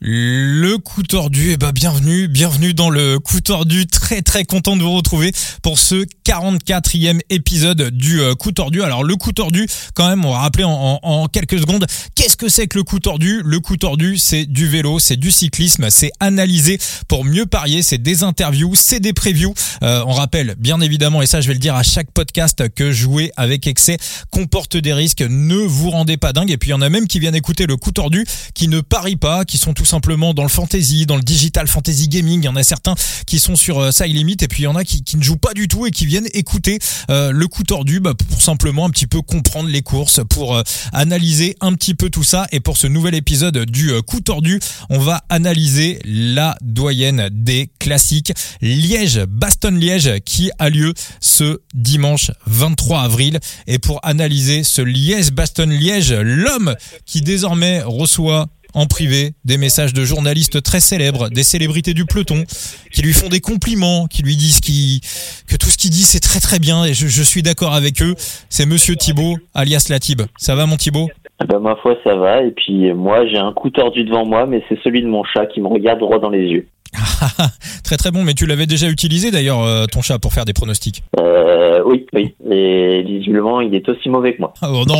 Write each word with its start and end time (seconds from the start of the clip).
Le 0.00 0.76
coup 0.76 1.02
tordu, 1.02 1.50
eh 1.50 1.56
ben 1.56 1.72
bienvenue, 1.72 2.28
bienvenue 2.28 2.72
dans 2.72 2.88
le 2.88 3.18
coup 3.18 3.40
tordu. 3.40 3.88
Très 3.88 4.22
très 4.22 4.44
content 4.44 4.76
de 4.76 4.82
vous 4.82 4.92
retrouver 4.92 5.32
pour 5.60 5.80
ce 5.80 6.06
44e 6.24 7.18
épisode 7.30 7.90
du 7.90 8.20
euh, 8.20 8.36
coup 8.36 8.52
tordu. 8.52 8.80
Alors 8.84 9.02
le 9.02 9.16
coup 9.16 9.32
tordu, 9.32 9.66
quand 9.94 10.08
même, 10.08 10.24
on 10.24 10.30
va 10.30 10.38
rappeler 10.38 10.62
en, 10.62 11.26
quelques 11.26 11.58
secondes, 11.58 11.84
qu'est-ce 12.14 12.36
que 12.36 12.48
c'est 12.48 12.68
que 12.68 12.78
le 12.78 12.84
coup 12.84 13.00
tordu? 13.00 13.42
Le 13.44 13.58
coup 13.58 13.76
tordu, 13.76 14.18
c'est 14.18 14.46
du 14.46 14.68
vélo, 14.68 15.00
c'est 15.00 15.16
du 15.16 15.32
cyclisme, 15.32 15.90
c'est 15.90 16.12
analysé 16.20 16.78
pour 17.08 17.24
mieux 17.24 17.46
parier, 17.46 17.82
c'est 17.82 17.98
des 17.98 18.22
interviews, 18.22 18.76
c'est 18.76 19.00
des 19.00 19.12
previews. 19.12 19.54
Euh, 19.82 20.04
on 20.06 20.12
rappelle, 20.12 20.54
bien 20.60 20.80
évidemment, 20.80 21.22
et 21.22 21.26
ça 21.26 21.40
je 21.40 21.48
vais 21.48 21.54
le 21.54 21.60
dire 21.60 21.74
à 21.74 21.82
chaque 21.82 22.12
podcast, 22.12 22.68
que 22.72 22.92
jouer 22.92 23.32
avec 23.36 23.66
excès 23.66 23.98
comporte 24.30 24.76
des 24.76 24.92
risques. 24.92 25.24
Ne 25.28 25.56
vous 25.56 25.90
rendez 25.90 26.18
pas 26.18 26.32
dingue. 26.32 26.52
Et 26.52 26.56
puis 26.56 26.68
il 26.68 26.72
y 26.72 26.74
en 26.74 26.82
a 26.82 26.88
même 26.88 27.08
qui 27.08 27.18
viennent 27.18 27.34
écouter 27.34 27.66
le 27.66 27.76
coup 27.76 27.90
tordu, 27.90 28.24
qui 28.54 28.68
ne 28.68 28.80
parient 28.80 29.16
pas, 29.16 29.44
qui 29.44 29.58
sont 29.58 29.74
tous 29.74 29.87
simplement 29.88 30.34
dans 30.34 30.42
le 30.42 30.48
fantasy, 30.48 31.06
dans 31.06 31.16
le 31.16 31.22
digital 31.22 31.66
fantasy 31.66 32.08
gaming. 32.08 32.42
Il 32.42 32.44
y 32.44 32.48
en 32.48 32.56
a 32.56 32.62
certains 32.62 32.94
qui 33.26 33.38
sont 33.38 33.56
sur 33.56 33.80
euh, 33.80 33.90
Side 33.90 34.14
Limit 34.14 34.36
et 34.40 34.48
puis 34.48 34.62
il 34.62 34.64
y 34.64 34.68
en 34.68 34.76
a 34.76 34.84
qui, 34.84 35.02
ne 35.16 35.22
jouent 35.22 35.36
pas 35.36 35.54
du 35.54 35.68
tout 35.68 35.86
et 35.86 35.90
qui 35.90 36.06
viennent 36.06 36.28
écouter 36.34 36.78
euh, 37.10 37.30
le 37.30 37.46
coup 37.48 37.64
tordu 37.64 38.00
bah, 38.00 38.12
pour 38.14 38.42
simplement 38.42 38.84
un 38.84 38.90
petit 38.90 39.06
peu 39.06 39.22
comprendre 39.22 39.68
les 39.68 39.82
courses, 39.82 40.20
pour 40.28 40.56
euh, 40.56 40.62
analyser 40.92 41.56
un 41.60 41.72
petit 41.74 41.94
peu 41.94 42.10
tout 42.10 42.24
ça. 42.24 42.46
Et 42.52 42.60
pour 42.60 42.76
ce 42.76 42.86
nouvel 42.86 43.14
épisode 43.14 43.64
du 43.64 43.90
euh, 43.90 44.02
coup 44.02 44.20
tordu, 44.20 44.60
on 44.90 44.98
va 44.98 45.24
analyser 45.28 45.98
la 46.04 46.56
doyenne 46.60 47.28
des 47.32 47.70
classiques 47.78 48.32
Liège, 48.60 49.20
Baston-Liège 49.28 50.20
qui 50.24 50.50
a 50.58 50.68
lieu 50.68 50.92
ce 51.20 51.60
dimanche 51.74 52.30
23 52.46 53.02
avril. 53.02 53.40
Et 53.66 53.78
pour 53.78 54.00
analyser 54.02 54.62
ce 54.62 54.82
Liège-Baston-Liège, 54.82 56.12
l'homme 56.12 56.74
qui 57.06 57.22
désormais 57.22 57.82
reçoit 57.82 58.48
en 58.74 58.86
privé 58.86 59.32
des 59.44 59.58
messages 59.58 59.92
de 59.92 60.04
journalistes 60.04 60.62
très 60.62 60.80
célèbres, 60.80 61.28
des 61.30 61.42
célébrités 61.42 61.94
du 61.94 62.04
peloton, 62.04 62.44
qui 62.92 63.02
lui 63.02 63.12
font 63.12 63.28
des 63.28 63.40
compliments, 63.40 64.06
qui 64.06 64.22
lui 64.22 64.36
disent 64.36 64.60
que 64.60 65.56
tout 65.56 65.68
ce 65.68 65.78
qu'il 65.78 65.90
dit 65.90 66.02
c'est 66.02 66.20
très 66.20 66.40
très 66.40 66.58
bien 66.58 66.84
et 66.84 66.94
je, 66.94 67.22
suis 67.22 67.42
d'accord 67.42 67.74
avec 67.74 68.02
eux. 68.02 68.14
C'est 68.48 68.66
Monsieur 68.66 68.96
Thibault, 68.96 69.36
alias 69.54 69.88
Latib. 69.90 70.22
Ça 70.36 70.54
va 70.54 70.66
mon 70.66 70.76
Thibault? 70.76 71.08
Ah 71.40 71.44
ben, 71.44 71.60
Ma 71.60 71.76
foi 71.76 71.96
ça 72.04 72.16
va 72.16 72.42
et 72.42 72.50
puis 72.50 72.92
moi 72.92 73.26
j'ai 73.26 73.38
un 73.38 73.52
coup 73.52 73.70
tordu 73.70 74.04
devant 74.04 74.26
moi 74.26 74.46
mais 74.46 74.62
c'est 74.68 74.78
celui 74.82 75.02
de 75.02 75.06
mon 75.06 75.24
chat 75.24 75.46
qui 75.46 75.60
me 75.60 75.68
regarde 75.68 76.00
droit 76.00 76.18
dans 76.18 76.30
les 76.30 76.46
yeux. 76.46 76.66
très 77.84 77.96
très 77.96 78.10
bon, 78.10 78.22
mais 78.22 78.34
tu 78.34 78.46
l'avais 78.46 78.66
déjà 78.66 78.88
utilisé 78.88 79.30
d'ailleurs 79.30 79.62
euh, 79.62 79.86
ton 79.86 80.02
chat 80.02 80.18
pour 80.18 80.32
faire 80.32 80.44
des 80.44 80.52
pronostics. 80.52 81.02
Euh, 81.18 81.82
oui, 81.84 82.06
oui, 82.12 82.34
et 82.50 83.02
visiblement 83.02 83.60
il 83.60 83.74
est 83.74 83.88
aussi 83.88 84.08
mauvais 84.08 84.34
que 84.34 84.40
moi. 84.40 84.52
Oh 84.62 84.84
non, 84.86 84.94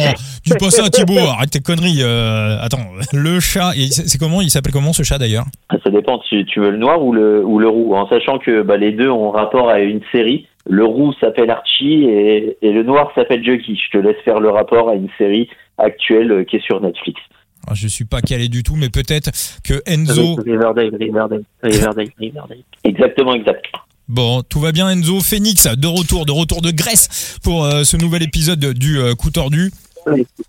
dis 0.44 0.52
pas 0.58 0.70
ça 0.70 0.88
Thibaut, 0.90 1.18
arrête 1.28 1.50
tes 1.50 1.60
conneries. 1.60 2.02
Euh, 2.02 2.58
attends, 2.60 2.86
le 3.12 3.40
chat, 3.40 3.72
c'est 3.90 4.18
comment 4.18 4.40
Il 4.40 4.50
s'appelle 4.50 4.72
comment 4.72 4.92
ce 4.92 5.02
chat 5.02 5.18
d'ailleurs? 5.18 5.44
Ça 5.82 5.90
dépend 5.90 6.18
tu 6.28 6.60
veux 6.60 6.70
le 6.70 6.78
noir 6.78 7.02
ou 7.02 7.12
le 7.12 7.44
ou 7.44 7.58
le 7.58 7.68
roux, 7.68 7.94
en 7.94 8.08
sachant 8.08 8.38
que 8.38 8.62
bah, 8.62 8.76
les 8.76 8.92
deux 8.92 9.10
ont 9.10 9.30
rapport 9.30 9.68
à 9.68 9.80
une 9.80 10.00
série. 10.12 10.46
Le 10.66 10.84
roux 10.84 11.14
s'appelle 11.20 11.50
Archie 11.50 12.04
et, 12.04 12.58
et 12.60 12.72
le 12.72 12.82
noir 12.82 13.10
s'appelle 13.14 13.42
Juggy. 13.42 13.80
Je 13.86 13.98
te 13.98 14.04
laisse 14.04 14.20
faire 14.24 14.40
le 14.40 14.50
rapport 14.50 14.90
à 14.90 14.94
une 14.94 15.08
série 15.16 15.48
actuelle 15.78 16.44
qui 16.46 16.56
est 16.56 16.64
sur 16.64 16.80
Netflix. 16.80 17.20
Ah, 17.66 17.74
je 17.74 17.88
suis 17.88 18.04
pas 18.04 18.20
calé 18.22 18.48
du 18.48 18.62
tout, 18.62 18.76
mais 18.76 18.88
peut-être 18.88 19.30
que 19.62 19.82
Enzo. 19.86 20.36
Riverdale, 20.36 20.94
Riverdale, 20.98 21.42
Riverdale, 21.62 22.08
Riverdale. 22.18 22.58
Exactement, 22.84 23.34
exact. 23.34 23.64
Bon, 24.08 24.42
tout 24.42 24.60
va 24.60 24.72
bien 24.72 24.88
Enzo. 24.88 25.20
Phoenix, 25.20 25.66
de 25.66 25.86
retour, 25.86 26.24
de 26.24 26.32
retour 26.32 26.62
de 26.62 26.70
Grèce 26.70 27.38
pour 27.42 27.64
euh, 27.64 27.84
ce 27.84 27.98
nouvel 27.98 28.22
épisode 28.22 28.72
du 28.72 28.98
euh, 28.98 29.14
coup 29.14 29.30
tordu. 29.30 29.70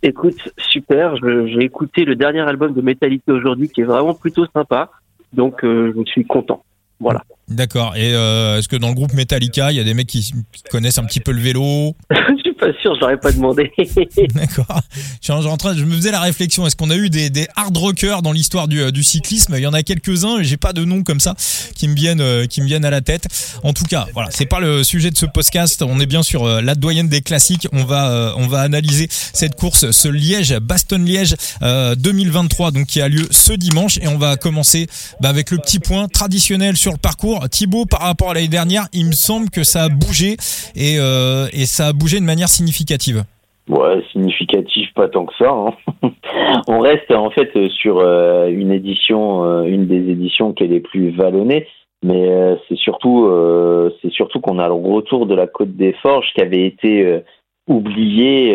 Écoute, 0.02 0.40
super. 0.72 1.16
J'ai 1.18 1.66
écouté 1.66 2.06
le 2.06 2.16
dernier 2.16 2.40
album 2.40 2.74
de 2.74 2.82
Metallica 2.82 3.34
aujourd'hui 3.34 3.68
qui 3.68 3.82
est 3.82 3.86
vraiment 3.86 4.14
plutôt 4.14 4.46
sympa. 4.54 4.90
Donc, 5.34 5.66
euh, 5.66 5.94
je 5.98 6.10
suis 6.10 6.26
content. 6.26 6.64
Voilà. 7.02 7.24
D'accord. 7.50 7.96
Et 7.98 8.12
est-ce 8.12 8.68
que 8.68 8.78
dans 8.78 8.90
le 8.90 8.94
groupe 8.94 9.14
Metallica, 9.14 9.72
il 9.72 9.78
y 9.78 9.82
a 9.82 9.84
des 9.84 9.94
mecs 9.94 10.08
qui 10.08 10.34
connaissent 10.70 10.98
un 10.98 11.06
petit 11.06 11.20
peu 11.20 11.32
le 11.32 11.40
vélo? 11.40 11.96
pas 12.60 12.74
sûr, 12.82 12.94
je 12.96 13.00
l'aurais 13.00 13.18
pas 13.18 13.32
demandé. 13.32 13.72
D'accord. 14.36 14.82
Je, 15.22 15.32
en 15.32 15.58
train, 15.58 15.76
je 15.76 15.84
me 15.84 15.96
faisais 15.96 16.12
la 16.12 16.20
réflexion. 16.20 16.68
Est-ce 16.68 16.76
qu'on 16.76 16.90
a 16.90 16.96
eu 16.96 17.10
des, 17.10 17.30
des 17.30 17.48
hard 17.56 17.76
rockers 17.76 18.22
dans 18.22 18.32
l'histoire 18.32 18.68
du, 18.68 18.82
euh, 18.82 18.92
du, 18.92 19.04
cyclisme? 19.04 19.54
Il 19.58 19.62
y 19.62 19.68
en 19.68 19.74
a 19.74 19.84
quelques-uns. 19.84 20.42
J'ai 20.42 20.58
pas 20.58 20.74
de 20.74 20.84
nom 20.84 21.04
comme 21.04 21.20
ça 21.20 21.36
qui 21.76 21.88
me 21.88 21.96
viennent, 21.96 22.22
euh, 22.22 22.46
qui 22.46 22.62
me 22.62 22.68
viennent 22.68 22.86
à 22.86 22.90
la 22.90 23.02
tête. 23.02 23.28
En 23.64 23.74
tout 23.74 23.86
cas, 23.86 24.08
voilà, 24.14 24.30
c'est 24.32 24.46
pas 24.46 24.60
le 24.60 24.84
sujet 24.84 25.12
de 25.12 25.18
ce 25.18 25.26
podcast. 25.26 25.82
On 25.82 26.00
est 26.00 26.06
bien 26.06 26.24
sur 26.24 26.44
euh, 26.44 26.62
la 26.62 26.76
doyenne 26.76 27.08
des 27.08 27.22
classiques. 27.22 27.68
On 27.72 27.86
va, 27.86 28.34
on 28.36 28.48
va 28.48 28.60
analyser 28.62 29.08
cette 29.10 29.56
course, 29.56 29.92
ce 29.92 30.08
Liège, 30.08 30.58
Baston-Liège 30.60 31.36
2023, 31.62 32.72
donc 32.72 32.88
qui 32.88 33.02
a 33.02 33.08
lieu 33.08 33.28
ce 33.32 33.54
dimanche. 33.54 33.98
Et 34.02 34.08
on 34.08 34.18
va 34.18 34.36
commencer 34.36 34.88
bah, 35.22 35.30
avec 35.30 35.52
le 35.52 35.58
petit 35.58 35.80
point 35.80 36.08
traditionnel 36.08 36.76
sur 36.76 36.92
le 36.92 36.98
parcours. 36.98 37.48
Thibaut, 37.50 37.86
par 37.86 38.02
rapport 38.02 38.32
à 38.32 38.34
l'année 38.34 38.48
dernière, 38.48 38.88
il 38.94 39.06
me 39.06 39.14
semble 39.14 39.50
que 39.50 39.64
ça 39.64 39.84
a 39.84 39.90
bougé 39.90 40.38
et, 40.76 40.96
et 40.96 41.66
ça 41.66 41.88
a 41.88 41.94
bougé 41.94 42.20
de 42.20 42.26
manière 42.26 42.49
significative 42.50 43.24
Ouais, 43.70 44.04
significatif, 44.12 44.92
pas 44.96 45.08
tant 45.08 45.28
que 45.28 45.36
ça. 45.38 45.52
Hein. 45.52 45.74
On 46.68 46.80
reste 46.80 47.12
en 47.12 47.30
fait 47.30 47.52
sur 47.70 48.00
euh, 48.00 48.48
une 48.48 48.72
édition, 48.72 49.44
euh, 49.44 49.64
une 49.64 49.86
des 49.86 50.10
éditions 50.10 50.54
qui 50.54 50.64
est 50.64 50.68
les 50.68 50.80
plus 50.80 51.12
vallonnées, 51.12 51.68
mais 52.04 52.30
euh, 52.30 52.56
c'est 52.68 52.78
surtout, 52.78 53.30
surtout 54.12 54.40
qu'on 54.40 54.58
a 54.58 54.68
le 54.68 54.74
retour 54.74 55.28
de 55.28 55.36
la 55.36 55.46
Côte 55.46 55.76
des 55.76 55.94
Forges 56.02 56.32
qui 56.34 56.42
avait 56.42 56.66
été 56.66 57.22
oublié 57.68 58.54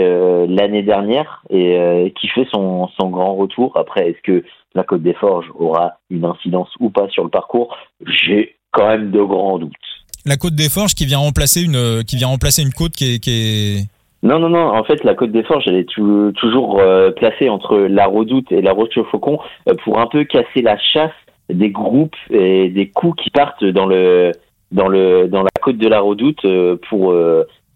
l'année 0.48 0.82
dernière 0.82 1.44
et 1.50 2.12
qui 2.18 2.26
fait 2.28 2.48
son 2.50 2.88
grand 2.98 3.34
retour. 3.34 3.76
Après, 3.76 4.08
est-ce 4.08 4.22
que 4.22 4.44
la 4.74 4.82
Côte 4.82 5.02
des 5.02 5.14
Forges 5.14 5.50
aura 5.56 5.98
une 6.10 6.24
incidence 6.24 6.70
ou 6.80 6.90
pas 6.90 7.08
sur 7.10 7.22
le 7.22 7.30
parcours? 7.30 7.76
J'ai 8.04 8.56
quand 8.72 8.88
même 8.88 9.12
de 9.12 9.22
grands 9.22 9.58
doutes 9.58 9.93
la 10.26 10.36
côte 10.36 10.54
des 10.54 10.68
Forges 10.68 10.94
qui 10.94 11.06
vient 11.06 11.18
remplacer 11.18 11.62
une 11.62 12.02
qui 12.04 12.16
vient 12.16 12.28
remplacer 12.28 12.62
une 12.62 12.72
côte 12.72 12.92
qui 12.92 13.20
est. 13.26 13.88
Non, 14.24 14.38
non, 14.38 14.48
non. 14.48 14.74
En 14.74 14.84
fait, 14.84 15.04
la 15.04 15.14
Côte 15.14 15.32
des 15.32 15.42
Forges, 15.42 15.64
elle 15.66 15.76
est 15.76 15.84
toujours 15.84 16.80
euh, 16.80 17.10
placée 17.10 17.50
entre 17.50 17.76
la 17.76 18.06
Redoute 18.06 18.50
et 18.52 18.62
la 18.62 18.72
Roche 18.72 18.96
au 18.96 19.04
Faucon 19.04 19.38
euh, 19.68 19.74
pour 19.84 20.00
un 20.00 20.06
peu 20.06 20.24
casser 20.24 20.62
la 20.62 20.78
chasse 20.78 21.12
des 21.50 21.68
groupes 21.68 22.16
et 22.30 22.70
des 22.70 22.88
coups 22.88 23.22
qui 23.22 23.28
partent 23.28 23.66
dans 23.66 23.84
le 23.84 24.32
dans 24.72 24.88
le 24.88 25.28
dans 25.28 25.42
la 25.42 25.50
côte 25.60 25.76
de 25.76 25.88
la 25.88 26.00
Redoute 26.00 26.42
euh, 26.46 26.76
pour 26.88 27.14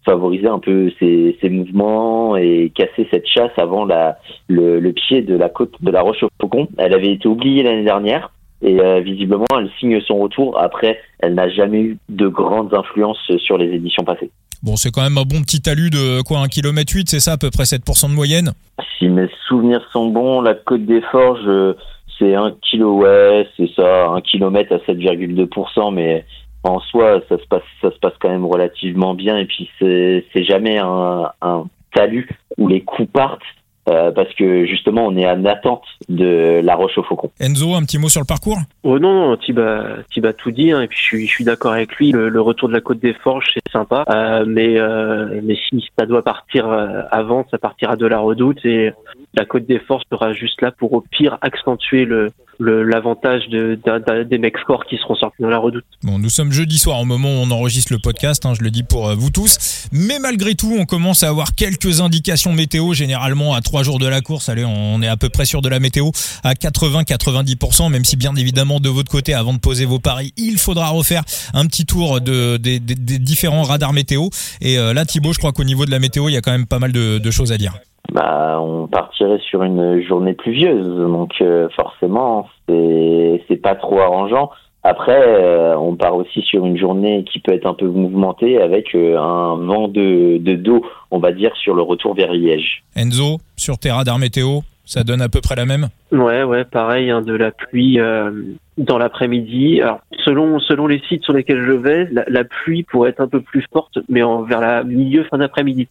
favoriser 0.05 0.47
un 0.47 0.57
peu 0.57 0.91
ces, 0.97 1.37
ces, 1.39 1.49
mouvements 1.49 2.35
et 2.35 2.71
casser 2.73 3.07
cette 3.11 3.27
chasse 3.27 3.51
avant 3.57 3.85
la 3.85 4.17
le, 4.47 4.91
pied 4.91 5.21
de 5.21 5.35
la 5.35 5.49
côte 5.49 5.75
de 5.81 5.91
la 5.91 6.01
Roche 6.01 6.23
au 6.23 6.29
Faucon. 6.41 6.67
Elle 6.79 6.95
avait 6.95 7.11
été 7.11 7.27
oubliée 7.27 7.61
l'année 7.61 7.83
dernière 7.83 8.31
et 8.61 8.79
euh, 8.79 8.99
visiblement 9.01 9.45
elle 9.57 9.69
signe 9.79 9.99
son 10.01 10.17
retour. 10.17 10.59
Après, 10.59 10.99
elle 11.19 11.35
n'a 11.35 11.49
jamais 11.49 11.81
eu 11.81 11.97
de 12.09 12.27
grandes 12.27 12.73
influences 12.73 13.31
sur 13.37 13.57
les 13.57 13.73
éditions 13.73 14.03
passées. 14.03 14.31
Bon, 14.61 14.75
c'est 14.75 14.91
quand 14.91 15.03
même 15.03 15.17
un 15.17 15.23
bon 15.23 15.41
petit 15.41 15.61
talus 15.61 15.89
de 15.89 16.21
quoi, 16.21 16.39
1 16.39 16.47
km 16.49 16.93
8, 16.93 17.09
c'est 17.09 17.21
ça, 17.21 17.33
à 17.33 17.37
peu 17.37 17.49
près 17.49 17.63
7% 17.63 18.09
de 18.09 18.13
moyenne? 18.13 18.51
Si 18.97 19.07
mes 19.07 19.29
souvenirs 19.47 19.85
sont 19.93 20.07
bons, 20.07 20.41
la 20.41 20.53
Côte 20.53 20.85
des 20.85 21.01
Forges, 21.11 21.47
euh, 21.47 21.75
c'est 22.17 22.35
1 22.35 22.51
kg, 22.69 22.81
ouais, 22.81 23.47
c'est 23.55 23.69
ça, 23.73 24.09
1 24.09 24.21
km 24.21 24.73
à 24.73 24.91
7,2%, 24.91 25.93
mais 25.93 26.25
en 26.63 26.81
soi, 26.81 27.21
ça 27.29 27.37
se 27.37 27.45
passe, 27.45 27.63
ça 27.81 27.89
se 27.89 27.99
passe 27.99 28.13
quand 28.19 28.29
même 28.29 28.45
relativement 28.45 29.13
bien, 29.13 29.37
et 29.37 29.45
puis 29.45 29.69
c'est 29.79 30.43
jamais 30.43 30.77
un, 30.77 31.31
un 31.41 31.63
talus 31.93 32.27
où 32.57 32.67
les 32.67 32.81
coups 32.81 33.09
partent 33.13 33.39
euh, 33.87 34.11
parce 34.11 34.33
que 34.33 34.65
justement 34.65 35.05
on 35.05 35.15
est 35.15 35.29
en 35.29 35.45
attente 35.45 35.83
de 36.09 36.61
la 36.63 36.75
Roche 36.75 36.97
au 36.97 37.03
Faucon. 37.03 37.31
Enzo, 37.39 37.75
un 37.75 37.83
petit 37.83 37.97
mot 37.97 38.09
sur 38.09 38.21
le 38.21 38.25
parcours? 38.25 38.57
Oh 38.83 38.99
non, 38.99 39.29
non 39.29 39.37
Thibaut, 39.37 40.31
tout 40.37 40.51
dit, 40.51 40.71
hein, 40.71 40.81
et 40.81 40.87
puis 40.87 40.97
je 40.97 41.03
suis, 41.03 41.27
je 41.27 41.31
suis 41.31 41.43
d'accord 41.43 41.73
avec 41.73 41.95
lui. 41.95 42.11
Le, 42.11 42.41
retour 42.41 42.67
de 42.67 42.73
la 42.73 42.81
Côte 42.81 42.99
des 42.99 43.13
Forges, 43.13 43.51
c'est 43.53 43.71
sympa, 43.71 44.03
euh, 44.09 44.45
mais 44.47 44.77
euh, 44.77 45.39
mais 45.43 45.55
si 45.55 45.83
ça 45.97 46.05
doit 46.05 46.23
partir 46.23 46.67
avant, 47.11 47.45
ça 47.51 47.57
partira 47.57 47.95
de 47.95 48.05
la 48.05 48.19
Redoute 48.19 48.63
et 48.65 48.91
la 49.33 49.45
Côte 49.45 49.65
des 49.65 49.79
Forges 49.79 50.03
sera 50.11 50.33
juste 50.33 50.61
là 50.61 50.71
pour 50.71 50.93
au 50.93 51.01
pire 51.01 51.37
accentuer 51.41 52.05
le 52.05 52.31
l'avantage 52.59 53.47
de, 53.49 53.79
des 54.23 54.37
mecs 54.37 54.57
forts 54.67 54.85
qui 54.85 54.97
seront 54.97 55.15
sortis 55.15 55.41
dans 55.41 55.49
la 55.49 55.57
redoute. 55.57 55.85
Bon, 56.03 56.19
nous 56.19 56.29
sommes 56.29 56.51
jeudi 56.51 56.77
soir 56.77 56.99
au 56.99 57.05
moment 57.05 57.29
où 57.29 57.43
on 57.45 57.51
enregistre 57.51 57.93
le 57.93 57.99
podcast, 57.99 58.45
hein, 58.45 58.53
je 58.57 58.63
le 58.63 58.69
dis 58.69 58.83
pour 58.83 59.07
euh, 59.07 59.15
vous 59.15 59.29
tous. 59.29 59.87
Mais 59.91 60.19
malgré 60.19 60.55
tout, 60.55 60.75
on 60.77 60.85
commence 60.85 61.23
à 61.23 61.29
avoir 61.29 61.55
quelques 61.55 62.01
indications 62.01 62.53
météo. 62.53 62.93
Généralement, 62.93 63.53
à 63.53 63.61
trois 63.61 63.83
jours 63.83 63.99
de 63.99 64.07
la 64.07 64.21
course, 64.21 64.49
allez, 64.49 64.65
on 64.65 65.01
est 65.01 65.07
à 65.07 65.17
peu 65.17 65.29
près 65.29 65.45
sûr 65.45 65.61
de 65.61 65.69
la 65.69 65.79
météo 65.79 66.09
à 66.43 66.53
80-90%, 66.53 67.89
même 67.89 68.05
si 68.05 68.17
bien 68.17 68.35
évidemment 68.35 68.79
de 68.79 68.89
votre 68.89 69.11
côté, 69.11 69.33
avant 69.33 69.53
de 69.53 69.59
poser 69.59 69.85
vos 69.85 69.99
paris, 69.99 70.33
il 70.37 70.57
faudra 70.57 70.89
refaire 70.89 71.23
un 71.53 71.65
petit 71.65 71.85
tour 71.85 72.19
de, 72.21 72.57
des, 72.57 72.79
différents 72.79 73.63
radars 73.63 73.93
météo. 73.93 74.29
Et 74.61 74.77
euh, 74.77 74.93
là, 74.93 75.05
Thibaut, 75.05 75.33
je 75.33 75.39
crois 75.39 75.53
qu'au 75.53 75.63
niveau 75.63 75.85
de 75.85 75.91
la 75.91 75.99
météo, 75.99 76.29
il 76.29 76.33
y 76.33 76.37
a 76.37 76.41
quand 76.41 76.51
même 76.51 76.67
pas 76.67 76.79
mal 76.79 76.91
de 76.91 77.31
choses 77.31 77.51
à 77.51 77.57
dire 77.57 77.73
bah, 78.11 78.59
on 78.61 78.87
partirait 78.87 79.39
sur 79.39 79.63
une 79.63 80.01
journée 80.03 80.33
pluvieuse, 80.33 80.97
donc 81.07 81.33
euh, 81.41 81.69
forcément, 81.75 82.47
c'est 82.67 83.43
c'est 83.47 83.61
pas 83.61 83.75
trop 83.75 83.99
arrangeant. 83.99 84.51
Après, 84.83 85.21
euh, 85.21 85.75
on 85.77 85.95
part 85.95 86.15
aussi 86.15 86.41
sur 86.41 86.65
une 86.65 86.77
journée 86.77 87.25
qui 87.25 87.39
peut 87.39 87.53
être 87.53 87.65
un 87.65 87.73
peu 87.73 87.87
mouvementée 87.87 88.61
avec 88.61 88.95
euh, 88.95 89.17
un 89.19 89.57
vent 89.57 89.89
de, 89.89 90.37
de 90.37 90.55
dos, 90.55 90.85
on 91.11 91.19
va 91.19 91.33
dire, 91.33 91.53
sur 91.57 91.75
le 91.75 91.81
retour 91.81 92.15
vers 92.15 92.31
Liège. 92.31 92.83
Enzo, 92.95 93.39
sur 93.57 93.77
tes 93.77 93.91
radars 93.91 94.19
météo, 94.19 94.61
Ça 94.85 95.03
donne 95.03 95.21
à 95.21 95.27
peu 95.27 95.41
près 95.41 95.55
la 95.55 95.65
même? 95.65 95.89
Ouais, 96.13 96.43
ouais, 96.43 96.63
pareil, 96.63 97.11
hein, 97.11 97.21
de 97.21 97.33
la 97.33 97.51
pluie 97.51 97.99
euh, 97.99 98.31
dans 98.77 98.97
l'après-midi. 98.97 99.81
Alors, 99.81 99.99
selon 100.23 100.59
selon 100.59 100.87
les 100.87 101.01
sites 101.09 101.23
sur 101.23 101.33
lesquels 101.33 101.63
je 101.63 101.73
vais, 101.73 102.07
la, 102.09 102.43
pluie 102.45 102.83
pourrait 102.83 103.09
être 103.09 103.19
un 103.19 103.27
peu 103.27 103.41
plus 103.41 103.65
forte, 103.73 103.99
mais 104.07 104.23
en, 104.23 104.43
vers 104.43 104.61
la 104.61 104.83
milieu 104.85 105.25
fin 105.25 105.37
d'après-midi. 105.37 105.89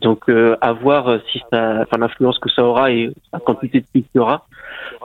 Donc, 0.00 0.28
euh, 0.28 0.56
à 0.60 0.72
voir 0.72 1.08
euh, 1.08 1.18
si 1.32 1.40
ça, 1.52 1.80
enfin, 1.82 1.98
l'influence 1.98 2.38
que 2.38 2.50
ça 2.50 2.62
aura 2.62 2.92
et 2.92 3.10
la 3.32 3.40
quantité 3.40 3.80
de 3.80 3.86
pluie 3.86 4.02
qu'il 4.02 4.16
y 4.16 4.18
aura. 4.20 4.46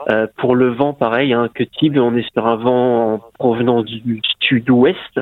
Euh, 0.08 0.26
pour 0.36 0.54
le 0.54 0.68
vent, 0.68 0.92
pareil, 0.92 1.32
hein, 1.32 1.48
que 1.52 1.64
Tib, 1.64 1.98
on 1.98 2.14
sur 2.32 2.46
un 2.46 2.56
vent 2.56 3.14
en 3.14 3.18
provenance 3.38 3.84
du 3.86 4.20
sud-ouest. 4.40 5.20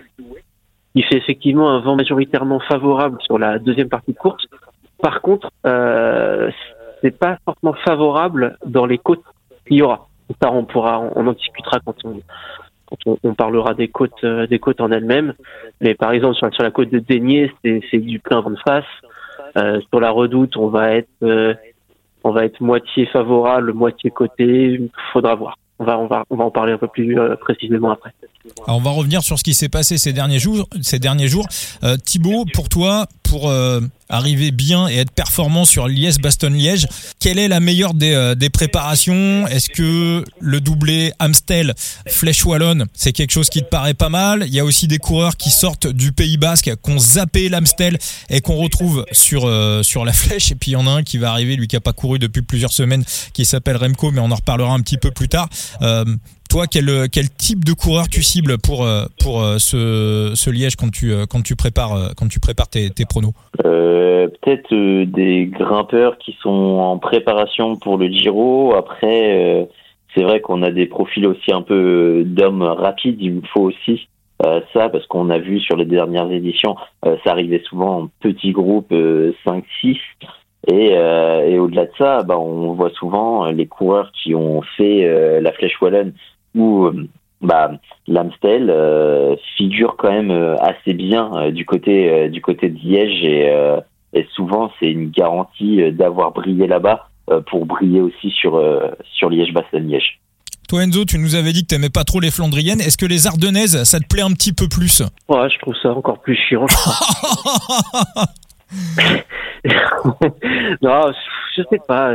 Il 0.95 1.05
fait 1.05 1.17
effectivement 1.17 1.71
un 1.71 1.81
vent 1.81 1.97
majoritairement 1.97 2.61
favorable 2.61 3.19
sur 3.23 3.39
la 3.39 3.59
deuxième 3.59 3.89
partie 3.89 4.13
de 4.13 4.19
course. 4.19 4.45
Par 5.01 5.23
contre, 5.23 5.51
euh, 5.67 6.51
c'est 7.01 7.19
pas 7.19 7.39
forcément 7.45 7.75
favorable 7.85 8.57
dans 8.67 8.85
les 8.85 8.99
côtes 8.99 9.25
qu'il 9.67 9.79
y 9.79 9.83
aura. 9.83 10.09
Ça, 10.41 10.53
on 10.53 10.65
pourra, 10.65 11.01
on 11.15 11.27
en 11.27 11.33
discutera 11.33 11.79
quand 11.85 11.97
on, 12.05 12.21
on, 13.23 13.35
parlera 13.35 13.75
des 13.75 13.89
côtes, 13.89 14.25
euh, 14.25 14.47
des 14.47 14.59
côtes 14.59 14.81
en 14.81 14.91
elles-mêmes. 14.91 15.35
Mais 15.81 15.95
par 15.95 16.13
exemple, 16.13 16.37
sur, 16.37 16.63
la 16.63 16.71
côte 16.71 16.91
de 16.91 16.99
Dénier, 16.99 17.53
c'est 17.63 17.99
du 17.99 18.19
plein 18.19 18.41
vent 18.41 18.51
de 18.51 18.59
face. 18.67 18.85
Euh, 19.57 19.81
sur 19.91 20.01
la 20.01 20.11
Redoute, 20.11 20.57
on 20.57 20.69
va 20.69 20.93
être, 20.93 21.09
euh, 21.23 21.55
on 22.25 22.31
va 22.31 22.45
être 22.45 22.61
moitié 22.61 23.07
favorable, 23.07 23.73
moitié 23.73 24.11
côté. 24.11 24.81
Faudra 25.13 25.35
voir. 25.35 25.59
On 25.79 25.85
va, 25.85 25.99
on 25.99 26.07
va, 26.07 26.25
on 26.31 26.37
va 26.37 26.45
en 26.45 26.51
parler 26.51 26.73
un 26.73 26.79
peu 26.79 26.87
plus 26.87 27.19
euh, 27.19 27.35
précisément 27.37 27.91
après. 27.91 28.13
On 28.69 28.79
va 28.79 28.91
revenir 28.91 29.23
sur 29.23 29.39
ce 29.39 29.45
qui 29.45 29.55
s'est 29.55 29.69
passé 29.69 29.99
ces 29.99 30.13
derniers 30.13 30.39
jours. 30.39 30.69
Ces 30.81 30.99
derniers 30.99 31.29
jours, 31.29 31.47
Thibaut, 32.05 32.45
pour 32.53 32.69
toi, 32.69 33.07
pour 33.33 33.49
euh, 33.49 33.81
arriver 34.11 34.51
bien 34.51 34.89
et 34.89 34.97
être 34.97 35.11
performant 35.11 35.65
sur 35.65 35.89
Liège-Bastogne-Liège, 35.89 36.87
quelle 37.19 37.39
est 37.39 37.49
la 37.49 37.61
meilleure 37.61 37.95
des, 37.95 38.13
euh, 38.13 38.35
des 38.35 38.51
préparations? 38.51 39.47
Est-ce 39.47 39.71
que 39.71 40.23
le 40.39 40.61
doublé 40.61 41.15
Amstel 41.19 41.73
Flèche 42.07 42.45
Wallonne, 42.45 42.85
c'est 42.93 43.13
quelque 43.13 43.31
chose 43.31 43.49
qui 43.49 43.61
te 43.61 43.69
paraît 43.71 43.95
pas 43.95 44.11
mal? 44.11 44.45
Il 44.47 44.53
y 44.53 44.61
a 44.61 44.67
aussi 44.67 44.87
des 44.87 44.99
coureurs 44.99 45.39
qui 45.39 45.49
sortent 45.49 45.87
du 45.87 46.13
Pays 46.13 46.37
Basque, 46.37 46.71
qu'on 46.83 46.99
zappé 46.99 47.49
l'Amstel 47.49 47.97
et 48.29 48.43
qu'on 48.43 48.57
retrouve 48.57 49.07
sur 49.13 49.51
sur 49.83 50.05
la 50.05 50.13
Flèche. 50.13 50.53
Et 50.53 50.55
puis 50.57 50.73
il 50.73 50.75
y 50.75 50.77
en 50.77 50.87
a 50.87 50.91
un 50.91 51.03
qui 51.03 51.17
va 51.17 51.31
arriver, 51.31 51.57
lui 51.57 51.67
qui 51.67 51.77
a 51.77 51.81
pas 51.81 51.95
couru 51.95 52.19
depuis 52.19 52.43
plusieurs 52.43 52.73
semaines, 52.73 53.03
qui 53.33 53.47
s'appelle 53.47 53.79
Remco, 53.79 54.11
mais 54.11 54.21
on 54.21 54.31
en 54.31 54.37
reparlera 54.37 54.75
un 54.75 54.81
petit 54.81 54.99
peu 54.99 55.11
plus 55.11 55.31
tard 55.31 55.49
toi, 56.53 56.67
quel, 56.71 57.09
quel 57.11 57.31
type 57.31 57.65
de 57.65 57.73
coureur 57.73 58.09
tu 58.11 58.23
cibles 58.23 58.59
pour, 58.59 58.85
euh, 58.85 59.07
pour 59.23 59.41
euh, 59.41 59.57
ce, 59.57 60.33
ce 60.35 60.51
Liège 60.51 60.77
quand 60.77 60.91
tu, 60.91 61.11
euh, 61.11 61.25
quand 61.25 61.43
tu 61.43 61.57
prépares, 61.57 62.13
quand 62.15 62.29
tu 62.29 62.41
prépares 62.41 62.69
tes, 62.69 62.91
pronos 63.09 63.33
Peut-être 63.63 64.75
des 65.05 65.47
grimpeurs 65.47 66.19
qui 66.19 66.37
sont 66.43 66.51
en 66.51 66.99
préparation 66.99 67.77
pour 67.77 67.97
le 67.97 68.09
Giro. 68.09 68.75
Après, 68.75 69.69
c'est 70.15 70.23
vrai 70.23 70.41
qu'on 70.41 70.63
a 70.63 70.71
des 70.71 70.87
profils 70.87 71.27
aussi 71.27 71.53
un 71.53 71.63
peu 71.63 72.23
d'hommes 72.27 72.63
rapides. 72.63 73.17
Il 73.21 73.35
vous 73.35 73.47
faut 73.53 73.63
aussi 73.63 74.09
ça 74.75 74.89
parce 74.91 75.07
qu'on 75.07 75.31
a 75.31 75.39
vu 75.39 75.61
sur 75.61 75.77
les 75.77 75.85
dernières 75.85 76.31
éditions, 76.31 76.77
ça 77.03 77.31
arrivait 77.31 77.63
souvent 77.69 78.03
en 78.03 78.11
petits 78.21 78.53
groupes 78.53 78.93
5-6. 78.93 79.99
Et, 80.69 80.91
et 80.93 81.59
au-delà 81.59 81.87
de 81.87 81.93
ça, 81.99 82.23
bah, 82.23 82.39
on 82.39 82.73
voit 82.73 82.91
souvent 82.91 83.47
les 83.47 83.67
coureurs 83.67 84.13
qui 84.13 84.35
ont 84.35 84.63
fait 84.77 85.41
la 85.41 85.53
Flèche 85.53 85.81
Wallonne 85.81 86.13
où 86.55 86.87
euh, 86.87 87.09
bah, 87.41 87.73
l'Amstel 88.07 88.71
euh, 88.71 89.37
figure 89.57 89.97
quand 89.97 90.11
même 90.11 90.31
euh, 90.31 90.57
assez 90.59 90.95
bien 90.95 91.51
du 91.51 91.65
côté 91.65 92.29
du 92.29 92.41
côté 92.41 92.69
de 92.69 92.79
Liège 92.79 93.25
et, 93.25 93.53
et 94.13 94.27
souvent 94.35 94.71
c'est 94.79 94.91
une 94.91 95.11
garantie 95.11 95.93
d'avoir 95.93 96.33
brillé 96.33 96.67
là-bas 96.67 97.09
pour 97.47 97.67
briller 97.67 98.01
aussi 98.01 98.31
sur 98.31 98.61
sur 99.05 99.31
Liège-Bastogne-Liège. 99.31 100.21
Toi 100.69 100.85
Enzo, 100.85 101.05
tu 101.05 101.19
nous 101.19 101.35
avais 101.35 101.53
dit 101.53 101.63
que 101.63 101.69
t'aimais 101.69 101.91
pas 101.91 102.05
trop 102.05 102.21
les 102.21 102.31
Flandriennes. 102.31 102.81
Est-ce 102.81 102.97
que 102.97 103.07
les 103.07 103.27
Ardennaises, 103.27 103.83
ça 103.85 104.01
te 104.01 104.07
plaît 104.07 104.23
un 104.23 104.33
petit 104.33 104.53
peu 104.53 104.69
plus? 104.69 105.03
Ouais, 105.29 105.49
je 105.51 105.59
trouve 105.59 105.75
ça 105.83 105.91
encore 105.91 106.21
plus 106.21 106.37
chiant. 106.37 106.67
non, 110.83 111.13
je 111.57 111.63
sais 111.69 111.81
pas. 111.87 112.15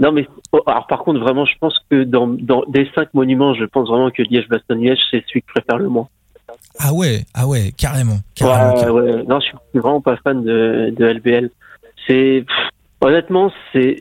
Non, 0.00 0.12
mais 0.12 0.28
oh, 0.52 0.60
alors 0.66 0.86
par 0.86 1.00
contre, 1.00 1.20
vraiment, 1.20 1.44
je 1.44 1.54
pense 1.58 1.78
que 1.90 2.04
dans, 2.04 2.26
dans 2.26 2.64
des 2.68 2.88
cinq 2.94 3.12
monuments, 3.14 3.54
je 3.54 3.64
pense 3.64 3.88
vraiment 3.88 4.10
que 4.10 4.22
Liège-Bastogne-Liège, 4.22 4.98
c'est 5.10 5.24
celui 5.26 5.42
que 5.42 5.48
je 5.48 5.60
préfère 5.60 5.78
le 5.78 5.88
moins. 5.88 6.08
Ah 6.78 6.92
ouais, 6.92 7.24
ah 7.34 7.46
ouais, 7.46 7.72
carrément. 7.76 8.18
ouais, 8.40 8.90
ouais. 8.90 9.22
Non, 9.24 9.40
je 9.40 9.46
suis 9.46 9.56
vraiment 9.74 10.00
pas 10.00 10.16
fan 10.18 10.42
de, 10.42 10.94
de 10.96 11.04
LBL. 11.06 11.50
C'est 12.06 12.44
honnêtement, 13.00 13.50
c'est 13.72 13.96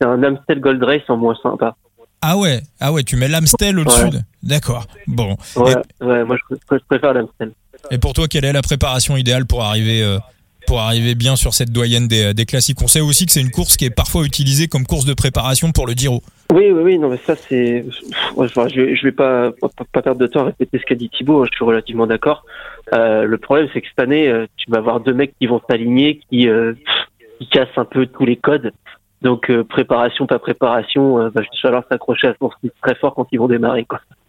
un 0.00 0.22
Amstel 0.22 0.60
Gold 0.60 0.82
Race 0.82 1.08
en 1.08 1.16
moins 1.16 1.36
sympa. 1.42 1.76
Ah 2.22 2.36
ouais, 2.36 2.60
ah 2.80 2.92
ouais, 2.92 3.02
tu 3.02 3.16
mets 3.16 3.28
l'Amstel 3.28 3.78
au-dessus. 3.78 4.18
D'accord. 4.42 4.86
Bon. 5.06 5.36
Ouais, 5.56 5.74
ouais, 6.00 6.24
moi 6.24 6.36
je, 6.50 6.76
préfère 6.88 7.14
l'Amstel. 7.14 7.52
Et 7.90 7.98
pour 7.98 8.14
toi, 8.14 8.26
quelle 8.26 8.44
est 8.44 8.52
la 8.52 8.62
préparation 8.62 9.16
idéale 9.16 9.46
pour 9.46 9.62
arriver 9.62 10.02
euh, 10.02 10.18
pour 10.66 10.80
arriver 10.80 11.14
bien 11.14 11.36
sur 11.36 11.54
cette 11.54 11.70
doyenne 11.70 12.08
des, 12.08 12.46
classiques. 12.46 12.82
On 12.82 12.88
sait 12.88 13.00
aussi 13.00 13.26
que 13.26 13.32
c'est 13.32 13.40
une 13.40 13.50
course 13.50 13.76
qui 13.76 13.84
est 13.84 13.94
parfois 13.94 14.24
utilisée 14.24 14.68
comme 14.68 14.84
course 14.84 15.04
de 15.04 15.14
préparation 15.14 15.72
pour 15.72 15.86
le 15.86 15.92
Giro. 15.92 16.22
Oui, 16.52 16.70
oui, 16.70 16.82
oui, 16.82 16.98
non, 16.98 17.08
mais 17.08 17.18
ça, 17.26 17.34
c'est. 17.36 17.84
Je, 18.38 18.94
je 18.94 19.02
vais 19.02 19.12
pas, 19.12 19.52
perdre 19.92 20.20
de 20.20 20.26
temps 20.26 20.40
à 20.40 20.44
répéter 20.44 20.78
ce 20.78 20.84
qu'a 20.84 20.94
dit 20.94 21.08
Thibaut, 21.08 21.44
je 21.44 21.50
suis 21.50 21.64
relativement 21.64 22.06
d'accord. 22.06 22.44
Euh, 22.92 23.24
le 23.24 23.38
problème, 23.38 23.68
c'est 23.72 23.80
que 23.80 23.88
cette 23.88 23.98
année, 23.98 24.28
euh, 24.28 24.46
tu 24.56 24.70
vas 24.70 24.78
avoir 24.78 25.00
deux 25.00 25.14
mecs 25.14 25.34
qui 25.38 25.46
vont 25.46 25.60
s'aligner, 25.68 26.20
qui, 26.30 26.48
euh, 26.48 26.74
qui 27.38 27.48
cassent 27.48 27.76
un 27.76 27.84
peu 27.84 28.06
tous 28.06 28.24
les 28.24 28.36
codes. 28.36 28.72
Donc, 29.26 29.50
euh, 29.50 29.64
préparation, 29.64 30.24
pas 30.28 30.38
préparation, 30.38 31.18
euh, 31.18 31.30
bah, 31.34 31.42
falloir 31.60 31.82
s'accrocher 31.90 32.28
à 32.28 32.34
ce 32.40 32.68
très 32.80 32.94
fort 32.94 33.12
quand 33.12 33.26
ils 33.32 33.40
vont 33.40 33.48
démarrer. 33.48 33.84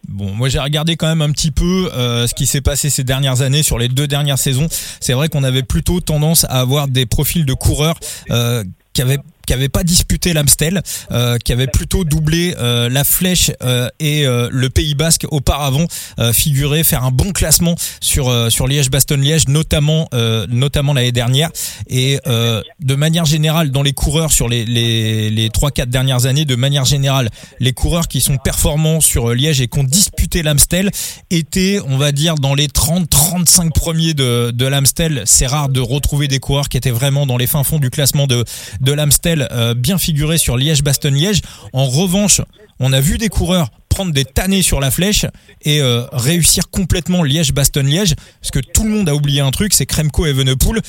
Bon, 0.08 0.32
moi 0.32 0.48
j'ai 0.48 0.58
regardé 0.58 0.96
quand 0.96 1.06
même 1.06 1.22
un 1.22 1.30
petit 1.30 1.52
peu 1.52 1.88
euh, 1.94 2.26
ce 2.26 2.34
qui 2.34 2.46
s'est 2.46 2.62
passé 2.62 2.90
ces 2.90 3.04
dernières 3.04 3.42
années 3.42 3.62
sur 3.62 3.78
les 3.78 3.86
deux 3.86 4.08
dernières 4.08 4.38
saisons. 4.38 4.66
C'est 4.70 5.12
vrai 5.12 5.28
qu'on 5.28 5.44
avait 5.44 5.62
plutôt 5.62 6.00
tendance 6.00 6.46
à 6.46 6.58
avoir 6.58 6.88
des 6.88 7.06
profils 7.06 7.46
de 7.46 7.54
coureurs 7.54 7.94
euh, 8.32 8.64
qui 8.92 9.00
avaient 9.00 9.18
qui 9.48 9.54
avait 9.54 9.70
pas 9.70 9.82
disputé 9.82 10.34
l'Amstel, 10.34 10.82
euh, 11.10 11.38
qui 11.38 11.54
avait 11.54 11.68
plutôt 11.68 12.04
doublé 12.04 12.54
euh, 12.58 12.90
la 12.90 13.02
Flèche 13.02 13.50
euh, 13.62 13.88
et 13.98 14.26
euh, 14.26 14.50
le 14.52 14.68
Pays 14.68 14.94
Basque 14.94 15.26
auparavant, 15.30 15.86
figurer 16.34 16.84
faire 16.84 17.04
un 17.04 17.10
bon 17.10 17.32
classement 17.32 17.74
sur 18.00 18.50
sur 18.50 18.66
Liège-Bastogne-Liège, 18.66 19.48
notamment 19.48 20.08
notamment 20.48 20.92
l'année 20.92 21.12
dernière. 21.12 21.50
Et 21.88 22.18
de 22.26 22.94
manière 22.94 23.24
générale, 23.24 23.70
dans 23.70 23.82
les 23.82 23.92
coureurs 23.92 24.32
sur 24.32 24.48
les 24.48 24.64
les 24.64 25.30
les 25.30 25.50
trois 25.50 25.70
quatre 25.70 25.88
dernières 25.88 26.26
années, 26.26 26.44
de 26.44 26.56
manière 26.56 26.84
générale, 26.84 27.30
les 27.60 27.72
coureurs 27.72 28.08
qui 28.08 28.20
sont 28.20 28.36
performants 28.36 29.00
sur 29.00 29.32
Liège 29.32 29.60
et 29.60 29.68
qui 29.68 29.78
ont 29.78 29.84
disputé 29.84 30.42
l'Amstel 30.42 30.90
étaient, 31.30 31.78
on 31.86 31.96
va 31.96 32.12
dire, 32.12 32.34
dans 32.34 32.54
les 32.54 32.66
30-35 32.66 33.72
premiers 33.72 34.14
de 34.14 34.50
de 34.50 34.66
l'Amstel. 34.66 35.22
C'est 35.24 35.46
rare 35.46 35.68
de 35.68 35.80
retrouver 35.80 36.28
des 36.28 36.40
coureurs 36.40 36.68
qui 36.68 36.76
étaient 36.76 36.90
vraiment 36.90 37.24
dans 37.26 37.36
les 37.36 37.46
fins 37.46 37.64
fonds 37.64 37.78
du 37.78 37.90
classement 37.90 38.26
de 38.26 38.44
de 38.80 38.92
l'Amstel 38.92 39.37
euh, 39.52 39.74
bien 39.74 39.98
figuré 39.98 40.38
sur 40.38 40.56
Liège-Bastogne-Liège. 40.56 41.42
En 41.72 41.86
revanche, 41.86 42.40
on 42.80 42.92
a 42.92 43.00
vu 43.00 43.18
des 43.18 43.28
coureurs 43.28 43.70
prendre 43.88 44.12
des 44.12 44.24
tannées 44.24 44.62
sur 44.62 44.80
la 44.80 44.90
flèche 44.90 45.26
et 45.62 45.80
euh, 45.80 46.04
réussir 46.12 46.70
complètement 46.70 47.22
Liège-Bastogne-Liège. 47.22 48.14
Parce 48.40 48.50
que 48.50 48.60
tout 48.60 48.84
le 48.84 48.90
monde 48.90 49.08
a 49.08 49.14
oublié 49.14 49.40
un 49.40 49.50
truc, 49.50 49.74
c'est 49.74 49.86
Kremko 49.86 50.26
Evenepoel 50.26 50.80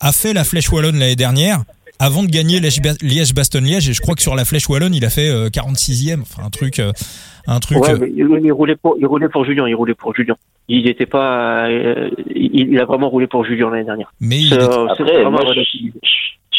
a 0.00 0.12
fait 0.12 0.32
la 0.32 0.44
flèche 0.44 0.70
wallonne 0.70 0.98
l'année 0.98 1.16
dernière 1.16 1.62
avant 1.98 2.22
de 2.22 2.28
gagner 2.28 2.60
Liège-Bastogne-Liège. 2.60 3.88
Et 3.88 3.92
je 3.92 4.00
crois 4.00 4.14
que 4.14 4.22
sur 4.22 4.34
la 4.34 4.44
flèche 4.44 4.68
wallonne, 4.68 4.94
il 4.94 5.04
a 5.04 5.10
fait 5.10 5.30
46e. 5.30 6.12
Euh, 6.12 6.22
enfin, 6.22 6.46
un 6.46 6.50
truc, 6.50 6.80
un 7.46 7.60
truc. 7.60 7.78
il, 8.14 8.52
roulait 8.52 8.76
pour, 8.76 8.96
il 8.98 9.06
roulait 9.06 9.28
pour 9.28 9.44
Julien. 9.44 9.68
Il 9.68 9.74
roulait 9.74 9.94
pour 9.94 10.14
Julien. 10.14 10.34
Il 10.68 10.84
n'était 10.84 11.06
pas. 11.06 11.68
il, 12.34 12.78
a 12.78 12.84
vraiment 12.84 13.08
roulé 13.08 13.26
pour 13.26 13.44
Julien 13.44 13.70
l'année 13.70 13.84
dernière. 13.84 14.12
Mais 14.20 14.40
il 14.40 15.92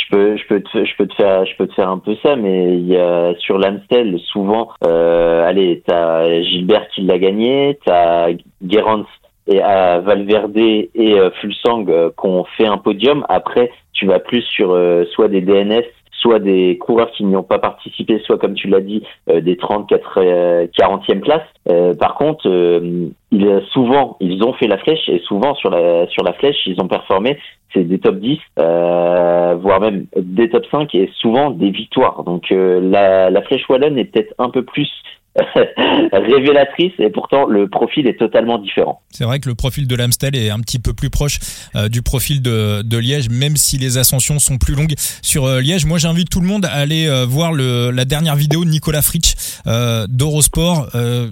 je 0.06 0.16
peux, 0.16 0.38
je 0.38 0.48
peux 0.48 0.62
te, 0.62 0.86
je 0.86 0.96
peux 0.98 1.08
te 1.08 1.16
faire, 1.16 1.46
je 1.46 1.56
peux 1.58 1.68
te 1.68 1.74
faire 1.74 1.90
un 1.90 1.98
peu 1.98 2.16
ça, 2.22 2.36
mais 2.36 2.78
il 2.78 2.88
y 2.88 2.98
a 2.98 3.34
sur 3.40 3.58
l'Amstel 3.58 4.20
souvent, 4.32 4.70
euh, 4.86 5.48
allez, 5.48 5.84
t'as 5.86 6.42
Gilbert 6.44 6.88
qui 6.90 7.02
l'a 7.02 7.18
gagné, 7.18 7.80
t'as 7.86 8.30
Guérance 8.62 9.08
et 9.48 9.62
à 9.62 10.00
Valverde 10.00 10.58
et 10.58 10.90
euh, 10.98 11.30
Fulsang 11.40 11.86
euh, 11.88 12.10
qu'on 12.16 12.46
fait 12.58 12.66
un 12.66 12.78
podium. 12.78 13.26
Après, 13.30 13.72
tu 13.96 14.06
vas 14.06 14.20
plus 14.20 14.44
sur 14.44 14.72
euh, 14.72 15.06
soit 15.14 15.28
des 15.28 15.42
DNS 15.42 15.84
soit 16.26 16.40
des 16.40 16.78
coureurs 16.80 17.12
qui 17.12 17.24
n'y 17.24 17.36
ont 17.36 17.44
pas 17.44 17.60
participé, 17.60 18.20
soit 18.26 18.40
comme 18.40 18.56
tu 18.56 18.68
l'as 18.68 18.82
dit, 18.82 19.04
euh, 19.30 19.42
des 19.42 19.58
30, 19.58 19.92
40e 19.92 21.20
places. 21.20 21.48
Euh, 21.70 21.94
par 21.94 22.16
contre, 22.16 22.50
euh, 22.50 23.10
il, 23.32 23.62
souvent, 23.72 24.18
ils 24.20 24.44
ont 24.44 24.54
fait 24.54 24.68
la 24.68 24.78
flèche 24.78 25.08
et 25.08 25.20
souvent 25.20 25.54
sur 25.56 25.70
la 25.70 26.08
sur 26.08 26.24
la 26.24 26.34
flèche, 26.34 26.58
ils 26.66 26.82
ont 26.82 26.88
performé. 26.88 27.38
C'est 27.74 27.84
des 27.84 28.00
top 28.00 28.16
10, 28.16 28.40
voire 28.56 29.82
même 29.82 30.06
des 30.16 30.50
top 30.50 30.66
5 30.72 30.96
et 30.96 31.10
souvent 31.16 31.50
des 31.52 31.72
victoires. 31.72 32.24
Donc 32.24 32.46
la, 32.50 33.30
la 33.30 33.42
flèche 33.42 33.68
wallonne 33.68 33.98
est 33.98 34.06
peut-être 34.06 34.34
un 34.38 34.50
peu 34.50 34.64
plus 34.64 34.90
révélatrice 36.14 36.94
et 37.00 37.10
pourtant 37.10 37.46
le 37.46 37.68
profil 37.68 38.08
est 38.08 38.18
totalement 38.18 38.58
différent. 38.58 39.02
C'est 39.12 39.26
vrai 39.26 39.40
que 39.40 39.50
le 39.50 39.56
profil 39.56 39.88
de 39.88 39.96
l'Amstel 39.96 40.36
est 40.36 40.50
un 40.50 40.60
petit 40.60 40.80
peu 40.80 40.94
plus 40.94 41.10
proche 41.10 41.40
euh, 41.76 41.90
du 41.90 42.02
profil 42.02 42.42
de, 42.42 42.98
Liège, 42.98 43.30
même 43.30 43.58
si 43.58 43.78
les 43.78 43.98
ascensions 43.98 44.40
sont 44.40 44.58
plus 44.58 44.76
longues 44.76 44.96
sur 45.22 45.46
euh, 45.46 45.60
Liège. 45.60 45.86
Moi, 45.86 45.98
j'invite 45.98 46.30
tout 46.30 46.40
le 46.40 46.48
monde 46.48 46.66
à 46.66 46.72
aller 46.72 47.08
euh, 47.08 47.26
voir 47.26 47.52
la 47.54 48.06
dernière 48.06 48.36
vidéo 48.36 48.64
de 48.64 48.70
Nicolas 48.70 49.02
Fritsch 49.02 49.34
d'Eurosport, 49.66 50.90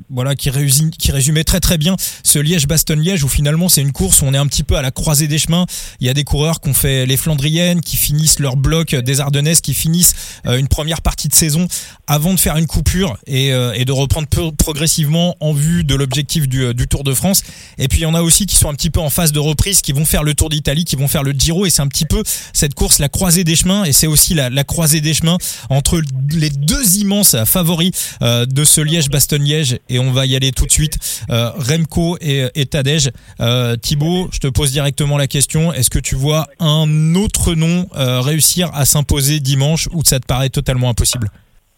voilà, 0.10 0.36
qui 0.36 0.50
résumait 0.50 1.44
très 1.44 1.60
très 1.60 1.78
bien 1.78 1.96
ce 2.24 2.40
Liège-Bastogne-Liège 2.40 3.24
où 3.24 3.28
finalement 3.28 3.70
c'est 3.70 3.82
une 3.82 3.92
course 3.92 4.22
où 4.22 4.26
on 4.26 4.34
est 4.34 4.38
un 4.38 4.48
petit 4.48 4.64
peu 4.64 4.76
à 4.76 4.82
la 4.82 4.92
croisée 4.92 5.28
des 5.28 5.38
chemins. 5.38 5.66
Il 6.00 6.08
y 6.08 6.10
a 6.10 6.14
des 6.14 6.24
coureurs 6.24 6.60
qui 6.60 6.70
ont 6.70 6.74
fait 6.74 7.06
les 7.06 7.18
Flandriennes, 7.18 7.82
qui 7.82 7.96
finissent 7.96 8.40
leur 8.40 8.58
bloc 8.58 8.96
des 8.96 9.22
Ardennaises, 9.22 9.62
qui 9.62 9.74
finissent 9.74 10.42
une 10.46 10.68
première 10.68 11.02
partie 11.02 11.28
de 11.28 11.34
saison 11.34 11.68
avant 12.08 12.34
de 12.34 12.40
faire 12.40 12.58
une 12.58 12.68
coupure 12.68 13.18
et, 13.28 13.50
et 13.50 13.86
de 13.86 13.93
reprendre 13.94 14.28
progressivement 14.58 15.36
en 15.40 15.54
vue 15.54 15.84
de 15.84 15.96
l'objectif 15.96 16.48
du, 16.48 16.74
du 16.74 16.88
Tour 16.88 17.04
de 17.04 17.14
France. 17.14 17.44
Et 17.78 17.88
puis 17.88 18.00
il 18.00 18.04
y 18.04 18.06
en 18.06 18.16
a 18.16 18.22
aussi 18.22 18.46
qui 18.46 18.56
sont 18.56 18.70
un 18.70 18.74
petit 18.74 18.90
peu 18.90 19.00
en 19.00 19.10
phase 19.10 19.32
de 19.32 19.40
reprise, 19.40 19.82
qui 19.82 19.92
vont 19.92 20.06
faire 20.06 20.24
le 20.24 20.34
Tour 20.34 20.50
d'Italie, 20.50 20.86
qui 20.86 20.96
vont 20.96 21.08
faire 21.08 21.24
le 21.24 21.32
Giro. 21.32 21.66
Et 21.66 21.70
c'est 21.70 21.82
un 21.82 21.88
petit 21.88 22.06
peu 22.06 22.24
cette 22.54 22.74
course, 22.74 23.00
la 23.00 23.10
croisée 23.10 23.44
des 23.44 23.56
chemins. 23.56 23.84
Et 23.86 23.94
c'est 23.94 24.08
aussi 24.08 24.34
la, 24.34 24.50
la, 24.50 24.64
croisée 24.64 25.02
des 25.02 25.14
chemins 25.14 25.38
entre 25.70 26.02
les 26.32 26.50
deux 26.50 26.98
immenses 26.98 27.36
favoris 27.46 27.92
euh, 28.22 28.46
de 28.46 28.64
ce 28.64 28.82
Liège-Bastogne-Liège. 28.82 29.80
Et 29.90 30.00
on 30.00 30.12
va 30.12 30.26
y 30.26 30.36
aller 30.36 30.52
tout 30.52 30.66
de 30.66 30.72
suite. 30.72 30.98
Euh, 31.30 31.52
Remco 31.58 32.18
et, 32.22 32.48
et 32.56 32.66
Tadej. 32.66 33.12
Euh, 33.40 33.76
Thibaut, 33.76 34.30
je 34.32 34.40
te 34.40 34.48
pose 34.48 34.72
directement 34.72 35.18
la 35.18 35.28
question. 35.28 35.74
Est-ce 35.74 35.90
que 35.90 36.00
tu 36.00 36.16
vois 36.16 36.48
un 36.60 37.16
autre 37.16 37.56
nom 37.56 37.88
euh, 37.96 38.22
réussir 38.22 38.72
à 38.74 38.86
s'imposer 38.86 39.40
dimanche 39.40 39.88
ou 39.92 40.04
ça 40.04 40.20
te 40.20 40.26
paraît 40.26 40.50
totalement 40.50 40.90
impossible? 40.90 41.30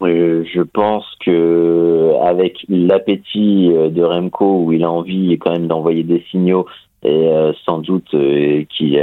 Je 0.02 0.62
pense 0.62 1.06
que 1.25 2.14
avec 2.22 2.66
l'appétit 2.70 3.72
euh, 3.72 3.90
de 3.90 4.04
Remco, 4.04 4.64
où 4.64 4.74
il 4.74 4.84
a 4.84 4.92
envie 4.92 5.38
quand 5.38 5.52
même 5.52 5.68
d'envoyer 5.68 6.04
des 6.04 6.24
signaux, 6.32 6.66
et 7.04 7.28
euh, 7.28 7.54
sans 7.66 7.80
doute 7.80 8.14
euh, 8.14 8.64
qu'il 8.75 9.00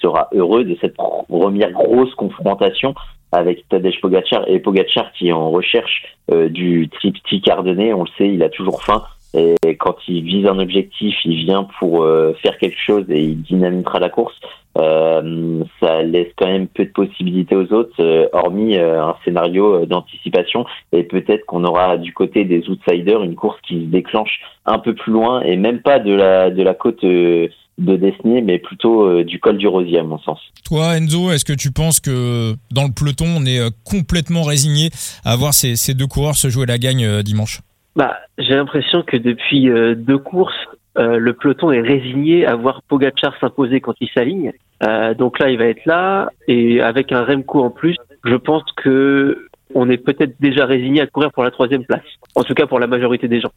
sera 0.00 0.28
heureux 0.32 0.64
de 0.64 0.76
cette 0.80 0.94
première 0.94 1.72
grosse 1.72 2.14
confrontation 2.14 2.94
avec 3.32 3.68
Tadej 3.68 4.00
Pogacar 4.00 4.48
et 4.48 4.60
Pogacar 4.60 5.12
qui 5.12 5.28
est 5.28 5.32
en 5.32 5.50
recherche 5.50 6.16
du 6.50 6.88
triptyque 6.88 7.48
ardennais. 7.48 7.92
On 7.92 8.04
le 8.04 8.08
sait, 8.16 8.28
il 8.28 8.42
a 8.42 8.48
toujours 8.48 8.82
faim. 8.82 9.02
Et 9.36 9.76
quand 9.76 9.96
il 10.08 10.22
vise 10.22 10.46
un 10.46 10.58
objectif, 10.58 11.14
il 11.24 11.44
vient 11.44 11.68
pour 11.78 12.06
faire 12.42 12.56
quelque 12.58 12.78
chose 12.78 13.04
et 13.10 13.22
il 13.22 13.42
dynamitera 13.42 13.98
la 13.98 14.08
course. 14.08 14.34
Euh, 14.78 15.64
ça 15.80 16.02
laisse 16.02 16.28
quand 16.36 16.46
même 16.46 16.68
peu 16.68 16.84
de 16.84 16.90
possibilités 16.90 17.56
aux 17.56 17.72
autres, 17.72 17.94
euh, 18.00 18.28
hormis 18.32 18.76
euh, 18.76 19.02
un 19.02 19.16
scénario 19.24 19.86
d'anticipation. 19.86 20.66
Et 20.92 21.02
peut-être 21.04 21.46
qu'on 21.46 21.64
aura 21.64 21.96
du 21.96 22.12
côté 22.12 22.44
des 22.44 22.68
outsiders 22.68 23.22
une 23.22 23.36
course 23.36 23.58
qui 23.66 23.80
se 23.80 23.86
déclenche 23.86 24.40
un 24.66 24.78
peu 24.78 24.94
plus 24.94 25.12
loin 25.12 25.40
et 25.42 25.56
même 25.56 25.80
pas 25.80 25.98
de 25.98 26.12
la 26.12 26.50
de 26.50 26.62
la 26.62 26.74
côte 26.74 27.02
de 27.02 27.50
Desnier, 27.78 28.42
mais 28.42 28.58
plutôt 28.58 29.22
du 29.22 29.38
col 29.38 29.58
du 29.58 29.68
Rosier, 29.68 29.98
à 29.98 30.02
mon 30.02 30.18
sens. 30.18 30.40
Toi, 30.64 30.96
Enzo, 30.96 31.30
est-ce 31.30 31.44
que 31.44 31.52
tu 31.52 31.70
penses 31.70 32.00
que 32.00 32.54
dans 32.70 32.84
le 32.84 32.92
peloton, 32.92 33.26
on 33.38 33.44
est 33.44 33.60
complètement 33.84 34.42
résigné 34.42 34.90
à 35.24 35.36
voir 35.36 35.54
ces, 35.54 35.76
ces 35.76 35.94
deux 35.94 36.06
coureurs 36.06 36.34
se 36.34 36.48
jouer 36.48 36.66
la 36.66 36.78
gagne 36.78 37.22
dimanche? 37.22 37.60
Bah, 37.96 38.18
J'ai 38.38 38.54
l'impression 38.54 39.02
que 39.02 39.16
depuis 39.16 39.68
deux 39.96 40.18
courses, 40.18 40.68
le 40.96 41.32
peloton 41.32 41.72
est 41.72 41.80
résigné 41.80 42.46
à 42.46 42.54
voir 42.54 42.82
Pogachar 42.88 43.36
s'imposer 43.40 43.80
quand 43.80 43.94
il 44.00 44.08
s'aligne. 44.10 44.52
Euh, 44.82 45.14
donc 45.14 45.38
là, 45.38 45.50
il 45.50 45.58
va 45.58 45.66
être 45.66 45.84
là 45.86 46.30
et 46.48 46.80
avec 46.80 47.12
un 47.12 47.24
Remco 47.24 47.62
en 47.62 47.70
plus, 47.70 47.96
je 48.24 48.34
pense 48.34 48.62
que 48.76 49.46
on 49.74 49.90
est 49.90 49.96
peut-être 49.96 50.34
déjà 50.40 50.64
résigné 50.64 51.00
à 51.00 51.06
courir 51.06 51.32
pour 51.32 51.42
la 51.42 51.50
troisième 51.50 51.84
place. 51.84 52.04
En 52.34 52.42
tout 52.42 52.54
cas, 52.54 52.66
pour 52.66 52.78
la 52.78 52.86
majorité 52.86 53.26
des 53.26 53.40
gens. 53.40 53.50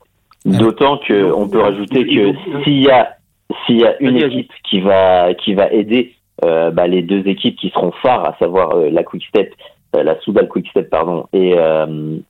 D'autant 0.46 0.98
que 0.98 1.32
on 1.32 1.48
peut 1.50 1.60
rajouter 1.60 2.06
que 2.06 2.64
s'il 2.64 2.82
y 2.82 2.90
a 2.90 3.16
s'il 3.66 3.78
y 3.78 3.86
a 3.86 4.02
une 4.02 4.18
équipe 4.18 4.52
qui 4.64 4.80
va 4.80 5.34
qui 5.34 5.54
va 5.54 5.70
aider 5.72 6.16
euh, 6.46 6.72
bah, 6.72 6.88
les 6.88 7.02
deux 7.02 7.28
équipes 7.28 7.58
qui 7.58 7.70
seront 7.70 7.92
phares, 8.02 8.26
à 8.26 8.38
savoir 8.38 8.72
euh, 8.78 8.90
la 8.90 9.04
Quick 9.04 9.26
Step, 9.26 9.54
euh, 9.96 10.04
la 10.04 10.20
Soudal 10.22 10.48
Quick 10.48 10.70
Step 10.70 10.90
pardon 10.90 11.26
et 11.34 11.56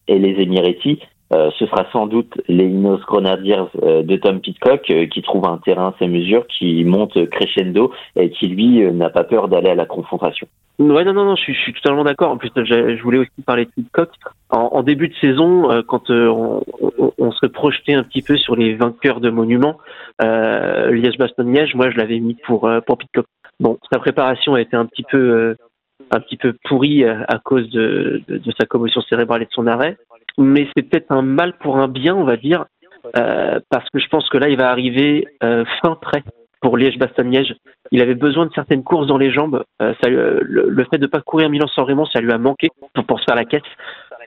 et 0.08 0.20
les 0.20 0.42
Emiratis, 0.42 1.00
euh, 1.32 1.52
ce 1.60 1.66
sera 1.68 1.86
sans 1.92 2.08
doute 2.08 2.42
les 2.48 2.66
Inos 2.66 3.02
Grenadiers 3.02 3.66
euh, 3.84 4.02
de 4.02 4.16
Tom 4.16 4.40
Pitcock 4.40 4.90
euh, 4.90 5.06
qui 5.06 5.22
trouve 5.22 5.46
un 5.46 5.60
terrain 5.60 5.90
à 5.90 5.96
ses 6.00 6.08
mesures, 6.08 6.48
qui 6.48 6.84
monte 6.84 7.30
crescendo 7.30 7.92
et 8.16 8.32
qui 8.32 8.48
lui 8.48 8.82
n'a 8.92 9.10
pas 9.10 9.24
peur 9.24 9.48
d'aller 9.48 9.70
à 9.70 9.76
la 9.76 9.86
confrontation. 9.86 10.48
Ouais, 10.80 11.04
non, 11.04 11.14
non, 11.14 11.26
non, 11.26 11.36
je 11.36 11.42
suis, 11.42 11.54
je 11.54 11.60
suis 11.60 11.74
totalement 11.74 12.04
d'accord. 12.04 12.32
En 12.32 12.38
plus, 12.38 12.50
je, 12.56 13.02
voulais 13.04 13.20
aussi 13.20 13.42
parler 13.46 13.66
de 13.66 13.72
Pitcock. 13.72 14.10
En, 14.50 14.70
en 14.72 14.82
début 14.82 15.10
de 15.10 15.16
saison, 15.16 15.84
quand 15.88 16.10
on, 16.10 16.64
on, 17.18 17.32
se 17.32 17.46
projetait 17.46 17.94
un 17.94 18.04
petit 18.04 18.22
peu 18.22 18.38
sur 18.38 18.56
les 18.56 18.76
vainqueurs 18.76 19.20
de 19.20 19.30
monuments, 19.30 19.78
euh, 20.22 20.90
Liège-Bastogne-Liège, 20.92 21.76
moi, 21.76 21.92
je 21.92 21.98
l'avais 21.98 22.20
mis 22.20 22.36
pour 22.46 22.70
pour 22.88 22.98
Pitcock. 22.98 23.26
Bon, 23.60 23.78
sa 23.92 24.00
préparation 24.00 24.56
a 24.56 24.62
été 24.62 24.78
un 24.78 24.86
petit 24.86 25.04
peu 25.04 25.58
un 26.12 26.20
petit 26.22 26.38
peu 26.38 26.56
pourrie 26.64 27.04
à 27.04 27.40
cause 27.44 27.70
de, 27.72 28.22
de 28.30 28.52
sa 28.58 28.66
commotion 28.66 29.02
cérébrale 29.02 29.42
et 29.44 29.46
de 29.46 29.52
son 29.52 29.68
arrêt 29.68 29.98
mais 30.40 30.68
c'est 30.76 30.84
peut-être 30.84 31.12
un 31.12 31.22
mal 31.22 31.54
pour 31.60 31.78
un 31.78 31.88
bien, 31.88 32.16
on 32.16 32.24
va 32.24 32.38
dire, 32.38 32.66
euh, 33.18 33.60
parce 33.70 33.88
que 33.90 34.00
je 34.00 34.08
pense 34.08 34.28
que 34.30 34.38
là, 34.38 34.50
il 34.50 34.58
va 34.58 34.70
arriver 34.70 35.28
euh, 35.44 35.66
fin 35.82 35.96
prêt 35.96 36.24
pour 36.62 36.78
Liège-Bastogne-Liège. 36.78 37.56
Il 37.92 38.02
avait 38.02 38.16
besoin 38.16 38.46
de 38.46 38.52
certaines 38.54 38.84
courses 38.84 39.08
dans 39.08 39.18
les 39.18 39.32
jambes. 39.32 39.64
Euh, 39.82 39.94
ça, 40.02 40.10
le, 40.10 40.42
le, 40.44 40.84
fait 40.86 40.98
de 40.98 41.04
ne 41.04 41.08
pas 41.08 41.22
courir 41.22 41.50
Milan-San 41.50 41.86
Raymond, 41.86 42.06
ça 42.06 42.20
lui 42.20 42.32
a 42.32 42.38
manqué 42.38 42.70
pour, 43.08 43.20
se 43.20 43.26
faire 43.26 43.36
la 43.36 43.46
caisse. 43.46 43.62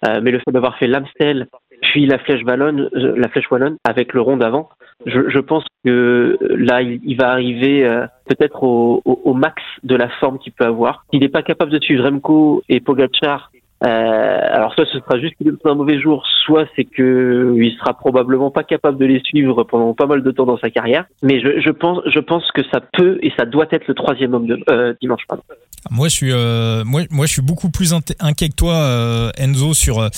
Euh, 0.06 0.20
mais 0.22 0.30
le 0.30 0.38
fait 0.38 0.50
d'avoir 0.50 0.76
fait 0.78 0.86
l'Amstel, 0.86 1.46
puis 1.82 2.06
la 2.06 2.18
Flèche 2.18 2.42
Wallonne, 2.44 2.88
euh, 2.94 3.14
la 3.16 3.28
Flèche 3.28 3.50
Wallonne 3.50 3.76
avec 3.84 4.14
le 4.14 4.20
rond 4.20 4.36
d'avant, 4.36 4.68
je, 5.06 5.28
je, 5.28 5.38
pense 5.38 5.64
que 5.84 6.38
là, 6.40 6.82
il, 6.82 7.00
il 7.04 7.16
va 7.16 7.30
arriver 7.30 7.84
peut-être 8.26 8.62
au, 8.62 9.02
au, 9.04 9.20
au, 9.24 9.34
max 9.34 9.62
de 9.82 9.96
la 9.96 10.08
forme 10.08 10.38
qu'il 10.38 10.52
peut 10.52 10.64
avoir. 10.64 11.04
Il 11.12 11.20
n'est 11.20 11.28
pas 11.28 11.42
capable 11.42 11.72
de 11.72 11.80
suivre 11.80 12.04
Remco 12.04 12.62
et 12.68 12.80
Pogacar 12.80 13.50
euh, 13.84 14.38
alors 14.52 14.74
soit 14.74 14.86
ce 14.86 14.98
sera 14.98 15.18
juste 15.18 15.34
qu'il 15.36 15.48
est 15.48 15.66
un 15.66 15.74
mauvais 15.74 16.00
jour, 16.00 16.24
soit 16.44 16.66
c'est 16.76 16.84
que 16.84 17.54
il 17.56 17.76
sera 17.78 17.94
probablement 17.94 18.50
pas 18.50 18.62
capable 18.62 18.98
de 18.98 19.06
les 19.06 19.20
suivre 19.20 19.64
pendant 19.64 19.94
pas 19.94 20.06
mal 20.06 20.22
de 20.22 20.30
temps 20.30 20.46
dans 20.46 20.58
sa 20.58 20.70
carrière. 20.70 21.06
Mais 21.22 21.40
je, 21.40 21.60
je 21.60 21.70
pense, 21.70 22.00
je 22.06 22.20
pense 22.20 22.50
que 22.52 22.62
ça 22.72 22.80
peut 22.80 23.18
et 23.22 23.32
ça 23.36 23.44
doit 23.44 23.66
être 23.70 23.88
le 23.88 23.94
troisième 23.94 24.34
homme 24.34 24.46
de 24.46 24.58
euh, 24.70 24.94
dimanche. 25.00 25.22
Pardon. 25.28 25.42
Moi, 25.90 26.08
je 26.08 26.14
suis, 26.14 26.32
euh, 26.32 26.84
moi, 26.84 27.02
moi, 27.10 27.26
je 27.26 27.32
suis 27.32 27.42
beaucoup 27.42 27.70
plus 27.70 27.92
inquiet 28.20 28.48
que 28.48 28.54
toi, 28.54 28.74
euh, 28.74 29.30
Enzo, 29.36 29.74
sur 29.74 29.98
euh, 29.98 30.08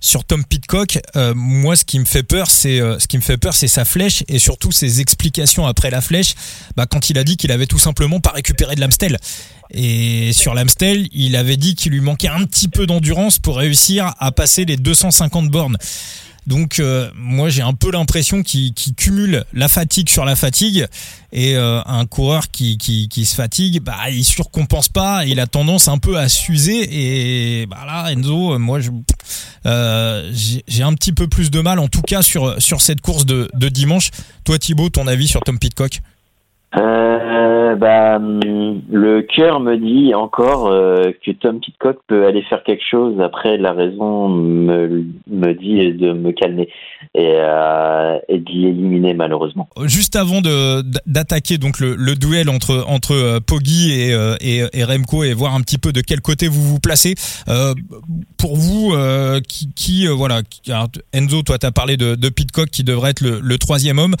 sur 0.00 0.24
Tom 0.24 0.44
Pitcock, 0.44 1.00
euh, 1.16 1.34
moi 1.34 1.76
ce 1.76 1.84
qui 1.84 1.98
me 1.98 2.04
fait 2.04 2.22
peur, 2.22 2.50
c'est 2.50 2.80
euh, 2.80 2.98
ce 2.98 3.06
qui 3.06 3.16
me 3.16 3.22
fait 3.22 3.36
peur, 3.36 3.54
c'est 3.54 3.68
sa 3.68 3.84
flèche 3.84 4.24
et 4.28 4.38
surtout 4.38 4.72
ses 4.72 5.00
explications 5.00 5.66
après 5.66 5.90
la 5.90 6.00
flèche. 6.00 6.34
Bah, 6.76 6.86
quand 6.86 7.10
il 7.10 7.18
a 7.18 7.24
dit 7.24 7.36
qu'il 7.36 7.52
avait 7.52 7.66
tout 7.66 7.78
simplement 7.78 8.20
pas 8.20 8.30
récupéré 8.30 8.74
de 8.74 8.80
l'Amstel. 8.80 9.18
Et 9.70 10.32
sur 10.32 10.54
l'Amstel, 10.54 11.08
il 11.12 11.36
avait 11.36 11.56
dit 11.56 11.74
qu'il 11.74 11.92
lui 11.92 12.00
manquait 12.00 12.28
un 12.28 12.44
petit 12.44 12.68
peu 12.68 12.86
d'endurance 12.86 13.38
pour 13.38 13.58
réussir 13.58 14.14
à 14.18 14.32
passer 14.32 14.64
les 14.64 14.76
250 14.76 15.50
bornes. 15.50 15.76
Donc 16.48 16.80
euh, 16.80 17.10
moi 17.14 17.50
j'ai 17.50 17.60
un 17.60 17.74
peu 17.74 17.92
l'impression 17.92 18.42
qu'il 18.42 18.72
cumule 18.96 19.44
la 19.52 19.68
fatigue 19.68 20.08
sur 20.08 20.24
la 20.24 20.34
fatigue 20.34 20.86
et 21.30 21.56
euh, 21.56 21.82
un 21.84 22.06
coureur 22.06 22.48
qui, 22.50 22.78
se 23.26 23.34
fatigue, 23.34 23.82
bah 23.82 24.08
il 24.10 24.24
surcompense 24.24 24.88
pas, 24.88 25.26
il 25.26 25.40
a 25.40 25.46
tendance 25.46 25.88
un 25.88 25.98
peu 25.98 26.16
à 26.16 26.30
s'user 26.30 27.60
et 27.60 27.66
bah 27.66 28.10
Enzo, 28.10 28.58
moi 28.58 28.78
euh, 29.66 30.32
j'ai 30.32 30.82
un 30.82 30.94
petit 30.94 31.12
peu 31.12 31.28
plus 31.28 31.50
de 31.50 31.60
mal 31.60 31.78
en 31.78 31.88
tout 31.88 32.00
cas 32.00 32.22
sur 32.22 32.56
cette 32.58 33.02
course 33.02 33.26
de, 33.26 33.50
dimanche. 33.68 34.10
Toi 34.44 34.58
Thibaut, 34.58 34.88
ton 34.88 35.06
avis 35.06 35.28
sur 35.28 35.42
Tom 35.42 35.58
Pitcock? 35.58 36.00
Bah, 37.76 38.16
hum, 38.16 38.82
le 38.90 39.22
cœur 39.22 39.60
me 39.60 39.76
dit 39.76 40.14
encore 40.14 40.68
euh, 40.68 41.12
que 41.24 41.30
Tom 41.32 41.60
Pitcock 41.60 41.98
peut 42.06 42.26
aller 42.26 42.42
faire 42.42 42.62
quelque 42.62 42.84
chose. 42.88 43.20
Après, 43.20 43.56
la 43.56 43.72
raison 43.72 44.28
me, 44.28 45.04
dit 45.54 45.92
de 45.92 46.12
me 46.12 46.32
calmer 46.32 46.68
et, 47.14 47.34
euh, 47.36 48.18
d'y 48.28 48.66
éliminer 48.66 49.14
malheureusement. 49.14 49.68
Juste 49.84 50.16
avant 50.16 50.40
d'attaquer 51.06 51.58
donc 51.58 51.80
le, 51.80 52.14
duel 52.14 52.50
entre 52.50 52.84
entre 52.88 53.14
euh, 53.14 54.36
et, 54.40 54.62
euh, 54.62 54.86
Remco 54.86 55.24
et 55.24 55.32
voir 55.32 55.54
un 55.54 55.60
petit 55.60 55.78
peu 55.78 55.92
de 55.92 56.00
quel 56.00 56.20
côté 56.20 56.48
vous 56.48 56.62
vous 56.62 56.80
placez. 56.80 57.14
pour 58.36 58.56
vous, 58.56 58.94
qui, 59.74 60.06
voilà, 60.06 60.42
Enzo, 61.12 61.42
toi 61.42 61.58
t'as 61.58 61.70
parlé 61.70 61.96
de, 61.96 62.28
Pitcock 62.28 62.68
qui 62.70 62.84
devrait 62.84 63.10
être 63.10 63.22
le, 63.22 63.58
troisième 63.58 63.98
homme. 63.98 64.14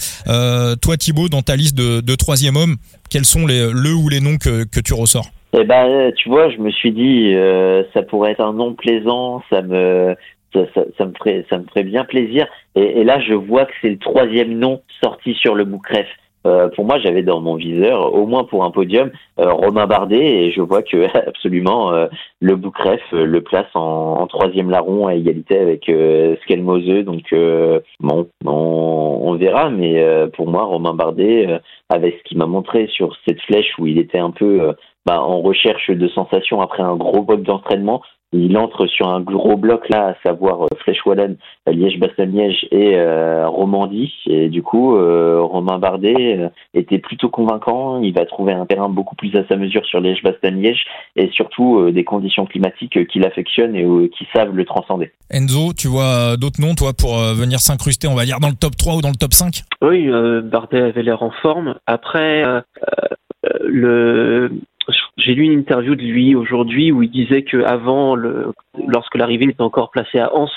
toi 0.80 0.96
Thibaut, 0.96 1.28
dans 1.28 1.42
ta 1.42 1.56
liste 1.56 1.76
de, 1.76 2.00
de 2.00 2.14
trois 2.14 2.38
homme, 2.56 2.76
quels 3.10 3.24
sont 3.24 3.46
les, 3.46 3.70
le 3.72 3.94
ou 3.94 4.08
les 4.08 4.20
noms 4.20 4.36
que, 4.36 4.64
tu 4.80 4.94
ressors 4.94 5.26
Eh 5.52 5.64
ben, 5.64 6.12
tu 6.16 6.28
vois, 6.28 6.50
je 6.50 6.58
me 6.58 6.70
suis 6.70 6.92
dit, 6.92 7.34
euh, 7.34 7.82
ça 7.94 8.02
pourrait 8.02 8.32
être 8.32 8.42
un 8.42 8.52
nom 8.52 8.74
plaisant, 8.74 9.42
ça 9.50 9.62
me, 9.62 10.14
ça, 10.52 10.60
me 11.06 11.12
ferait, 11.18 11.44
ça 11.50 11.58
me 11.58 11.64
ferait 11.64 11.84
bien 11.84 12.04
plaisir. 12.04 12.46
Et, 12.74 13.00
et 13.00 13.04
là, 13.04 13.20
je 13.20 13.34
vois 13.34 13.66
que 13.66 13.72
c'est 13.80 13.90
le 13.90 13.98
troisième 13.98 14.58
nom 14.58 14.82
sorti 15.02 15.34
sur 15.34 15.54
le 15.54 15.64
boucref. 15.64 16.06
Euh, 16.46 16.68
pour 16.68 16.84
moi, 16.84 16.98
j'avais 16.98 17.22
dans 17.22 17.40
mon 17.40 17.56
viseur, 17.56 18.14
au 18.14 18.26
moins 18.26 18.44
pour 18.44 18.64
un 18.64 18.70
podium, 18.70 19.10
euh, 19.38 19.52
Romain 19.52 19.86
Bardet, 19.86 20.44
et 20.44 20.52
je 20.52 20.60
vois 20.60 20.82
que 20.82 21.06
absolument 21.28 21.92
euh, 21.92 22.06
le 22.40 22.56
Boucref 22.56 23.00
le 23.12 23.40
place 23.42 23.68
en, 23.74 24.18
en, 24.20 24.26
troisième 24.26 24.70
larron 24.70 25.06
à 25.06 25.14
égalité 25.14 25.58
avec 25.58 25.88
euh, 25.88 26.36
Skelmose. 26.42 27.04
Donc 27.04 27.34
bon, 28.00 28.28
on, 28.44 29.20
on, 29.22 29.34
verra, 29.34 29.70
mais 29.70 30.02
pour 30.34 30.48
moi, 30.48 30.64
Romain 30.64 30.94
Bardet, 30.94 31.60
avec 31.88 32.18
ce 32.18 32.22
qu'il 32.24 32.38
m'a 32.38 32.46
montré 32.46 32.86
sur 32.88 33.16
cette 33.26 33.40
flèche 33.42 33.78
où 33.78 33.86
il 33.86 33.98
était 33.98 34.18
un 34.18 34.30
peu 34.30 34.72
bah, 35.06 35.22
en 35.22 35.40
recherche 35.40 35.90
de 35.90 36.08
sensations 36.08 36.60
après 36.60 36.82
un 36.82 36.96
gros 36.96 37.22
bloc 37.22 37.42
d'entraînement, 37.42 38.02
il 38.32 38.58
entre 38.58 38.86
sur 38.86 39.08
un 39.08 39.20
gros 39.20 39.56
bloc 39.56 39.88
là, 39.88 40.08
à 40.08 40.22
savoir 40.22 40.62
euh, 40.62 40.66
Flèche 40.84 41.04
Wallonne, 41.06 41.36
Liège-Bastogne-Liège 41.66 42.66
et 42.70 42.96
euh, 42.96 43.48
Romandie. 43.48 44.12
Et 44.26 44.48
du 44.50 44.62
coup, 44.62 44.96
euh, 44.96 45.40
Romain 45.40 45.78
Bardet 45.78 46.50
était 46.74 46.98
plutôt 46.98 47.30
convaincant. 47.30 48.02
Il 48.02 48.12
va 48.12 48.26
trouver 48.26 48.52
un 48.52 48.66
terrain 48.66 48.90
beaucoup 48.90 49.16
plus 49.16 49.34
à 49.34 49.46
sa 49.48 49.56
mesure 49.56 49.84
sur 49.86 50.00
Liège-Bastogne-Liège 50.00 50.84
et 51.16 51.30
surtout 51.30 51.90
des 51.90 52.04
conditions 52.04 52.44
climatiques 52.44 53.06
qu'il 53.08 53.24
affectionne 53.24 53.74
et 53.74 53.86
qui 54.10 54.26
savent 54.34 54.54
le 54.54 54.64
transcender. 54.66 55.10
Enzo, 55.30 55.72
tu 55.72 55.88
vois 55.88 56.36
d'autres 56.36 56.60
noms, 56.60 56.74
toi, 56.74 56.92
pour 56.92 57.16
venir 57.16 57.60
s'incruster, 57.60 58.08
on 58.08 58.14
va 58.14 58.24
dire, 58.24 58.40
dans 58.40 58.48
le 58.48 58.54
top 58.54 58.76
3 58.76 58.96
ou 58.96 59.00
dans 59.00 59.08
le 59.08 59.16
top 59.16 59.32
5 59.32 59.62
Oui, 59.82 60.08
Bardet 60.42 60.82
avait 60.82 61.02
l'air 61.02 61.22
en 61.22 61.30
forme. 61.30 61.76
Après, 61.86 62.44
le 63.62 64.50
j'ai 65.16 65.34
lu 65.34 65.44
une 65.44 65.58
interview 65.58 65.94
de 65.94 66.02
lui 66.02 66.34
aujourd'hui 66.34 66.92
où 66.92 67.02
il 67.02 67.10
disait 67.10 67.42
que 67.42 67.62
avant, 67.64 68.14
le, 68.14 68.52
lorsque 68.86 69.16
l'arrivée 69.16 69.46
était 69.46 69.62
encore 69.62 69.90
placée 69.90 70.18
à 70.18 70.34
Anse, 70.34 70.52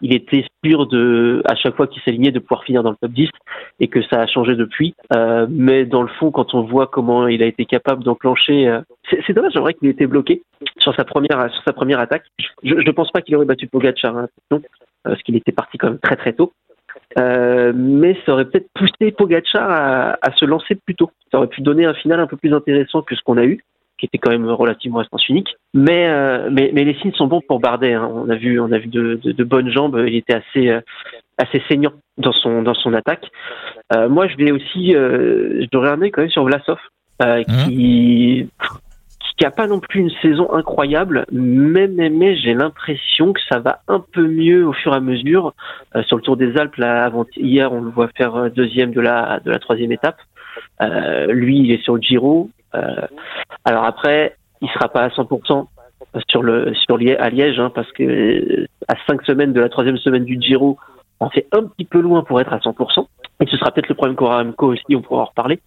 il 0.00 0.14
était 0.14 0.44
sûr 0.64 0.86
de, 0.86 1.42
à 1.48 1.54
chaque 1.54 1.76
fois 1.76 1.86
qu'il 1.86 2.02
s'alignait, 2.02 2.30
de 2.30 2.38
pouvoir 2.38 2.64
finir 2.64 2.82
dans 2.82 2.90
le 2.90 2.96
top 3.00 3.12
10 3.12 3.28
et 3.80 3.88
que 3.88 4.02
ça 4.02 4.20
a 4.20 4.26
changé 4.26 4.54
depuis. 4.54 4.94
Euh, 5.14 5.46
mais 5.48 5.84
dans 5.84 6.02
le 6.02 6.08
fond, 6.08 6.30
quand 6.30 6.54
on 6.54 6.62
voit 6.62 6.86
comment 6.86 7.28
il 7.28 7.42
a 7.42 7.46
été 7.46 7.64
capable 7.64 8.04
d'enclencher, 8.04 8.68
euh, 8.68 8.80
c'est 9.10 9.32
dommage, 9.32 9.54
vrai 9.54 9.74
qu'il 9.74 9.88
était 9.88 10.06
bloqué 10.06 10.42
sur 10.78 10.94
sa 10.94 11.04
première, 11.04 11.50
sur 11.52 11.62
sa 11.66 11.72
première 11.72 12.00
attaque. 12.00 12.24
Je 12.62 12.74
ne 12.74 12.90
pense 12.92 13.10
pas 13.10 13.22
qu'il 13.22 13.36
aurait 13.36 13.46
battu 13.46 13.66
Pogacar, 13.68 14.16
hein, 14.16 14.28
euh, 14.52 14.58
parce 15.02 15.22
qu'il 15.22 15.36
était 15.36 15.52
parti 15.52 15.78
quand 15.78 15.88
même 15.88 15.98
très 15.98 16.16
très 16.16 16.32
tôt. 16.32 16.52
Euh, 17.18 17.72
mais 17.74 18.16
ça 18.24 18.32
aurait 18.32 18.44
peut-être 18.44 18.68
poussé 18.74 19.10
Pogacar 19.12 20.16
à, 20.20 20.32
se 20.36 20.44
lancer 20.44 20.74
plus 20.74 20.94
tôt. 20.94 21.10
Ça 21.30 21.38
aurait 21.38 21.46
pu 21.46 21.62
donner 21.62 21.84
un 21.84 21.94
final 21.94 22.20
un 22.20 22.26
peu 22.26 22.36
plus 22.36 22.52
intéressant 22.52 23.02
que 23.02 23.14
ce 23.14 23.22
qu'on 23.22 23.38
a 23.38 23.44
eu 23.44 23.62
qui 23.98 24.04
était 24.04 24.18
quand 24.18 24.30
même 24.30 24.46
relativement 24.50 24.98
à 24.98 25.04
sens 25.04 25.26
unique. 25.30 25.56
Mais, 25.72 26.06
euh, 26.06 26.50
mais, 26.52 26.70
les 26.70 26.94
signes 27.00 27.14
sont 27.14 27.28
bons 27.28 27.40
pour 27.40 27.60
Bardet. 27.60 27.94
Hein. 27.94 28.10
On 28.12 28.28
a 28.28 28.36
vu, 28.36 28.58
de, 28.58 29.44
bonnes 29.44 29.70
jambes. 29.70 30.04
Il 30.06 30.16
était 30.16 30.34
assez, 30.34 30.68
euh, 30.68 30.80
saignant 31.66 31.94
dans 32.18 32.32
son, 32.32 32.92
attaque. 32.92 33.30
Moi, 34.10 34.28
je 34.28 34.36
vais 34.36 34.50
aussi, 34.50 34.92
je 34.92 35.66
devrais 35.72 35.92
regarder 35.92 36.10
quand 36.10 36.20
même 36.20 36.30
sur 36.30 36.44
Vlasov, 36.44 36.78
euh, 37.22 37.42
mmh. 37.48 37.64
qui, 37.64 38.48
qui 39.36 39.44
a 39.44 39.50
pas 39.50 39.66
non 39.66 39.80
plus 39.80 40.00
une 40.00 40.10
saison 40.22 40.52
incroyable, 40.52 41.26
mais, 41.30 41.88
mais, 41.88 42.36
j'ai 42.36 42.54
l'impression 42.54 43.32
que 43.32 43.40
ça 43.50 43.58
va 43.58 43.80
un 43.86 44.00
peu 44.00 44.26
mieux 44.26 44.66
au 44.66 44.72
fur 44.72 44.92
et 44.92 44.96
à 44.96 45.00
mesure. 45.00 45.52
Euh, 45.94 46.02
sur 46.04 46.16
le 46.16 46.22
Tour 46.22 46.36
des 46.36 46.56
Alpes, 46.56 46.76
là, 46.76 47.04
avant 47.04 47.26
hier, 47.36 47.72
on 47.72 47.82
le 47.82 47.90
voit 47.90 48.08
faire 48.16 48.50
deuxième 48.50 48.92
de 48.92 49.00
la 49.00 49.40
de 49.44 49.50
la 49.50 49.58
troisième 49.58 49.92
étape. 49.92 50.16
Euh, 50.80 51.26
lui, 51.26 51.58
il 51.58 51.70
est 51.70 51.82
sur 51.82 51.96
le 51.96 52.02
Giro. 52.02 52.50
Euh, 52.74 53.06
alors 53.64 53.84
après, 53.84 54.36
il 54.60 54.68
sera 54.70 54.88
pas 54.88 55.02
à 55.02 55.08
100% 55.08 55.66
sur 56.28 56.42
le 56.42 56.72
sur 56.74 56.96
à 57.18 57.30
Liège, 57.30 57.60
hein, 57.60 57.70
parce 57.74 57.90
que 57.92 58.66
à 58.88 58.94
cinq 59.06 59.22
semaines 59.24 59.52
de 59.52 59.60
la 59.60 59.68
troisième 59.68 59.98
semaine 59.98 60.24
du 60.24 60.40
Giro, 60.40 60.78
on 61.20 61.28
fait 61.30 61.46
un 61.52 61.64
petit 61.64 61.84
peu 61.84 62.00
loin 62.00 62.22
pour 62.22 62.40
être 62.40 62.52
à 62.52 62.58
100%. 62.58 63.06
Et 63.40 63.46
ce 63.46 63.56
sera 63.56 63.70
peut-être 63.70 63.88
le 63.88 63.94
problème 63.94 64.16
qu'aura 64.16 64.38
Remco 64.38 64.72
aussi, 64.72 64.94
on 64.94 65.02
pourra 65.02 65.22
en 65.22 65.26
reparler. 65.26 65.60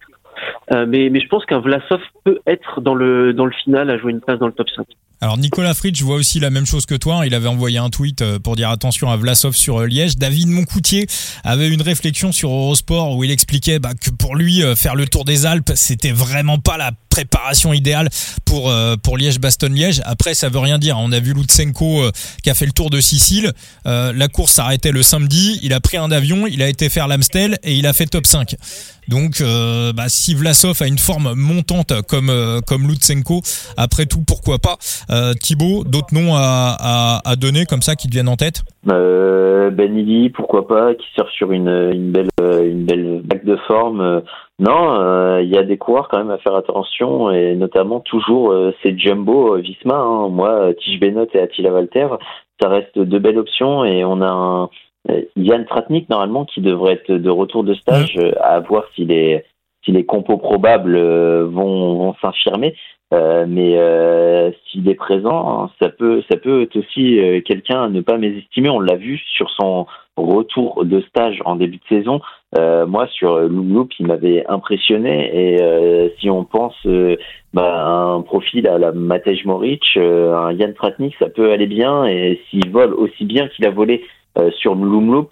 Euh, 0.72 0.86
mais, 0.86 1.10
mais 1.10 1.20
je 1.20 1.28
pense 1.28 1.44
qu'un 1.46 1.60
Vlasov 1.60 2.00
peut 2.24 2.38
être 2.46 2.80
dans 2.80 2.94
le 2.94 3.32
dans 3.32 3.46
le 3.46 3.52
final 3.52 3.90
à 3.90 3.98
jouer 3.98 4.12
une 4.12 4.20
place 4.20 4.38
dans 4.38 4.46
le 4.46 4.52
top 4.52 4.68
5. 4.70 4.86
Alors 5.22 5.36
Nicolas 5.36 5.74
Fritsch 5.74 6.00
voit 6.00 6.16
aussi 6.16 6.40
la 6.40 6.48
même 6.48 6.64
chose 6.64 6.86
que 6.86 6.94
toi. 6.94 7.26
Il 7.26 7.34
avait 7.34 7.46
envoyé 7.46 7.76
un 7.76 7.90
tweet 7.90 8.22
euh, 8.22 8.38
pour 8.38 8.56
dire 8.56 8.70
attention 8.70 9.10
à 9.10 9.18
Vlasov 9.18 9.54
sur 9.54 9.82
euh, 9.82 9.86
Liège. 9.86 10.16
David 10.16 10.48
Moncoutier 10.48 11.06
avait 11.44 11.68
une 11.68 11.82
réflexion 11.82 12.32
sur 12.32 12.50
Eurosport 12.50 13.14
où 13.14 13.22
il 13.22 13.30
expliquait 13.30 13.78
bah, 13.78 13.92
que 13.92 14.08
pour 14.08 14.34
lui 14.34 14.62
euh, 14.62 14.74
faire 14.74 14.94
le 14.94 15.06
Tour 15.06 15.26
des 15.26 15.44
Alpes 15.44 15.72
c'était 15.74 16.12
vraiment 16.12 16.58
pas 16.58 16.78
la 16.78 16.92
préparation 17.10 17.74
idéale 17.74 18.08
pour 18.44 18.72
pour 19.02 19.18
Liège-Bastogne-Liège. 19.18 20.00
Après 20.04 20.32
ça 20.32 20.48
veut 20.48 20.60
rien 20.60 20.78
dire. 20.78 20.96
On 20.98 21.10
a 21.10 21.18
vu 21.18 21.34
Lutsenko 21.34 22.08
qui 22.42 22.50
a 22.50 22.54
fait 22.54 22.66
le 22.66 22.72
Tour 22.72 22.88
de 22.88 23.00
Sicile. 23.00 23.52
la 23.84 24.28
course 24.28 24.52
s'arrêtait 24.52 24.92
le 24.92 25.02
samedi. 25.02 25.58
Il 25.62 25.72
a 25.72 25.80
pris 25.80 25.96
un 25.96 26.12
avion, 26.12 26.46
il 26.46 26.62
a 26.62 26.68
été 26.68 26.88
faire 26.88 27.08
l'Amstel 27.08 27.58
et 27.64 27.74
il 27.74 27.86
a 27.86 27.92
fait 27.92 28.06
top 28.06 28.26
5. 28.26 28.54
Donc 29.08 29.42
bah, 29.42 30.08
si 30.08 30.34
Vlasov 30.34 30.80
a 30.82 30.86
une 30.86 30.98
forme 30.98 31.34
montante 31.34 31.92
comme 32.02 32.60
comme 32.64 32.88
Lutsenko, 32.88 33.42
après 33.76 34.06
tout 34.06 34.22
pourquoi 34.22 34.60
pas. 34.60 34.78
Euh, 35.10 35.32
Thibaut, 35.34 35.82
d'autres 35.84 36.14
noms 36.14 36.34
à, 36.34 36.76
à, 36.78 37.20
à, 37.24 37.36
donner 37.36 37.64
comme 37.66 37.82
ça 37.82 37.96
qui 37.96 38.06
te 38.06 38.12
viennent 38.12 38.28
en 38.28 38.36
tête? 38.36 38.62
Euh, 38.88 39.70
Ben 39.70 39.92
pourquoi 40.32 40.68
pas, 40.68 40.94
qui 40.94 41.06
sort 41.16 41.28
sur 41.30 41.50
une, 41.50 41.68
une 41.68 42.12
belle 42.12 42.28
une 42.40 42.84
belle 42.84 43.22
vague 43.28 43.44
de 43.44 43.56
forme. 43.66 44.00
Euh, 44.00 44.20
non, 44.60 45.00
euh, 45.00 45.42
il 45.42 45.48
y 45.48 45.58
a 45.58 45.62
des 45.62 45.78
coureurs 45.78 46.08
quand 46.08 46.18
même 46.18 46.30
à 46.30 46.38
faire 46.38 46.54
attention 46.54 47.30
et 47.30 47.56
notamment 47.56 48.00
toujours 48.00 48.54
ces 48.82 48.96
jumbo 48.96 49.56
Visma. 49.56 49.96
Hein. 49.96 50.28
Moi, 50.28 50.74
Tige 50.74 51.00
Benot 51.00 51.26
et 51.34 51.40
Attila 51.40 51.72
Walter, 51.72 52.08
ça 52.60 52.68
reste 52.68 52.98
de 52.98 53.18
belles 53.18 53.38
options 53.38 53.84
et 53.84 54.04
on 54.04 54.20
a 54.20 54.28
un 54.28 54.68
Yann 55.36 55.64
Tratnik 55.64 56.10
normalement 56.10 56.44
qui 56.44 56.60
devrait 56.60 56.92
être 56.92 57.10
de 57.10 57.30
retour 57.30 57.64
de 57.64 57.74
stage 57.74 58.18
à 58.42 58.60
voir 58.60 58.84
s'il 58.94 59.10
est 59.12 59.46
si 59.84 59.92
les 59.92 60.04
compos 60.04 60.38
probables 60.38 60.98
vont, 60.98 61.94
vont 61.96 62.14
s'infirmer. 62.20 62.74
Euh, 63.12 63.44
mais 63.48 63.76
euh, 63.76 64.52
s'il 64.66 64.88
est 64.88 64.94
présent, 64.94 65.68
ça 65.82 65.88
peut, 65.88 66.22
ça 66.30 66.36
peut 66.36 66.62
être 66.62 66.76
aussi 66.76 67.18
euh, 67.18 67.40
quelqu'un 67.40 67.82
à 67.84 67.88
ne 67.88 68.00
pas 68.02 68.18
mésestimer. 68.18 68.70
On 68.70 68.78
l'a 68.78 68.94
vu 68.94 69.18
sur 69.34 69.50
son 69.50 69.86
retour 70.16 70.84
de 70.84 71.00
stage 71.00 71.42
en 71.44 71.56
début 71.56 71.78
de 71.78 71.96
saison. 71.96 72.20
Euh, 72.56 72.86
moi, 72.86 73.08
sur 73.08 73.36
Loop, 73.40 73.90
il 73.98 74.06
m'avait 74.06 74.46
impressionné. 74.46 75.54
Et 75.54 76.12
si 76.20 76.30
on 76.30 76.44
pense 76.44 76.76
bah, 77.54 77.86
un 77.86 78.20
profil 78.22 78.68
à 78.68 78.78
la 78.78 78.92
Matej 78.92 79.44
Moric, 79.44 79.82
un 79.96 80.52
Yann 80.52 80.74
Tratnik, 80.74 81.14
ça 81.18 81.30
peut 81.30 81.50
aller 81.52 81.66
bien. 81.66 82.06
Et 82.06 82.40
s'il 82.48 82.70
vole 82.70 82.92
aussi 82.94 83.24
bien 83.24 83.48
qu'il 83.48 83.66
a 83.66 83.70
volé 83.70 84.04
sur 84.58 84.74
Loop, 84.74 85.30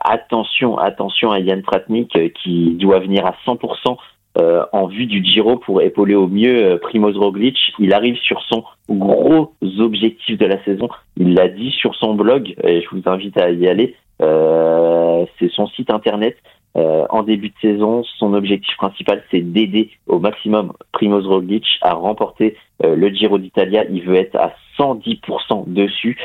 attention, 0.00 0.78
attention 0.78 1.32
à 1.32 1.40
Yann 1.40 1.62
Tratnik 1.62 2.32
qui 2.42 2.74
doit 2.74 3.00
venir 3.00 3.26
à 3.26 3.34
100% 3.46 3.96
euh, 4.38 4.64
en 4.72 4.86
vue 4.86 5.04
du 5.04 5.22
Giro 5.22 5.56
pour 5.56 5.82
épauler 5.82 6.14
au 6.14 6.26
mieux 6.26 6.64
euh, 6.64 6.78
Primoz 6.78 7.18
Roglic. 7.18 7.58
Il 7.78 7.92
arrive 7.92 8.16
sur 8.16 8.40
son 8.48 8.64
gros 8.88 9.52
objectif 9.78 10.38
de 10.38 10.46
la 10.46 10.62
saison. 10.64 10.88
Il 11.18 11.34
l'a 11.34 11.48
dit 11.48 11.70
sur 11.70 11.94
son 11.96 12.14
blog 12.14 12.54
et 12.64 12.80
je 12.80 12.88
vous 12.90 13.02
invite 13.04 13.36
à 13.36 13.50
y 13.50 13.68
aller. 13.68 13.94
Euh, 14.22 15.26
c'est 15.38 15.50
son 15.50 15.66
site 15.68 15.90
internet. 15.90 16.36
Euh, 16.78 17.04
en 17.10 17.22
début 17.22 17.50
de 17.50 17.54
saison, 17.60 18.02
son 18.18 18.32
objectif 18.32 18.74
principal, 18.78 19.22
c'est 19.30 19.42
d'aider 19.42 19.90
au 20.06 20.18
maximum 20.18 20.72
Primoz 20.92 21.26
Roglic 21.26 21.66
à 21.82 21.92
remporter 21.92 22.56
le 22.82 23.10
Giro 23.10 23.36
d'Italia. 23.36 23.84
Il 23.90 24.02
veut 24.02 24.16
être 24.16 24.36
à 24.36 24.54
110% 24.78 25.64
dessus. 25.66 26.18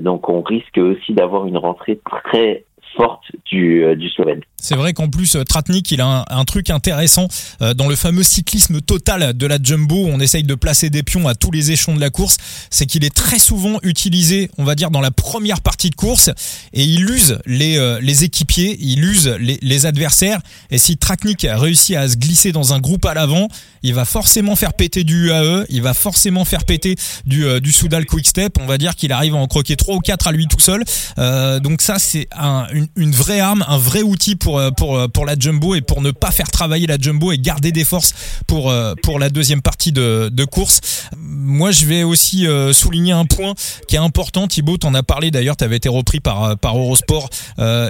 donc 0.00 0.28
on 0.28 0.42
risque 0.42 0.76
aussi 0.76 1.14
d'avoir 1.14 1.46
une 1.46 1.56
rentrée 1.56 1.98
très 2.04 2.64
forte 2.96 3.24
du, 3.50 3.84
euh, 3.84 3.94
du. 3.94 4.08
C'est 4.60 4.74
vrai 4.74 4.92
qu'en 4.92 5.08
plus, 5.08 5.36
euh, 5.36 5.44
Tratnik, 5.44 5.90
il 5.92 6.00
a 6.00 6.24
un, 6.28 6.44
truc 6.44 6.70
intéressant 6.70 7.28
euh, 7.62 7.74
dans 7.74 7.88
le 7.88 7.94
fameux 7.94 8.22
cyclisme 8.22 8.80
total 8.80 9.36
de 9.36 9.46
la 9.46 9.58
Jumbo, 9.62 10.06
on 10.08 10.18
essaye 10.18 10.42
de 10.42 10.54
placer 10.54 10.90
des 10.90 11.02
pions 11.02 11.28
à 11.28 11.34
tous 11.34 11.50
les 11.50 11.70
échelons 11.70 11.94
de 11.94 12.00
la 12.00 12.10
course, 12.10 12.38
c'est 12.70 12.86
qu'il 12.86 13.04
est 13.04 13.14
très 13.14 13.38
souvent 13.38 13.78
utilisé, 13.82 14.50
on 14.58 14.64
va 14.64 14.74
dire, 14.74 14.90
dans 14.90 15.00
la 15.00 15.10
première 15.10 15.60
partie 15.60 15.90
de 15.90 15.94
course, 15.94 16.30
et 16.72 16.82
il 16.82 17.08
use 17.08 17.38
les, 17.46 17.98
les 18.00 18.24
équipiers, 18.24 18.76
il 18.80 19.04
use 19.04 19.28
les, 19.38 19.58
les 19.62 19.86
adversaires, 19.86 20.40
et 20.70 20.78
si 20.78 20.96
Tratnik 20.96 21.46
réussit 21.48 21.96
à 21.96 22.08
se 22.08 22.16
glisser 22.16 22.50
dans 22.50 22.72
un 22.72 22.80
groupe 22.80 23.04
à 23.04 23.14
l'avant, 23.14 23.48
il 23.82 23.94
va 23.94 24.04
forcément 24.04 24.56
faire 24.56 24.72
péter 24.72 25.04
du 25.04 25.28
UAE, 25.28 25.66
il 25.68 25.82
va 25.82 25.94
forcément 25.94 26.44
faire 26.44 26.64
péter 26.64 26.96
du, 27.24 27.60
du 27.60 27.72
Soudal 27.72 28.06
Quick 28.06 28.26
Step, 28.26 28.58
on 28.58 28.66
va 28.66 28.78
dire 28.78 28.96
qu'il 28.96 29.12
arrive 29.12 29.34
à 29.34 29.38
en 29.38 29.46
croquer 29.46 29.76
trois 29.76 29.94
ou 29.94 30.00
quatre 30.00 30.26
à 30.26 30.32
lui 30.32 30.46
tout 30.48 30.60
seul, 30.60 30.82
donc 31.60 31.82
ça 31.82 31.98
c'est 31.98 32.28
un, 32.32 32.66
une, 32.96 33.12
vraie 33.12 33.40
arme, 33.40 33.64
un 33.68 33.78
vrai 33.78 34.02
outil 34.02 34.36
pour, 34.36 34.58
euh, 34.58 34.70
euh, 34.80 35.08
pour 35.08 35.26
la 35.26 35.34
jumbo 35.38 35.74
et 35.74 35.80
pour 35.80 36.02
ne 36.02 36.10
pas 36.10 36.30
faire 36.30 36.50
travailler 36.50 36.86
la 36.86 36.98
jumbo 36.98 37.32
et 37.32 37.38
garder 37.38 37.72
des 37.72 37.84
forces 37.84 38.14
pour, 38.46 38.70
euh, 38.70 38.94
la 39.18 39.30
deuxième 39.30 39.62
partie 39.62 39.90
de, 39.90 40.44
course. 40.44 40.80
Moi, 41.16 41.72
je 41.72 41.86
vais 41.86 42.02
aussi 42.04 42.46
souligner 42.72 43.12
un 43.12 43.24
point 43.24 43.54
qui 43.88 43.96
est 43.96 43.98
important. 43.98 44.46
Thibaut, 44.46 44.76
t'en 44.76 44.94
as 44.94 45.02
parlé 45.02 45.30
d'ailleurs, 45.30 45.56
tu 45.56 45.64
avais 45.64 45.76
été 45.76 45.88
repris 45.88 46.20
par 46.20 46.56
Eurosport 46.64 47.30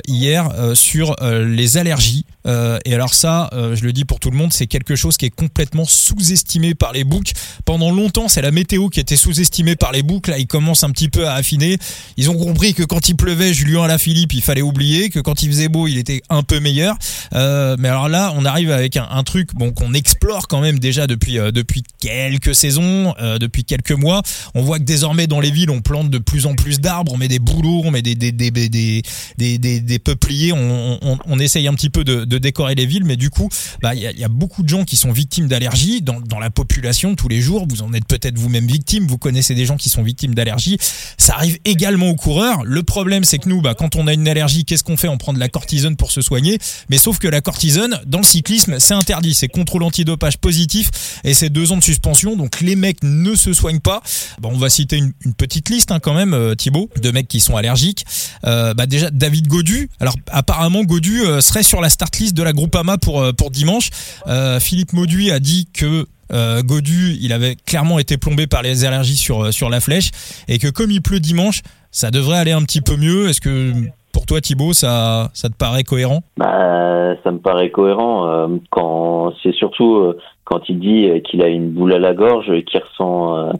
hier 0.06 0.48
sur 0.74 1.14
les 1.20 1.76
allergies 1.76 2.24
Euh, 2.48 2.78
et 2.84 2.94
alors 2.94 3.14
ça, 3.14 3.50
euh, 3.52 3.76
je 3.76 3.84
le 3.84 3.92
dis 3.92 4.04
pour 4.04 4.20
tout 4.20 4.30
le 4.30 4.36
monde, 4.36 4.52
c'est 4.52 4.66
quelque 4.66 4.96
chose 4.96 5.16
qui 5.16 5.26
est 5.26 5.30
complètement 5.30 5.84
sous-estimé 5.84 6.74
par 6.74 6.92
les 6.92 7.04
books. 7.04 7.32
Pendant 7.64 7.90
longtemps, 7.90 8.28
c'est 8.28 8.42
la 8.42 8.50
météo 8.50 8.88
qui 8.88 9.00
était 9.00 9.16
sous-estimée 9.16 9.76
par 9.76 9.92
les 9.92 10.02
books. 10.02 10.28
Là, 10.28 10.38
ils 10.38 10.46
commencent 10.46 10.84
un 10.84 10.90
petit 10.90 11.08
peu 11.08 11.26
à 11.26 11.34
affiner. 11.34 11.78
Ils 12.16 12.30
ont 12.30 12.36
compris 12.36 12.74
que 12.74 12.82
quand 12.82 13.08
il 13.08 13.16
pleuvait, 13.16 13.52
Julien 13.52 13.82
Alaphilippe, 13.82 14.32
il 14.32 14.42
fallait 14.42 14.62
oublier 14.62 15.10
que 15.10 15.20
quand 15.20 15.42
il 15.42 15.50
faisait 15.50 15.68
beau, 15.68 15.86
il 15.86 15.98
était 15.98 16.22
un 16.30 16.42
peu 16.42 16.60
meilleur. 16.60 16.96
Euh, 17.34 17.76
mais 17.78 17.88
alors 17.88 18.08
là, 18.08 18.32
on 18.36 18.44
arrive 18.44 18.70
avec 18.70 18.96
un, 18.96 19.22
truc 19.22 19.54
bon 19.54 19.72
qu'on 19.72 19.92
explore 19.94 20.48
quand 20.48 20.60
même 20.60 20.78
déjà 20.78 21.06
depuis 21.06 21.38
euh, 21.38 21.50
depuis 21.50 21.82
quelques 22.00 22.54
saisons, 22.54 23.14
euh, 23.20 23.38
depuis 23.38 23.64
quelques 23.64 23.92
mois. 23.92 24.22
On 24.54 24.62
voit 24.62 24.78
que 24.78 24.84
désormais 24.84 25.26
dans 25.26 25.40
les 25.40 25.50
villes, 25.50 25.70
on 25.70 25.80
plante 25.80 26.10
de 26.10 26.18
plus 26.18 26.46
en 26.46 26.54
plus 26.54 26.80
d'arbres, 26.80 27.12
on 27.12 27.18
met 27.18 27.28
des 27.28 27.38
bouleaux, 27.38 27.82
on 27.84 27.90
met 27.90 28.02
des 28.02 28.14
des 28.14 28.32
des 28.32 28.50
des 28.50 29.02
des, 29.36 29.58
des, 29.58 29.80
des 29.80 29.98
peupliers, 29.98 30.52
on, 30.52 30.98
on, 31.02 31.18
on, 31.26 31.38
essaye 31.38 31.68
un 31.68 31.74
petit 31.74 31.90
peu 31.90 32.04
de, 32.04 32.24
de 32.24 32.37
décorer 32.38 32.74
les 32.74 32.86
villes, 32.86 33.04
mais 33.04 33.16
du 33.16 33.30
coup, 33.30 33.48
bah 33.82 33.94
il 33.94 34.00
y 34.00 34.06
a, 34.06 34.12
y 34.12 34.24
a, 34.24 34.28
beaucoup 34.28 34.62
de 34.62 34.68
gens 34.68 34.84
qui 34.84 34.96
sont 34.96 35.12
victimes 35.12 35.48
d'allergies 35.48 36.02
dans, 36.02 36.38
la 36.38 36.50
population 36.50 37.14
tous 37.14 37.28
les 37.28 37.40
jours. 37.40 37.66
Vous 37.68 37.82
en 37.82 37.92
êtes 37.92 38.06
peut-être 38.06 38.38
vous-même 38.38 38.66
victime, 38.66 39.06
vous 39.06 39.18
connaissez 39.18 39.54
des 39.54 39.66
gens 39.66 39.76
qui 39.76 39.88
sont 39.88 40.02
victimes 40.02 40.34
d'allergies. 40.34 40.78
Ça 41.16 41.34
arrive 41.34 41.58
également 41.64 42.10
aux 42.10 42.14
coureurs. 42.14 42.64
Le 42.64 42.82
problème, 42.82 43.24
c'est 43.24 43.38
que 43.38 43.48
nous, 43.48 43.60
bah 43.60 43.74
quand 43.74 43.96
on 43.96 44.06
a 44.06 44.12
une 44.12 44.28
allergie, 44.28 44.64
qu'est-ce 44.64 44.84
qu'on 44.84 44.96
fait? 44.96 45.08
On 45.08 45.18
prend 45.18 45.32
de 45.32 45.40
la 45.40 45.48
cortisone 45.48 45.96
pour 45.96 46.12
se 46.12 46.20
soigner, 46.20 46.58
mais 46.88 46.98
sauf 46.98 47.18
que 47.18 47.28
la 47.28 47.40
cortisone 47.40 48.00
dans 48.06 48.18
le 48.18 48.24
cyclisme, 48.24 48.78
c'est 48.78 48.94
interdit, 48.94 49.34
c'est 49.34 49.48
contrôle 49.48 49.82
antidopage 49.82 50.38
positif 50.38 50.90
et 51.24 51.34
c'est 51.34 51.50
deux 51.50 51.72
ans 51.72 51.76
de 51.76 51.82
suspension. 51.82 52.36
Donc 52.36 52.60
les 52.60 52.76
mecs 52.76 53.02
ne 53.02 53.34
se 53.34 53.52
soignent 53.52 53.80
pas. 53.80 54.02
Bon, 54.40 54.50
on 54.52 54.58
va 54.58 54.70
citer 54.70 54.96
une, 54.96 55.12
une 55.24 55.34
petite 55.34 55.68
liste 55.68 55.90
hein, 55.90 56.00
quand 56.00 56.14
même, 56.14 56.34
euh, 56.34 56.54
Thibaut, 56.54 56.88
de 57.00 57.10
mecs 57.10 57.28
qui 57.28 57.40
sont 57.40 57.56
allergiques. 57.56 58.04
Euh, 58.44 58.74
bah 58.74 58.86
déjà 58.86 59.10
David 59.10 59.48
Godu. 59.48 59.90
Alors 60.00 60.16
apparemment 60.30 60.84
Godu 60.84 61.22
euh, 61.22 61.40
serait 61.40 61.62
sur 61.62 61.80
la 61.80 61.90
start 61.90 62.16
list 62.18 62.27
de 62.34 62.42
la 62.42 62.52
Groupama 62.52 62.98
pour 62.98 63.20
euh, 63.20 63.32
pour 63.32 63.50
dimanche. 63.50 63.90
Euh, 64.26 64.60
Philippe 64.60 64.92
Mauduit 64.92 65.30
a 65.30 65.40
dit 65.40 65.68
que 65.72 66.06
euh, 66.32 66.62
Godu, 66.62 67.16
il 67.20 67.32
avait 67.32 67.56
clairement 67.56 67.98
été 67.98 68.18
plombé 68.18 68.46
par 68.46 68.62
les 68.62 68.84
allergies 68.84 69.16
sur 69.16 69.52
sur 69.52 69.70
la 69.70 69.80
flèche 69.80 70.10
et 70.46 70.58
que 70.58 70.68
comme 70.68 70.90
il 70.90 71.02
pleut 71.02 71.20
dimanche, 71.20 71.62
ça 71.90 72.10
devrait 72.10 72.38
aller 72.38 72.52
un 72.52 72.62
petit 72.62 72.80
peu 72.80 72.96
mieux. 72.96 73.28
Est-ce 73.28 73.40
que 73.40 73.72
pour 74.18 74.26
toi, 74.26 74.40
Thibaut, 74.40 74.72
ça, 74.72 75.30
ça 75.32 75.48
te 75.48 75.54
paraît 75.54 75.84
cohérent? 75.84 76.22
Bah, 76.36 77.14
Ça 77.22 77.30
me 77.30 77.38
paraît 77.38 77.70
cohérent 77.70 78.28
euh, 78.28 78.48
quand 78.70 79.32
c'est 79.42 79.54
surtout 79.54 79.96
euh, 79.96 80.18
quand 80.42 80.68
il 80.68 80.80
dit 80.80 81.08
qu'il 81.22 81.40
a 81.40 81.46
une 81.46 81.70
boule 81.70 81.92
à 81.92 82.00
la 82.00 82.14
gorge, 82.14 82.46
qu'il 82.64 82.80
ressent. 82.80 83.36
Euh, 83.36 83.52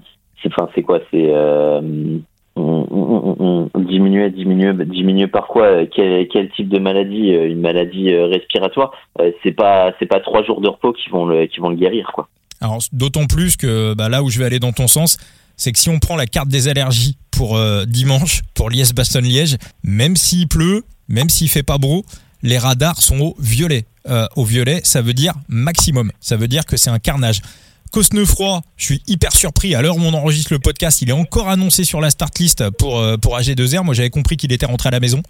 c'est 0.43 0.51
enfin, 0.53 0.69
c'est 0.75 0.83
quoi 0.83 0.99
C'est 1.13 1.33
on, 2.59 2.87
on, 2.90 3.68
on, 3.75 5.27
par 5.29 5.47
quoi 5.47 5.87
quel, 5.87 6.29
quel, 6.29 6.51
type 6.51 6.68
de 6.68 6.79
maladie 6.79 7.31
Une 7.31 7.61
maladie 7.61 8.14
respiratoire 8.14 8.92
C'est 9.42 9.53
pas, 9.53 9.92
c'est 9.99 10.07
pas 10.07 10.21
trois 10.21 10.42
jours 10.44 10.61
de 10.61 10.68
repos 10.68 10.92
qui 10.92 11.09
vont 11.11 11.27
le, 11.27 11.47
qui 11.47 11.61
vont 11.61 11.71
le 11.71 11.77
guérir, 11.77 12.11
quoi. 12.14 12.29
Alors, 12.61 12.79
d'autant 12.92 13.27
plus 13.27 13.57
que 13.57 13.94
bah, 13.94 14.09
là 14.09 14.23
où 14.23 14.31
je 14.31 14.38
vais 14.38 14.44
aller 14.44 14.59
dans 14.59 14.73
ton 14.73 14.88
sens, 14.88 15.18
c'est 15.57 15.73
que 15.73 15.79
si 15.79 15.88
on 15.88 15.99
prend 15.99 16.16
la 16.16 16.27
carte 16.27 16.49
des 16.49 16.68
allergies 16.68 17.16
pour 17.31 17.57
euh, 17.57 17.85
dimanche, 17.85 18.42
pour 18.55 18.71
Liège-Bastogne-Liège, 18.71 19.57
même 19.83 20.16
s'il 20.16 20.49
pleut, 20.49 20.83
même 21.09 21.29
s'il 21.29 21.49
fait 21.49 21.62
pas 21.62 21.79
beau, 21.79 22.05
les 22.42 22.59
radars 22.59 23.01
sont 23.01 23.21
au 23.21 23.37
violet. 23.38 23.85
Euh, 24.09 24.27
au 24.37 24.44
violet, 24.44 24.81
ça 24.85 25.03
veut 25.03 25.12
dire 25.12 25.35
maximum. 25.49 26.11
Ça 26.21 26.37
veut 26.37 26.49
dire 26.49 26.64
que 26.64 26.77
c'est 26.77 26.90
un 26.90 26.99
carnage. 26.99 27.40
Cosnefroy, 27.90 28.62
je 28.77 28.85
suis 28.85 29.03
hyper 29.07 29.35
surpris. 29.35 29.74
À 29.74 29.83
l'heure 29.83 29.96
où 29.96 30.01
on 30.01 30.14
enregistre 30.14 30.53
le 30.53 30.59
podcast, 30.59 31.03
il 31.03 31.11
est 31.11 31.12
encore 31.12 31.48
annoncé 31.48 31.85
sur 31.85 32.01
la 32.01 32.11
start 32.11 32.38
list 32.38 32.70
pour, 32.70 32.98
euh, 32.98 33.16
pour 33.16 33.37
AG2R. 33.37 33.85
Moi, 33.85 33.94
j'avais 33.94 34.11
compris 34.11 34.37
qu'il 34.37 34.53
était 34.53 34.66
rentré 34.66 34.88
à 34.88 34.92
la 34.92 35.01
maison. 35.01 35.22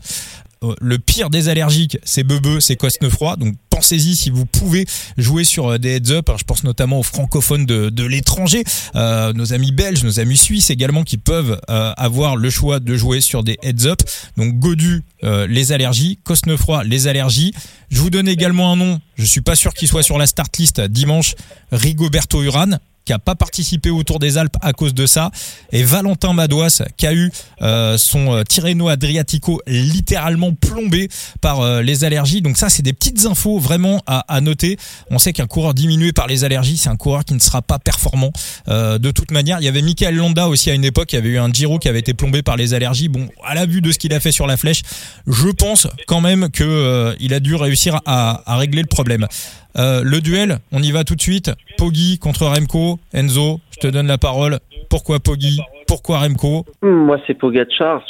Euh, 0.64 0.74
le 0.80 0.98
pire 0.98 1.30
des 1.30 1.48
allergiques, 1.48 1.98
c'est 2.04 2.24
Bebeu, 2.24 2.60
c'est 2.60 2.76
Cosnefroy. 2.76 3.36
Donc 3.36 3.54
pensez-y 3.70 4.16
si 4.16 4.30
vous 4.30 4.44
pouvez 4.44 4.86
jouer 5.16 5.44
sur 5.44 5.68
euh, 5.68 5.78
des 5.78 5.96
heads 5.96 6.12
up. 6.12 6.30
Je 6.36 6.44
pense 6.44 6.64
notamment 6.64 6.98
aux 6.98 7.04
francophones 7.04 7.66
de, 7.66 8.04
l'étranger, 8.04 8.64
euh, 8.96 9.32
nos 9.32 9.52
amis 9.52 9.72
belges, 9.72 10.02
nos 10.02 10.20
amis 10.20 10.36
suisses 10.36 10.70
également 10.70 11.04
qui 11.04 11.16
peuvent 11.16 11.60
avoir 11.68 12.36
le 12.36 12.50
choix 12.50 12.80
de 12.80 12.96
jouer 12.96 13.20
sur 13.20 13.44
des 13.44 13.58
heads 13.62 13.86
up. 13.86 14.00
Donc 14.36 14.58
Godu, 14.58 15.02
les 15.22 15.72
allergies, 15.72 16.18
Cosnefroy, 16.24 16.84
les 16.84 17.06
allergies. 17.06 17.52
Je 17.90 18.00
vous 18.00 18.10
donne 18.10 18.28
également 18.28 18.72
un 18.72 18.76
nom. 18.76 19.00
Je 19.16 19.24
suis 19.24 19.40
pas 19.40 19.54
sûr 19.54 19.74
qu'il 19.74 19.88
soit 19.88 20.02
sur 20.02 20.18
la 20.18 20.26
start 20.26 20.56
list 20.56 20.80
dimanche. 20.80 21.34
Rigoberto 21.72 22.42
Uran 22.42 22.78
qui 23.08 23.14
a 23.14 23.18
pas 23.18 23.34
participé 23.34 23.88
au 23.88 24.02
Tour 24.02 24.18
des 24.18 24.36
Alpes 24.36 24.58
à 24.60 24.74
cause 24.74 24.92
de 24.92 25.06
ça, 25.06 25.30
et 25.72 25.82
Valentin 25.82 26.34
Madouas 26.34 26.82
qui 26.98 27.06
a 27.06 27.14
eu 27.14 27.32
euh, 27.62 27.96
son 27.96 28.34
euh, 28.34 28.42
Tirreno 28.42 28.88
Adriatico 28.88 29.62
littéralement 29.66 30.52
plombé 30.52 31.08
par 31.40 31.62
euh, 31.62 31.80
les 31.80 32.04
allergies. 32.04 32.42
Donc 32.42 32.58
ça, 32.58 32.68
c'est 32.68 32.82
des 32.82 32.92
petites 32.92 33.24
infos 33.24 33.58
vraiment 33.58 34.02
à, 34.06 34.40
noter. 34.42 34.76
On 35.10 35.18
sait 35.18 35.32
qu'un 35.32 35.46
coureur 35.46 35.72
diminué 35.72 36.12
par 36.12 36.26
les 36.26 36.44
allergies, 36.44 36.76
c'est 36.76 36.90
un 36.90 36.96
coureur 36.96 37.24
qui 37.24 37.32
ne 37.32 37.38
sera 37.38 37.62
pas 37.62 37.78
performant 37.78 38.30
de 38.66 39.10
toute 39.10 39.30
manière. 39.30 39.58
Il 39.60 39.64
y 39.64 39.68
avait 39.68 39.82
Michael 39.82 40.14
Landa 40.14 40.48
aussi 40.48 40.70
à 40.70 40.74
une 40.74 40.84
époque, 40.84 41.12
il 41.12 41.16
y 41.16 41.18
avait 41.18 41.30
eu 41.30 41.38
un 41.38 41.50
Giro 41.50 41.78
qui 41.78 41.88
avait 41.88 41.98
été 41.98 42.12
plombé 42.14 42.42
par 42.42 42.56
les 42.56 42.74
allergies. 42.74 43.08
Bon, 43.08 43.28
à 43.44 43.54
la 43.54 43.64
vue 43.66 43.80
de 43.80 43.90
ce 43.90 43.98
qu'il 43.98 44.12
a 44.12 44.20
fait 44.20 44.32
sur 44.32 44.46
la 44.46 44.56
flèche, 44.56 44.82
je 45.26 45.48
pense 45.48 45.86
quand 46.06 46.20
même 46.20 46.50
que 46.50 47.16
il 47.20 47.32
a 47.32 47.40
dû 47.40 47.54
réussir 47.54 48.00
à, 48.04 48.42
régler 48.58 48.82
le 48.82 48.88
problème. 48.88 49.26
Le 49.74 50.18
duel, 50.20 50.58
on 50.72 50.82
y 50.82 50.92
va 50.92 51.04
tout 51.04 51.16
de 51.16 51.22
suite. 51.22 51.50
Poggi 51.78 52.18
contre 52.18 52.46
Remco. 52.46 52.97
Enzo, 53.12 53.60
je 53.72 53.88
te 53.88 53.92
donne 53.92 54.06
la 54.06 54.18
parole. 54.18 54.58
Pourquoi 54.90 55.18
Poggi 55.18 55.60
Pourquoi 55.86 56.18
Remco? 56.18 56.64
Moi, 56.82 57.18
c'est 57.26 57.34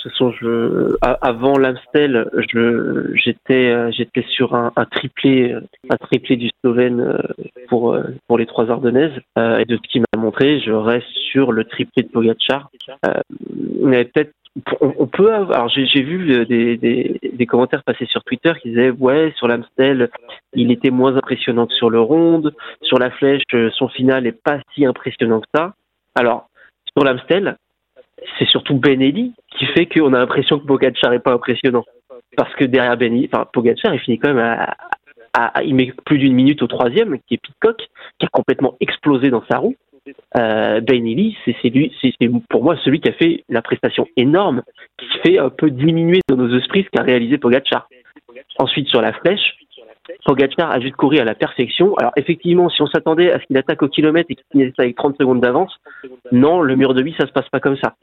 toute 0.03 0.13
façon, 0.13 0.33
je, 0.41 0.97
avant 1.01 1.59
l'Amstel, 1.59 2.29
je, 2.53 3.11
j'étais, 3.15 4.23
sur 4.31 4.55
un, 4.55 4.73
triplé, 4.91 5.55
un 5.91 5.97
triplé 5.97 6.37
du 6.37 6.51
Slovène 6.61 7.19
pour 7.69 7.97
pour 8.27 8.39
les 8.39 8.47
trois 8.47 8.71
Ardennaises. 8.71 9.19
et 9.37 9.65
de 9.65 9.77
ce 9.77 9.89
qu'il 9.89 10.03
m'a 10.03 10.21
montré, 10.21 10.61
je 10.61 10.73
reste 10.73 11.09
sur 11.31 11.53
le 11.53 11.65
triplé 11.65 12.03
de 12.03 12.09
Pogacar. 12.09 12.71
Euh, 13.07 13.21
mais 13.83 14.05
peut-être 14.05 14.33
on, 14.81 15.07
peut 15.07 15.33
avoir, 15.33 15.69
j'ai, 15.69 16.03
vu 16.03 16.47
des, 16.47 16.77
des, 16.77 17.47
commentaires 17.47 17.83
passer 17.85 18.07
sur 18.07 18.23
Twitter 18.25 18.53
qui 18.61 18.71
disaient 18.71 18.91
ouais 18.91 19.33
sur 19.37 19.49
l'Amstel 19.49 20.11
il 20.55 20.71
était 20.71 20.91
moins 20.91 21.17
impressionnant 21.17 21.67
que 21.67 21.75
sur 21.75 21.91
le 21.91 22.01
ronde, 22.01 22.55
sur 22.83 22.99
la 22.99 23.11
flèche 23.11 23.43
son 23.75 23.89
final 23.89 24.27
est 24.27 24.33
pas 24.33 24.59
si 24.75 24.85
impressionnant 24.85 25.41
que 25.41 25.49
ça. 25.55 25.75
Alors 26.15 26.49
sur 26.97 27.05
l'Amstel 27.05 27.57
c'est 28.39 28.49
surtout 28.49 28.75
Benelli 28.75 29.33
qui 29.57 29.67
fait 29.67 29.87
qu'on 29.87 30.13
a 30.15 30.19
l'impression 30.19 30.59
que 30.59 30.67
Pogacar 30.67 31.13
est 31.13 31.21
pas 31.21 31.33
impressionnant. 31.33 31.85
Parce 32.37 32.55
que 32.55 32.65
derrière 32.65 32.97
Benelli, 32.97 33.29
enfin 33.33 33.47
Pogacar 33.53 33.95
il 33.95 34.01
finit 34.01 34.19
quand 34.19 34.35
même 34.35 34.39
à, 34.39 34.77
à 35.35 35.63
il 35.63 35.75
met 35.75 35.93
plus 36.05 36.19
d'une 36.19 36.35
minute 36.35 36.63
au 36.63 36.67
troisième 36.67 37.19
qui 37.27 37.35
est 37.35 37.39
Pitcock 37.39 37.89
qui 38.19 38.27
a 38.27 38.29
complètement 38.33 38.77
explosé 38.81 39.31
dans 39.31 39.45
sa 39.51 39.59
roue 39.59 39.77
euh, 40.37 40.81
c'est 41.63 41.69
lui, 41.71 41.95
c'est 42.01 42.13
pour 42.49 42.63
moi 42.63 42.77
celui 42.85 43.01
qui 43.01 43.09
a 43.09 43.13
fait 43.13 43.45
la 43.49 43.63
prestation 43.63 44.07
énorme, 44.17 44.63
qui 44.99 45.07
fait 45.23 45.39
un 45.39 45.51
peu 45.51 45.71
diminuer 45.71 46.21
dans 46.29 46.37
nos 46.37 46.57
esprits 46.59 46.85
ce 46.85 46.91
qu'a 46.91 47.03
réalisé 47.03 47.39
Pogacar. 47.39 47.89
Ensuite 48.59 48.89
sur 48.89 49.01
la 49.01 49.13
flèche, 49.13 49.57
Pogacar 50.25 50.71
a 50.71 50.81
juste 50.81 50.97
couru 50.97 51.19
à 51.19 51.25
la 51.25 51.35
perfection. 51.35 51.95
Alors 51.97 52.13
effectivement, 52.17 52.69
si 52.69 52.83
on 52.83 52.87
s'attendait 52.87 53.33
à 53.33 53.41
ce 53.41 53.47
qu'il 53.47 53.57
attaque 53.57 53.83
au 53.83 53.89
kilomètre 53.89 54.31
et 54.31 54.35
qu'il 54.35 54.45
finisse 54.51 54.75
avec 54.79 54.97
30 54.97 55.17
secondes 55.19 55.41
d'avance, 55.41 55.75
non, 56.33 56.61
le 56.61 56.77
mur 56.77 56.95
de 56.95 57.03
8, 57.03 57.17
ça 57.19 57.27
se 57.27 57.33
passe 57.33 57.49
pas 57.49 57.61
comme 57.61 57.77
ça. 57.77 57.95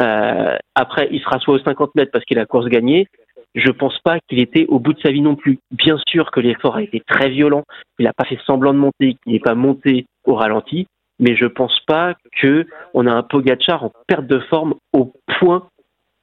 Euh, 0.00 0.56
après, 0.74 1.08
il 1.10 1.20
sera 1.20 1.38
soit 1.40 1.54
aux 1.54 1.58
50 1.58 1.94
mètres 1.94 2.12
parce 2.12 2.24
qu'il 2.24 2.38
a 2.38 2.46
course 2.46 2.66
gagnée. 2.66 3.06
Je 3.54 3.70
pense 3.70 3.98
pas 4.00 4.18
qu'il 4.28 4.38
était 4.38 4.66
au 4.68 4.78
bout 4.78 4.92
de 4.92 5.00
sa 5.00 5.10
vie 5.10 5.22
non 5.22 5.34
plus. 5.34 5.58
Bien 5.72 5.96
sûr 6.08 6.30
que 6.30 6.38
l'effort 6.38 6.76
a 6.76 6.82
été 6.82 7.00
très 7.00 7.30
violent. 7.30 7.64
Il 7.98 8.04
n'a 8.04 8.12
pas 8.12 8.24
fait 8.24 8.38
semblant 8.46 8.72
de 8.72 8.78
monter, 8.78 9.16
qu'il 9.22 9.32
n'est 9.32 9.40
pas 9.40 9.54
monté 9.54 10.06
au 10.24 10.34
ralenti 10.34 10.86
mais 11.18 11.36
je 11.36 11.46
pense 11.46 11.78
pas 11.86 12.14
que 12.40 12.66
on 12.94 13.06
a 13.06 13.12
un 13.12 13.22
Pogachar 13.22 13.84
en 13.84 13.92
perte 14.06 14.26
de 14.26 14.38
forme 14.38 14.74
au 14.92 15.12
point 15.38 15.68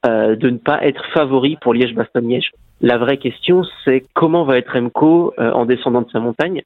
euh, 0.06 0.36
de 0.36 0.50
ne 0.50 0.58
pas 0.58 0.84
être 0.86 1.04
favori 1.12 1.56
pour 1.60 1.74
Liège-Bastogne-Liège. 1.74 2.52
La 2.80 2.98
vraie 2.98 3.16
question, 3.16 3.62
c'est 3.84 4.04
comment 4.14 4.44
va 4.44 4.58
être 4.58 4.72
Remco 4.72 5.32
euh, 5.38 5.50
en 5.52 5.64
descendant 5.64 6.02
de 6.02 6.10
sa 6.10 6.20
montagne? 6.20 6.62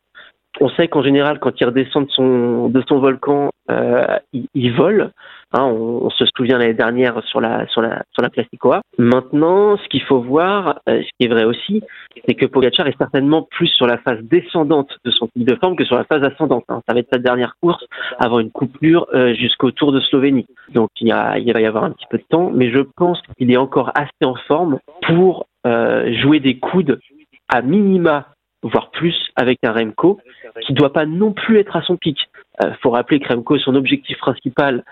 On 0.60 0.68
sait 0.70 0.88
qu'en 0.88 1.02
général, 1.02 1.38
quand 1.38 1.58
il 1.60 1.64
redescend 1.64 2.06
de 2.06 2.10
son, 2.10 2.68
de 2.68 2.82
son 2.88 2.98
volcan, 2.98 3.50
euh, 3.70 4.04
il, 4.32 4.46
il, 4.54 4.72
vole. 4.72 5.10
Hein, 5.52 5.64
on, 5.64 6.04
on, 6.04 6.10
se 6.10 6.24
souvient 6.36 6.58
l'année 6.58 6.74
dernière 6.74 7.22
sur 7.24 7.40
la 7.40 7.66
sur 7.68 7.80
la 7.80 8.02
sur 8.12 8.22
la 8.22 8.30
Plasticoa. 8.30 8.82
Maintenant, 8.98 9.76
ce 9.78 9.88
qu'il 9.88 10.02
faut 10.02 10.20
voir, 10.20 10.80
euh, 10.88 11.02
ce 11.02 11.08
qui 11.18 11.26
est 11.26 11.28
vrai 11.28 11.44
aussi, 11.44 11.82
c'est 12.26 12.34
que 12.34 12.46
Pogacar 12.46 12.86
est 12.86 12.98
certainement 12.98 13.42
plus 13.50 13.68
sur 13.68 13.86
la 13.86 13.98
phase 13.98 14.20
descendante 14.22 14.90
de 15.04 15.10
son 15.10 15.28
type 15.28 15.48
de 15.48 15.56
forme 15.56 15.76
que 15.76 15.84
sur 15.84 15.96
la 15.96 16.04
phase 16.04 16.22
ascendante. 16.22 16.64
Hein. 16.68 16.82
Ça 16.86 16.94
va 16.94 17.00
être 17.00 17.08
sa 17.12 17.18
dernière 17.18 17.54
course 17.60 17.84
avant 18.18 18.38
une 18.38 18.50
coupure 18.50 19.06
euh, 19.14 19.34
jusqu'au 19.34 19.70
Tour 19.70 19.92
de 19.92 20.00
Slovénie. 20.00 20.46
Donc 20.74 20.90
il, 21.00 21.08
y 21.08 21.12
a, 21.12 21.38
il 21.38 21.52
va 21.52 21.60
y 21.60 21.66
avoir 21.66 21.84
un 21.84 21.92
petit 21.92 22.06
peu 22.10 22.18
de 22.18 22.24
temps, 22.28 22.50
mais 22.52 22.70
je 22.70 22.80
pense 22.96 23.20
qu'il 23.38 23.50
est 23.50 23.56
encore 23.56 23.90
assez 23.94 24.24
en 24.24 24.34
forme 24.46 24.78
pour 25.06 25.46
euh, 25.66 26.12
jouer 26.14 26.40
des 26.40 26.58
coudes 26.58 27.00
à 27.48 27.62
minima 27.62 28.28
voire 28.62 28.90
plus 28.90 29.16
avec 29.36 29.58
un 29.64 29.72
Remco 29.72 30.20
qui 30.66 30.72
doit 30.72 30.92
pas 30.92 31.06
non 31.06 31.32
plus 31.32 31.58
être 31.58 31.76
à 31.76 31.82
son 31.82 31.96
pic. 31.96 32.28
Euh, 32.62 32.72
faut 32.82 32.90
rappeler 32.90 33.20
que 33.20 33.32
Remco, 33.32 33.58
son 33.58 33.74
objectif 33.74 34.18
principal, 34.18 34.84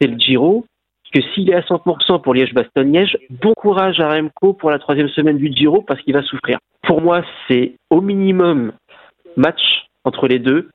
c'est 0.00 0.08
le 0.08 0.18
Giro. 0.18 0.66
que 1.12 1.20
s'il 1.32 1.50
est 1.50 1.54
à 1.54 1.60
100% 1.60 2.22
pour 2.22 2.34
Liège-Bastogne-Liège, 2.34 3.18
bon 3.30 3.54
courage 3.54 4.00
à 4.00 4.10
Remco 4.10 4.52
pour 4.52 4.70
la 4.70 4.78
troisième 4.78 5.08
semaine 5.08 5.38
du 5.38 5.52
Giro 5.52 5.82
parce 5.82 6.00
qu'il 6.02 6.14
va 6.14 6.22
souffrir. 6.22 6.58
Pour 6.82 7.00
moi, 7.00 7.22
c'est 7.48 7.74
au 7.90 8.00
minimum 8.00 8.72
match 9.36 9.86
entre 10.04 10.26
les 10.26 10.38
deux. 10.38 10.70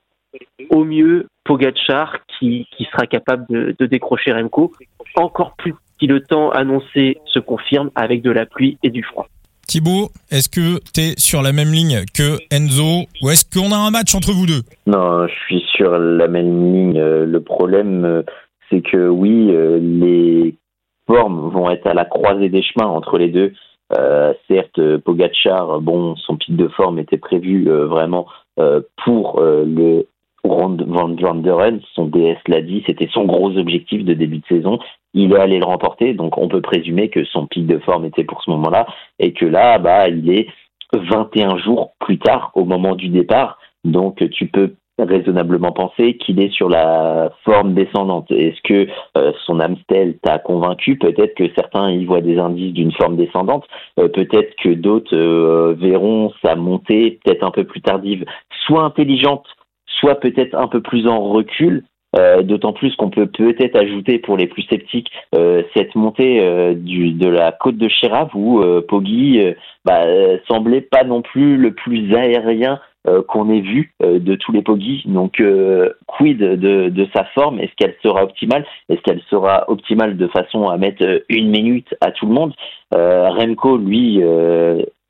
Au 0.70 0.84
mieux, 0.84 1.26
Pogachar 1.44 2.18
qui, 2.38 2.66
qui 2.76 2.84
sera 2.84 3.06
capable 3.06 3.46
de, 3.48 3.74
de 3.78 3.86
décrocher 3.86 4.32
Remco. 4.32 4.72
Encore 5.16 5.54
plus 5.56 5.74
si 5.98 6.06
le 6.06 6.20
temps 6.20 6.50
annoncé 6.50 7.18
se 7.26 7.38
confirme 7.38 7.90
avec 7.94 8.22
de 8.22 8.30
la 8.30 8.46
pluie 8.46 8.78
et 8.82 8.90
du 8.90 9.02
froid. 9.02 9.28
Thibaut, 9.70 10.10
est-ce 10.32 10.48
que 10.48 10.80
tu 10.92 11.00
es 11.00 11.14
sur 11.16 11.42
la 11.42 11.52
même 11.52 11.70
ligne 11.70 12.02
que 12.12 12.38
Enzo 12.50 13.06
ou 13.22 13.30
est-ce 13.30 13.44
qu'on 13.46 13.70
a 13.70 13.76
un 13.76 13.92
match 13.92 14.16
entre 14.16 14.32
vous 14.32 14.44
deux? 14.44 14.62
Non, 14.88 15.28
je 15.28 15.34
suis 15.46 15.64
sur 15.76 15.96
la 15.96 16.26
même 16.26 16.74
ligne. 16.74 16.98
Euh, 16.98 17.24
le 17.24 17.40
problème, 17.40 18.04
euh, 18.04 18.22
c'est 18.68 18.80
que 18.80 19.08
oui, 19.08 19.54
euh, 19.54 19.78
les 19.80 20.56
formes 21.06 21.50
vont 21.50 21.70
être 21.70 21.86
à 21.86 21.94
la 21.94 22.04
croisée 22.04 22.48
des 22.48 22.64
chemins 22.64 22.88
entre 22.88 23.16
les 23.16 23.28
deux. 23.28 23.52
Certes, 24.48 24.80
Pogachar, 25.04 25.80
bon, 25.80 26.16
son 26.16 26.36
pic 26.36 26.56
de 26.56 26.66
forme 26.68 26.98
était 26.98 27.16
prévu 27.16 27.68
vraiment 27.68 28.26
pour 29.04 29.40
le 29.40 30.06
Van 30.44 30.76
Vanderen, 30.76 31.80
son 31.94 32.06
DS 32.06 32.38
l'a 32.48 32.62
dit, 32.62 32.82
c'était 32.86 33.08
son 33.12 33.24
gros 33.24 33.56
objectif 33.56 34.04
de 34.04 34.14
début 34.14 34.38
de 34.38 34.46
saison. 34.46 34.78
Il 35.14 35.32
est 35.32 35.38
allé 35.38 35.58
le 35.58 35.64
remporter, 35.64 36.14
donc 36.14 36.38
on 36.38 36.48
peut 36.48 36.60
présumer 36.60 37.08
que 37.08 37.24
son 37.24 37.46
pic 37.46 37.66
de 37.66 37.78
forme 37.78 38.04
était 38.04 38.24
pour 38.24 38.42
ce 38.42 38.50
moment-là, 38.50 38.86
et 39.18 39.32
que 39.32 39.44
là, 39.44 39.78
bah, 39.78 40.08
il 40.08 40.30
est 40.30 40.46
21 40.92 41.58
jours 41.58 41.92
plus 41.98 42.18
tard 42.18 42.50
au 42.54 42.64
moment 42.64 42.94
du 42.94 43.08
départ. 43.08 43.58
Donc 43.84 44.28
tu 44.30 44.46
peux 44.46 44.74
raisonnablement 44.98 45.72
penser 45.72 46.16
qu'il 46.16 46.40
est 46.40 46.52
sur 46.52 46.68
la 46.68 47.32
forme 47.44 47.74
descendante. 47.74 48.30
Est-ce 48.30 48.60
que 48.62 48.90
euh, 49.16 49.32
son 49.46 49.60
Amstel 49.60 50.18
t'a 50.22 50.38
convaincu? 50.38 50.96
Peut-être 50.96 51.34
que 51.34 51.44
certains 51.54 51.90
y 51.90 52.04
voient 52.04 52.20
des 52.20 52.38
indices 52.38 52.74
d'une 52.74 52.92
forme 52.92 53.16
descendante. 53.16 53.66
Euh, 53.98 54.08
peut-être 54.08 54.54
que 54.56 54.70
d'autres 54.70 55.16
euh, 55.16 55.74
verront 55.78 56.32
sa 56.44 56.54
montée 56.54 57.18
peut-être 57.24 57.44
un 57.44 57.50
peu 57.50 57.64
plus 57.64 57.80
tardive, 57.80 58.24
soit 58.66 58.82
intelligente, 58.82 59.46
soit 59.98 60.20
peut-être 60.20 60.54
un 60.54 60.68
peu 60.68 60.80
plus 60.80 61.06
en 61.06 61.20
recul. 61.20 61.84
D'autant 62.42 62.72
plus 62.72 62.96
qu'on 62.96 63.08
peut 63.08 63.28
peut-être 63.28 63.76
ajouter 63.76 64.18
pour 64.18 64.36
les 64.36 64.48
plus 64.48 64.62
sceptiques 64.62 65.12
cette 65.76 65.94
montée 65.94 66.74
du, 66.74 67.12
de 67.12 67.28
la 67.28 67.52
côte 67.52 67.76
de 67.76 67.86
Chérave 67.86 68.34
où 68.34 68.60
Poggi 68.88 69.40
bah, 69.84 70.02
semblait 70.48 70.80
pas 70.80 71.04
non 71.04 71.22
plus 71.22 71.56
le 71.56 71.72
plus 71.72 72.12
aérien 72.12 72.80
euh, 73.08 73.22
qu'on 73.26 73.48
ait 73.48 73.62
vu 73.62 73.94
euh, 74.02 74.18
de 74.18 74.34
tous 74.34 74.52
les 74.52 74.60
Poggi. 74.60 75.04
Donc, 75.06 75.40
euh, 75.40 75.88
quid 76.06 76.36
de, 76.36 76.90
de, 76.90 77.08
sa 77.14 77.24
forme? 77.24 77.58
Est-ce 77.58 77.72
qu'elle 77.78 77.94
sera 78.02 78.22
optimale? 78.22 78.66
Est-ce 78.90 79.00
qu'elle 79.00 79.22
sera 79.30 79.64
optimale 79.68 80.18
de 80.18 80.26
façon 80.26 80.68
à 80.68 80.76
mettre 80.76 81.22
une 81.30 81.48
minute 81.48 81.94
à 82.02 82.10
tout 82.10 82.26
le 82.26 82.34
monde? 82.34 82.52
Remco, 82.92 83.78
lui, 83.78 84.22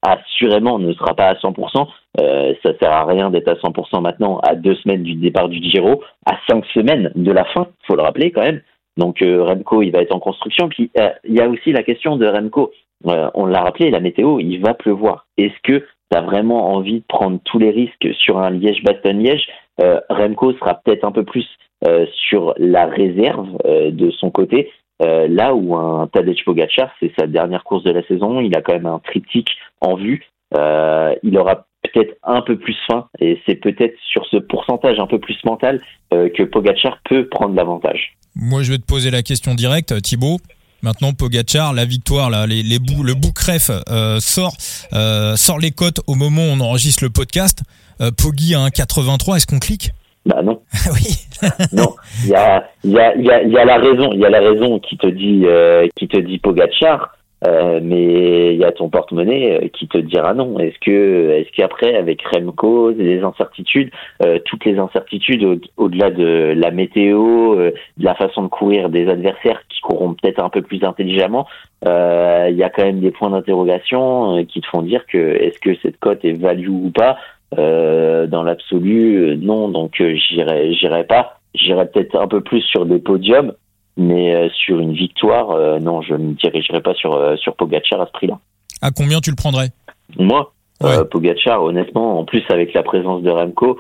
assurément 0.03 0.79
ne 0.79 0.93
sera 0.93 1.15
pas 1.15 1.29
à 1.29 1.35
100%. 1.35 1.87
Euh, 2.21 2.55
ça 2.63 2.73
sert 2.79 2.93
à 2.93 3.05
rien 3.05 3.31
d'être 3.31 3.49
à 3.49 3.55
100% 3.55 4.01
maintenant 4.01 4.39
à 4.39 4.55
deux 4.55 4.75
semaines 4.77 5.03
du 5.03 5.15
départ 5.15 5.49
du 5.49 5.63
Giro, 5.63 6.03
à 6.27 6.37
cinq 6.49 6.65
semaines 6.75 7.13
de 7.15 7.33
la 7.33 7.45
fin, 7.45 7.69
faut 7.87 7.97
le 7.97 8.03
rappeler 8.03 8.31
quand 8.31 8.43
même. 8.43 8.61
Donc 8.97 9.19
Remco, 9.21 9.83
il 9.83 9.93
va 9.93 10.03
être 10.03 10.15
en 10.15 10.19
construction. 10.19 10.69
Puis 10.69 10.91
il 11.25 11.35
y 11.35 11.41
a 11.41 11.49
aussi 11.49 11.73
la 11.73 11.83
question 11.83 12.17
de 12.17 12.27
Remco. 12.27 12.73
on 13.05 13.47
l'a 13.47 13.63
rappelé, 13.63 13.91
la 13.91 14.01
météo, 14.01 14.41
il 14.41 14.61
va 14.61 14.75
pleuvoir. 14.75 15.27
Est-ce 15.39 15.55
que 15.63 15.87
tu 16.11 16.19
as 16.19 16.23
vraiment 16.23 16.75
envie 16.75 17.01
de 17.01 17.05
prendre 17.09 17.39
tous 17.45 17.59
les 17.59 17.71
risques 17.71 18.09
sur 18.19 18.39
un 18.39 18.51
Liège-Bastogne-Liège, 18.51 19.47
euh, 19.83 20.01
Remco 20.09 20.53
sera 20.55 20.75
peut-être 20.75 21.05
un 21.05 21.13
peu 21.13 21.25
plus 21.25 21.47
euh, 21.87 22.07
sur 22.29 22.55
la 22.59 22.87
réserve 22.87 23.49
euh, 23.65 23.91
de 23.91 24.11
son 24.11 24.31
côté. 24.31 24.71
Là 25.01 25.55
où 25.55 25.77
un 25.77 26.07
Tadej 26.09 26.45
Pogacar, 26.45 26.91
c'est 27.01 27.13
sa 27.19 27.27
dernière 27.27 27.65
course 27.65 27.85
de 27.85 27.91
la 27.91 28.07
saison, 28.07 28.41
il 28.41 28.55
a 28.57 28.61
quand 28.61 28.75
même 28.75 28.87
un 28.87 28.99
triptyque 28.99 29.51
en 29.81 29.97
vue. 29.97 30.23
il 30.55 31.39
aura 31.39 31.65
peut-être 31.83 32.15
un 32.23 32.43
peu 32.43 32.59
plus 32.59 32.77
faim 32.87 33.09
et 33.19 33.41
c'est 33.47 33.55
peut-être 33.55 33.97
sur 34.13 34.27
ce 34.27 34.37
pourcentage 34.37 34.99
un 34.99 35.07
peu 35.07 35.19
plus 35.19 35.43
mental 35.45 35.81
que 36.11 36.43
Pogacar 36.43 36.99
peut 37.09 37.27
prendre 37.29 37.55
l'avantage. 37.55 38.17
Moi, 38.35 38.63
je 38.63 38.73
vais 38.73 38.79
te 38.79 38.87
poser 38.87 39.11
la 39.11 39.23
question 39.23 39.55
directe, 39.55 40.01
Thibaut. 40.03 40.39
Maintenant, 40.83 41.13
Pogachar, 41.13 41.75
la 41.75 41.85
victoire, 41.85 42.31
là, 42.31 42.47
les, 42.47 42.63
le 42.63 43.15
boucref 43.15 43.71
euh, 43.91 44.19
sort, 44.19 44.57
euh, 44.95 45.37
sort 45.37 45.59
les 45.59 45.73
cotes 45.73 46.01
au 46.07 46.15
moment 46.15 46.43
où 46.43 46.51
on 46.51 46.61
enregistre 46.61 47.05
le 47.05 47.11
podcast. 47.11 47.61
Euh, 48.01 48.11
Poggy 48.11 48.55
à 48.55 48.61
1,83, 48.69 49.37
est-ce 49.37 49.47
qu'on 49.47 49.59
clique? 49.59 49.91
Bah 50.27 50.43
non. 50.43 50.63
oui. 50.93 51.17
non, 51.73 51.95
il 52.25 52.31
y 52.31 52.35
a, 52.35 52.69
y, 52.85 52.99
a, 52.99 53.17
y, 53.17 53.31
a, 53.31 53.43
y 53.43 53.57
a 53.57 53.65
la 53.65 53.79
raison, 53.79 54.13
il 54.13 54.21
y 54.21 54.27
a 54.27 54.31
la 54.31 54.41
raison 54.41 54.79
qui 54.79 54.99
te 54.99 55.07
dit, 55.07 55.43
euh, 55.47 55.89
qui 55.97 56.07
te 56.07 56.19
dit 56.19 56.39
Pogachar. 56.39 57.17
Euh, 57.47 57.81
mais 57.83 58.55
il 58.55 58.61
y 58.61 58.65
a 58.65 58.73
ton 58.73 58.91
porte-monnaie 58.91 59.65
euh, 59.65 59.69
qui 59.69 59.89
te 59.89 59.97
dira 59.97 60.35
non. 60.35 60.59
Est-ce 60.59 60.79
que, 60.79 61.31
est-ce 61.31 61.51
qu'après, 61.53 61.97
avec 61.97 62.23
Remco, 62.23 62.91
les 62.91 63.23
incertitudes, 63.23 63.91
euh, 64.23 64.39
toutes 64.45 64.65
les 64.67 64.79
incertitudes 64.79 65.63
au-delà 65.77 66.11
de 66.11 66.53
la 66.55 66.71
météo, 66.71 67.57
de 67.57 68.05
la 68.05 68.15
façon 68.15 68.43
de 68.43 68.49
courir 68.49 68.91
des 68.91 69.09
adversaires 69.09 69.63
qui 69.69 69.81
courront 69.81 70.15
peut-être 70.15 70.43
un 70.43 70.51
peu 70.51 70.63
plus 70.63 70.85
intelligemment, 70.85 71.47
il 71.83 72.57
y 72.57 72.63
a 72.63 72.69
quand 72.69 72.85
même 72.85 73.01
des 73.01 73.11
points 73.11 73.31
d'interrogation 73.31 74.45
qui 74.45 74.61
te 74.61 74.67
font 74.67 74.83
dire 74.83 75.07
que 75.07 75.19
est-ce 75.19 75.59
que 75.61 75.75
cette 75.83 75.99
cote 75.99 76.25
est 76.25 76.33
value 76.33 76.69
ou 76.69 76.91
pas? 76.91 77.17
Dans 77.57 78.43
l'absolu, 78.43 79.37
non. 79.39 79.69
Donc 79.69 80.01
j'irai, 80.01 80.75
j'irai 80.75 81.05
pas. 81.05 81.41
J'irai 81.55 81.87
peut-être 81.87 82.17
un 82.17 82.29
peu 82.29 82.41
plus 82.41 82.63
sur 82.63 82.87
des 82.87 83.01
podiums 83.01 83.53
mais 84.01 84.35
euh, 84.35 84.49
sur 84.51 84.81
une 84.81 84.95
victoire, 84.95 85.51
euh, 85.51 85.79
non, 85.79 86.01
je 86.01 86.15
ne 86.15 86.29
me 86.29 86.33
dirigerai 86.33 86.81
pas 86.81 86.95
sur, 86.95 87.15
euh, 87.15 87.37
sur 87.37 87.55
Pogacar 87.55 88.01
à 88.01 88.07
ce 88.07 88.13
prix-là. 88.13 88.39
À 88.81 88.91
combien 88.91 89.21
tu 89.21 89.31
le 89.31 89.37
prendrais? 89.37 89.69
Moi? 90.19 90.53
Ouais. 90.83 91.05
Pogacar, 91.11 91.63
honnêtement, 91.63 92.19
en 92.19 92.25
plus 92.25 92.43
avec 92.49 92.73
la 92.73 92.83
présence 92.83 93.23
de 93.23 93.31
Remco, 93.31 93.79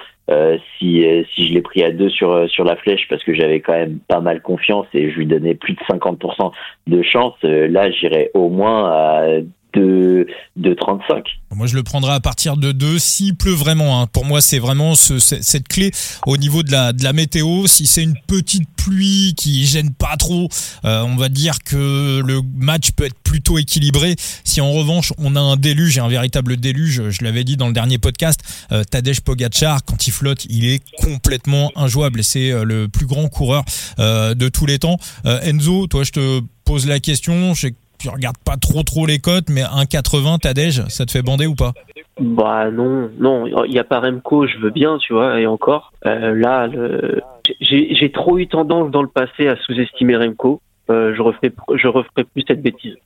si, 0.78 1.02
si 1.34 1.48
je 1.48 1.54
l'ai 1.54 1.62
pris 1.62 1.82
à 1.82 1.90
deux 1.90 2.10
sur, 2.10 2.48
sur 2.50 2.62
la 2.62 2.76
flèche 2.76 3.08
parce 3.08 3.24
que 3.24 3.32
j'avais 3.34 3.60
quand 3.60 3.72
même 3.72 3.98
pas 4.06 4.20
mal 4.20 4.42
confiance 4.42 4.86
et 4.92 5.10
je 5.10 5.16
lui 5.16 5.26
donnais 5.26 5.54
plus 5.54 5.72
de 5.72 5.80
50% 5.80 6.52
de 6.86 7.02
chance, 7.02 7.34
là 7.42 7.90
j'irais 7.90 8.30
au 8.34 8.50
moins 8.50 8.90
à 8.90 9.26
de, 9.74 10.26
de 10.56 10.74
35. 10.74 11.24
Moi, 11.52 11.66
je 11.66 11.74
le 11.74 11.82
prendrai 11.82 12.12
à 12.12 12.20
partir 12.20 12.56
de 12.56 12.70
2 12.72 12.98
s'il 12.98 13.34
pleut 13.34 13.52
vraiment. 13.52 14.00
Hein. 14.00 14.06
Pour 14.06 14.24
moi, 14.24 14.40
c'est 14.40 14.58
vraiment 14.58 14.94
ce, 14.94 15.18
cette 15.18 15.66
clé 15.68 15.90
au 16.26 16.36
niveau 16.36 16.62
de 16.62 16.70
la, 16.70 17.12
météo. 17.12 17.66
Si 17.66 17.86
c'est 17.86 18.02
une 18.02 18.16
petite 18.26 18.68
pluie 18.76 19.34
qui 19.36 19.66
gêne 19.66 19.92
pas 19.92 20.16
trop, 20.16 20.48
euh, 20.84 21.02
on 21.02 21.16
va 21.16 21.28
dire 21.28 21.58
que 21.64 22.22
le 22.24 22.40
match 22.56 22.92
peut 22.92 23.04
être 23.04 23.18
plutôt 23.22 23.58
équilibré. 23.58 24.14
Si 24.44 24.60
en 24.60 24.70
revanche, 24.70 25.12
on 25.18 25.34
a 25.34 25.40
un 25.40 25.56
déluge, 25.56 25.98
un 25.98 26.08
véritable 26.08 26.56
déluge, 26.56 27.10
je 27.10 27.24
l'avais 27.24 27.44
dit 27.44 27.56
dans 27.56 27.66
le 27.66 27.74
dernier 27.74 27.98
podcast, 27.98 28.40
euh, 28.70 28.84
Tadej 28.84 29.20
Pogacar, 29.20 29.84
quand 29.84 30.06
il 30.06 30.12
flotte, 30.12 30.46
il 30.48 30.64
est 30.64 30.82
complètement 31.02 31.72
injouable. 31.74 32.22
C'est 32.22 32.52
euh, 32.52 32.64
le 32.64 32.88
plus 32.88 33.06
grand 33.06 33.28
coureur 33.28 33.64
de 33.98 34.48
tous 34.48 34.66
les 34.66 34.78
temps. 34.78 34.96
Enzo, 35.24 35.86
toi, 35.86 36.04
je 36.04 36.12
te 36.12 36.40
pose 36.64 36.86
la 36.86 37.00
question. 37.00 37.54
Je 37.54 37.68
tu 38.00 38.08
regardes 38.08 38.38
pas 38.38 38.56
trop 38.56 38.82
trop 38.82 39.06
les 39.06 39.18
cotes, 39.18 39.48
mais 39.50 39.62
1,80 39.62 40.40
Tadej, 40.40 40.82
ça 40.88 41.06
te 41.06 41.10
fait 41.10 41.22
bander 41.22 41.46
ou 41.46 41.54
pas? 41.54 41.72
Bah 42.20 42.70
non, 42.70 43.10
non, 43.18 43.46
il 43.64 43.72
y 43.72 43.78
a 43.78 43.84
pas 43.84 44.00
Remco, 44.00 44.46
je 44.46 44.58
veux 44.58 44.70
bien, 44.70 44.98
tu 44.98 45.12
vois, 45.12 45.40
et 45.40 45.46
encore. 45.46 45.92
Euh, 46.06 46.34
là, 46.34 46.66
le... 46.66 47.22
j'ai 47.60 48.12
trop 48.12 48.38
eu 48.38 48.46
tendance 48.46 48.90
dans 48.90 49.02
le 49.02 49.08
passé 49.08 49.48
à 49.48 49.56
sous-estimer 49.56 50.16
Remco. 50.16 50.60
Euh, 50.90 51.14
je 51.16 51.22
referai, 51.22 51.52
je 51.76 51.86
referai 51.86 52.24
plus 52.24 52.44
cette 52.46 52.62
bêtise. 52.62 52.96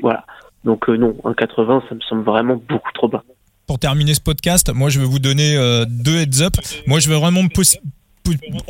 Voilà. 0.00 0.24
Donc 0.64 0.88
euh, 0.88 0.96
non, 0.96 1.14
1,80, 1.24 1.88
ça 1.88 1.94
me 1.94 2.00
semble 2.00 2.24
vraiment 2.24 2.56
beaucoup 2.68 2.90
trop 2.94 3.08
bas. 3.08 3.22
Pour 3.66 3.78
terminer 3.78 4.14
ce 4.14 4.20
podcast, 4.20 4.72
moi 4.74 4.88
je 4.88 4.98
vais 4.98 5.06
vous 5.06 5.18
donner 5.18 5.56
euh, 5.56 5.84
deux 5.88 6.16
heads 6.16 6.42
up. 6.42 6.54
Moi 6.86 7.00
je 7.00 7.08
vais 7.08 7.18
vraiment 7.18 7.42
me 7.42 7.48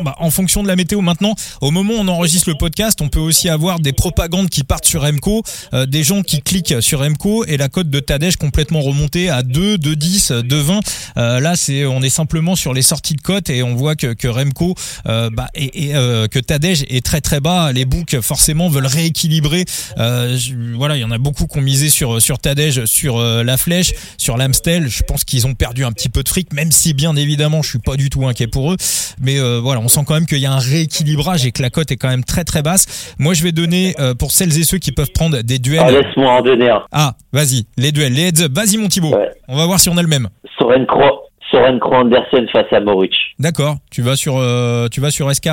bah, 0.03 0.15
en 0.19 0.31
fonction 0.31 0.63
de 0.63 0.69
la 0.69 0.77
météo 0.77 1.01
maintenant, 1.01 1.35
au 1.61 1.71
moment 1.71 1.95
où 1.95 1.99
on 1.99 2.09
enregistre 2.09 2.49
le 2.49 2.57
podcast, 2.57 3.01
on 3.01 3.09
peut 3.09 3.21
aussi 3.21 3.49
avoir 3.49 3.81
des 3.81 3.93
propagandes 3.93 4.49
qui 4.49 4.65
partent 4.65 4.87
sur 4.87 5.05
Emco, 5.05 5.43
euh, 5.73 5.87
des 5.87 6.03
gens 6.03 6.23
qui 6.23 6.43
cliquent 6.43 6.81
sur 6.81 7.01
Emco 7.01 7.45
et 7.45 7.57
la 7.57 7.69
cote 7.69 7.91
de 7.91 8.01
Tadej 8.01 8.37
complètement 8.37 8.81
remontée 8.81 9.31
à 9.31 9.43
2, 9.43 9.79
2, 9.79 9.97
10, 9.97 10.33
2, 10.45 10.61
20. 10.61 10.81
Euh, 11.17 11.41
là, 11.41 11.57
c'est 11.57 11.85
on 11.85 12.03
est 12.03 12.11
simplement 12.11 12.57
sur 12.57 12.75
les 12.75 12.83
sorties 12.83 13.15
de 13.15 13.21
cote 13.21 13.51
et 13.51 13.63
on 13.63 13.75
voit 13.75 13.97
que, 13.97 14.13
que 14.13 14.29
Remco 14.29 14.75
euh, 15.07 15.31
bah, 15.31 15.49
et, 15.55 15.89
et 15.89 15.95
euh, 15.95 16.29
que 16.29 16.39
Tadej 16.39 16.85
est 16.89 17.05
très 17.05 17.21
très 17.21 17.41
bas. 17.41 17.73
Les 17.73 17.85
books 17.85 18.21
forcément 18.21 18.69
veulent 18.69 18.87
rééquilibrer. 18.87 19.65
Euh, 19.99 20.39
voilà, 20.75 20.97
il 20.97 21.01
y 21.01 21.05
en 21.05 21.11
a 21.11 21.19
beaucoup 21.19 21.47
qui 21.47 21.59
ont 21.59 21.63
misé 21.63 21.89
sur 21.89 22.21
sur 22.21 22.39
Tadej, 22.39 22.85
sur 22.87 23.21
la 23.21 23.57
flèche, 23.57 23.93
sur 24.19 24.37
l'Amstel. 24.37 24.89
Je 24.89 25.03
pense 25.03 25.25
qu'ils 25.25 25.47
ont 25.47 25.55
perdu 25.55 25.85
un 25.85 25.93
petit 25.93 26.09
peu 26.09 26.23
de 26.23 26.29
fric, 26.29 26.53
même 26.53 26.73
si 26.73 26.95
bien 26.95 27.17
évidemment, 27.17 27.63
je 27.63 27.71
suis 27.71 27.79
pas 27.79 27.97
du 27.97 28.11
tout 28.11 28.27
inquiet 28.27 28.47
pour 28.47 28.73
eux, 28.73 28.77
mais 29.21 29.39
euh, 29.45 29.61
voilà, 29.61 29.81
on 29.81 29.89
sent 29.89 30.01
quand 30.07 30.15
même 30.15 30.27
qu'il 30.27 30.39
y 30.39 30.47
a 30.47 30.53
un 30.53 30.59
rééquilibrage 30.59 31.47
et 31.47 31.53
que 31.53 31.63
la 31.63 31.71
cote 31.71 31.91
est 31.91 31.97
quand 31.97 32.09
même 32.09 32.25
très 32.25 32.45
très 32.45 32.63
basse. 32.63 33.15
Moi, 33.19 33.35
je 33.35 33.45
vais 33.45 33.53
donner 33.53 33.95
euh, 34.01 34.15
pour 34.15 34.31
celles 34.31 34.59
et 34.59 34.65
ceux 34.65 34.79
qui 34.79 34.93
peuvent 34.93 35.13
prendre 35.13 35.43
des 35.43 35.59
duels. 35.59 35.83
Ah, 35.85 35.91
laisse-moi 35.91 36.31
en 36.31 36.43
donner 36.43 36.71
un. 36.71 36.83
Ah, 36.93 37.13
vas-y, 37.33 37.67
les 37.77 37.93
duels, 37.93 38.13
les 38.13 38.29
heads. 38.29 38.49
Vas-y, 38.51 38.79
mon 38.79 38.89
Thibaut. 38.89 39.15
Ouais. 39.15 39.31
On 39.49 39.57
va 39.57 39.67
voir 39.67 39.79
si 39.79 39.89
on 39.89 39.97
a 39.97 40.03
le 40.03 40.09
même. 40.09 40.29
Soren 40.59 40.87
Kroh, 40.87 41.23
Soren 41.51 41.79
Kroh 41.79 41.97
Andersen 41.97 42.49
face 42.53 42.73
à 42.73 42.81
Moritz. 42.81 43.15
D'accord. 43.39 43.77
Tu 43.91 44.03
vas 44.03 44.17
sur, 44.17 44.37
euh, 44.39 44.89
tu 44.89 45.01
vas 45.01 45.11
sur 45.11 45.31
SK, 45.33 45.49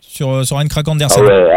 sur 0.00 0.44
Soren 0.44 0.68
Krak 0.68 0.88
Andersen. 0.88 1.22
Ah 1.24 1.28
ouais, 1.28 1.50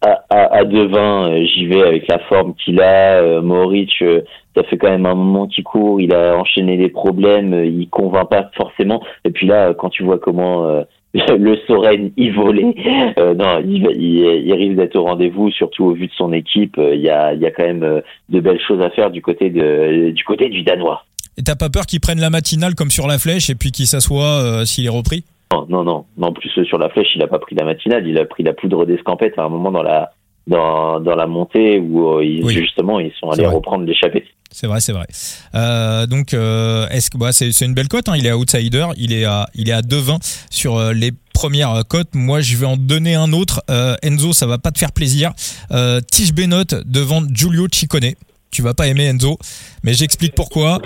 à, 0.00 0.24
à, 0.30 0.58
à 0.58 0.64
devin, 0.64 1.28
euh, 1.30 1.44
j'y 1.44 1.66
vais 1.66 1.82
avec 1.82 2.08
la 2.08 2.18
forme 2.20 2.54
qu'il 2.54 2.80
a. 2.80 3.20
Euh, 3.20 3.42
euh, 3.42 4.20
ça 4.54 4.62
fait 4.64 4.76
quand 4.76 4.90
même 4.90 5.06
un 5.06 5.14
moment 5.14 5.46
qu'il 5.46 5.64
court, 5.64 6.00
il 6.00 6.14
a 6.14 6.36
enchaîné 6.36 6.76
les 6.76 6.88
problèmes, 6.88 7.54
il 7.64 7.88
convainc 7.88 8.28
pas 8.28 8.50
forcément. 8.56 9.02
Et 9.24 9.30
puis 9.30 9.46
là, 9.46 9.74
quand 9.74 9.88
tu 9.88 10.02
vois 10.02 10.18
comment 10.18 10.84
le 11.14 11.56
Soren 11.66 12.10
y 12.16 12.30
volait, 12.30 12.74
non, 13.16 13.60
il, 13.64 13.88
il, 13.96 14.54
risque 14.54 14.76
d'être 14.76 14.96
au 14.96 15.04
rendez-vous, 15.04 15.50
surtout 15.50 15.86
au 15.86 15.92
vu 15.92 16.06
de 16.06 16.12
son 16.12 16.32
équipe. 16.32 16.76
Il 16.78 17.00
y 17.00 17.08
a, 17.08 17.32
il 17.32 17.40
y 17.40 17.46
a 17.46 17.50
quand 17.50 17.64
même 17.64 18.02
de 18.28 18.40
belles 18.40 18.60
choses 18.66 18.82
à 18.82 18.90
faire 18.90 19.10
du 19.10 19.22
côté 19.22 19.50
de, 19.50 20.10
du 20.10 20.24
côté 20.24 20.48
du 20.48 20.62
Danois. 20.62 21.04
Et 21.38 21.42
t'as 21.42 21.56
pas 21.56 21.70
peur 21.70 21.86
qu'il 21.86 22.00
prenne 22.00 22.20
la 22.20 22.30
matinale 22.30 22.74
comme 22.74 22.90
sur 22.90 23.06
la 23.06 23.18
flèche 23.18 23.48
et 23.48 23.54
puis 23.54 23.72
qu'il 23.72 23.86
s'assoit 23.86 24.66
s'il 24.66 24.84
est 24.84 24.90
repris? 24.90 25.24
Non, 25.52 25.66
non, 25.68 25.82
non. 25.82 26.04
En 26.20 26.32
plus, 26.32 26.50
sur 26.64 26.78
la 26.78 26.90
flèche, 26.90 27.08
il 27.14 27.22
a 27.22 27.26
pas 27.26 27.38
pris 27.38 27.56
la 27.56 27.64
matinale, 27.64 28.06
il 28.06 28.18
a 28.18 28.26
pris 28.26 28.42
la 28.42 28.52
poudre 28.52 28.84
d'escampette 28.84 29.38
à 29.38 29.44
un 29.44 29.48
moment 29.48 29.72
dans 29.72 29.82
la, 29.82 30.10
dans, 30.48 31.00
dans 31.00 31.14
la 31.14 31.26
montée 31.26 31.78
où 31.78 32.18
euh, 32.18 32.48
justement 32.48 32.98
ils 33.00 33.12
sont 33.20 33.30
allés 33.30 33.46
reprendre 33.46 33.84
l'échappée. 33.84 34.24
C'est 34.50 34.66
vrai, 34.66 34.80
c'est 34.80 34.92
vrai. 34.92 35.06
Euh, 35.54 36.06
donc, 36.06 36.32
euh, 36.32 36.88
est-ce 36.88 37.10
que 37.10 37.18
bah, 37.18 37.32
c'est, 37.32 37.60
une 37.60 37.74
belle 37.74 37.88
cote 37.88 38.08
hein, 38.08 38.14
Il 38.16 38.26
est 38.26 38.30
à 38.30 38.38
outsider, 38.38 38.86
il 38.96 39.12
est 39.12 39.26
à 39.26 39.46
il 39.54 39.68
est 39.68 39.72
à 39.72 39.82
2,20 39.82 40.46
sur 40.50 40.92
les 40.92 41.12
premières 41.34 41.82
cotes. 41.86 42.14
Moi, 42.14 42.40
je 42.40 42.56
vais 42.56 42.66
en 42.66 42.76
donner 42.76 43.14
un 43.14 43.32
autre. 43.32 43.62
Euh, 43.70 43.94
Enzo, 44.02 44.32
ça 44.32 44.46
va 44.46 44.58
pas 44.58 44.72
te 44.72 44.78
faire 44.78 44.92
plaisir. 44.92 45.32
Euh, 45.70 46.00
Tige 46.00 46.32
Benot 46.32 46.64
devant 46.84 47.22
Giulio 47.30 47.68
Ciccone. 47.70 48.14
Tu 48.50 48.62
vas 48.62 48.74
pas 48.74 48.88
aimer 48.88 49.04
Enzo, 49.04 49.38
mais 49.84 49.92
j'explique 49.92 50.34
pourquoi. 50.34 50.80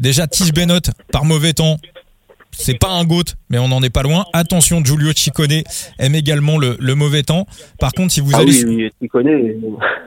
Déjà, 0.00 0.26
Tige 0.26 0.52
Benot 0.52 0.80
par 1.12 1.24
mauvais 1.24 1.52
temps, 1.52 1.78
c'est 2.56 2.78
pas 2.78 2.88
un 2.88 3.04
goat, 3.04 3.24
mais 3.50 3.58
on 3.58 3.68
n'en 3.68 3.82
est 3.82 3.90
pas 3.90 4.02
loin. 4.02 4.24
Attention, 4.32 4.84
Giulio 4.84 5.12
Ciccone 5.12 5.62
aime 5.98 6.14
également 6.14 6.58
le, 6.58 6.94
mauvais 6.94 7.22
temps. 7.22 7.46
Par 7.78 7.92
contre, 7.92 8.12
si 8.12 8.20
vous 8.20 8.30
ah 8.34 8.38
allez, 8.38 8.64
oui, 8.64 8.90
Ciccone, 9.00 9.28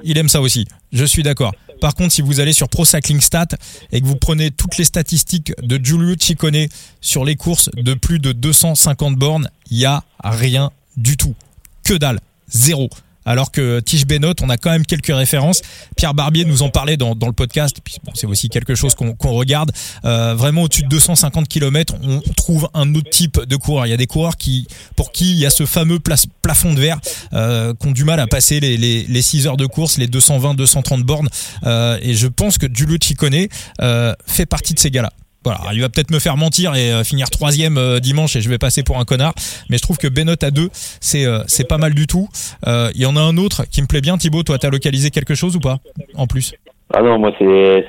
il 0.03 0.17
aime 0.17 0.29
ça 0.29 0.41
aussi. 0.41 0.65
Je 0.91 1.05
suis 1.05 1.23
d'accord. 1.23 1.53
Par 1.81 1.93
contre, 1.93 2.11
si 2.11 2.21
vous 2.21 2.39
allez 2.39 2.53
sur 2.53 2.69
Pro 2.69 2.85
Cycling 2.85 3.19
Stat 3.19 3.47
et 3.91 4.01
que 4.01 4.05
vous 4.05 4.15
prenez 4.15 4.51
toutes 4.51 4.77
les 4.77 4.83
statistiques 4.83 5.53
de 5.61 5.77
Giulio 5.83 6.15
Ciccone 6.19 6.67
sur 7.01 7.23
les 7.23 7.35
courses 7.35 7.69
de 7.75 7.93
plus 7.93 8.19
de 8.19 8.31
250 8.31 9.15
bornes, 9.15 9.49
il 9.69 9.77
y 9.77 9.85
a 9.85 10.03
rien 10.23 10.71
du 10.95 11.17
tout. 11.17 11.35
Que 11.83 11.93
dalle, 11.93 12.19
zéro 12.47 12.89
alors 13.27 13.51
que 13.51 13.79
Tige 13.81 14.07
Benot, 14.07 14.33
on 14.41 14.49
a 14.49 14.57
quand 14.57 14.71
même 14.71 14.85
quelques 14.85 15.13
références. 15.13 15.61
Pierre 15.95 16.15
Barbier 16.15 16.45
nous 16.45 16.63
en 16.63 16.69
parlait 16.69 16.97
dans, 16.97 17.13
le 17.13 17.33
podcast, 17.33 17.77
puis 17.83 17.97
c'est 18.13 18.25
aussi 18.25 18.49
quelque 18.49 18.73
chose 18.73 18.95
qu'on 18.95 19.15
regarde. 19.33 19.71
Euh, 20.05 20.33
vraiment 20.33 20.63
au-dessus 20.63 20.83
de 20.83 20.87
250 20.87 21.47
km, 21.47 21.93
on 22.01 22.21
trouve 22.35 22.69
un 22.73 22.95
autre 22.95 23.09
type 23.09 23.39
de 23.45 23.55
coureur. 23.55 23.85
Il 23.85 23.89
y 23.89 23.93
a 23.93 23.97
des 23.97 24.07
coureurs 24.07 24.37
qui, 24.37 24.67
pour 24.95 25.11
qui 25.11 25.31
il 25.31 25.37
y 25.37 25.45
a 25.45 25.49
ce 25.49 25.65
fameux 25.65 25.99
plafond 25.99 26.73
de 26.73 26.79
verre, 26.79 26.99
euh, 27.33 27.73
qui 27.79 27.87
ont 27.87 27.91
du 27.91 28.03
mal 28.03 28.19
à 28.19 28.27
passer 28.27 28.59
les, 28.59 28.77
les, 28.77 29.21
6 29.21 29.47
heures 29.47 29.57
de 29.57 29.65
course, 29.65 29.97
les 29.97 30.07
220-230 30.07 31.03
bornes. 31.03 31.29
Euh, 31.65 31.97
et 32.01 32.13
je 32.13 32.27
pense 32.27 32.57
que 32.57 32.67
Ciccone 33.01 33.47
euh, 33.81 34.13
fait 34.25 34.45
partie 34.45 34.73
de 34.73 34.79
ces 34.79 34.91
gars-là. 34.91 35.11
Voilà, 35.47 35.73
il 35.73 35.79
va 35.79 35.87
peut-être 35.87 36.11
me 36.11 36.19
faire 36.19 36.35
mentir 36.35 36.75
et 36.75 36.91
euh, 36.91 37.05
finir 37.05 37.29
troisième 37.29 37.77
euh, 37.77 38.01
dimanche 38.01 38.35
et 38.35 38.41
je 38.41 38.49
vais 38.49 38.57
passer 38.57 38.83
pour 38.83 38.99
un 38.99 39.05
connard. 39.05 39.33
Mais 39.69 39.77
je 39.77 39.81
trouve 39.81 39.97
que 39.97 40.09
Benot 40.09 40.33
à 40.41 40.51
deux, 40.51 40.67
c'est 40.73 41.25
euh, 41.25 41.39
c'est 41.47 41.65
pas 41.65 41.77
mal 41.77 41.93
du 41.93 42.05
tout. 42.05 42.27
Il 42.65 43.01
y 43.01 43.05
en 43.05 43.15
a 43.15 43.21
un 43.21 43.37
autre 43.37 43.63
qui 43.71 43.81
me 43.81 43.87
plaît 43.87 44.01
bien. 44.01 44.17
Thibaut, 44.17 44.43
toi, 44.43 44.57
t'as 44.57 44.69
localisé 44.69 45.09
quelque 45.09 45.35
chose 45.35 45.55
ou 45.55 45.61
pas 45.61 45.77
En 46.15 46.27
plus? 46.27 46.53
Ah 46.93 47.01
non, 47.01 47.17
moi 47.17 47.31
c'est 47.39 47.85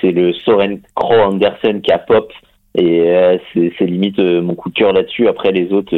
c'est 0.00 0.12
le 0.12 0.32
Soren 0.32 0.80
Crow 0.94 1.20
Andersen 1.20 1.82
qui 1.82 1.92
a 1.92 1.98
pop 1.98 2.32
et 2.74 3.38
c'est 3.52 3.84
limite 3.84 4.18
mon 4.18 4.54
coup 4.54 4.70
de 4.70 4.74
cœur 4.74 4.94
là-dessus. 4.94 5.28
Après 5.28 5.52
les 5.52 5.72
autres. 5.72 5.94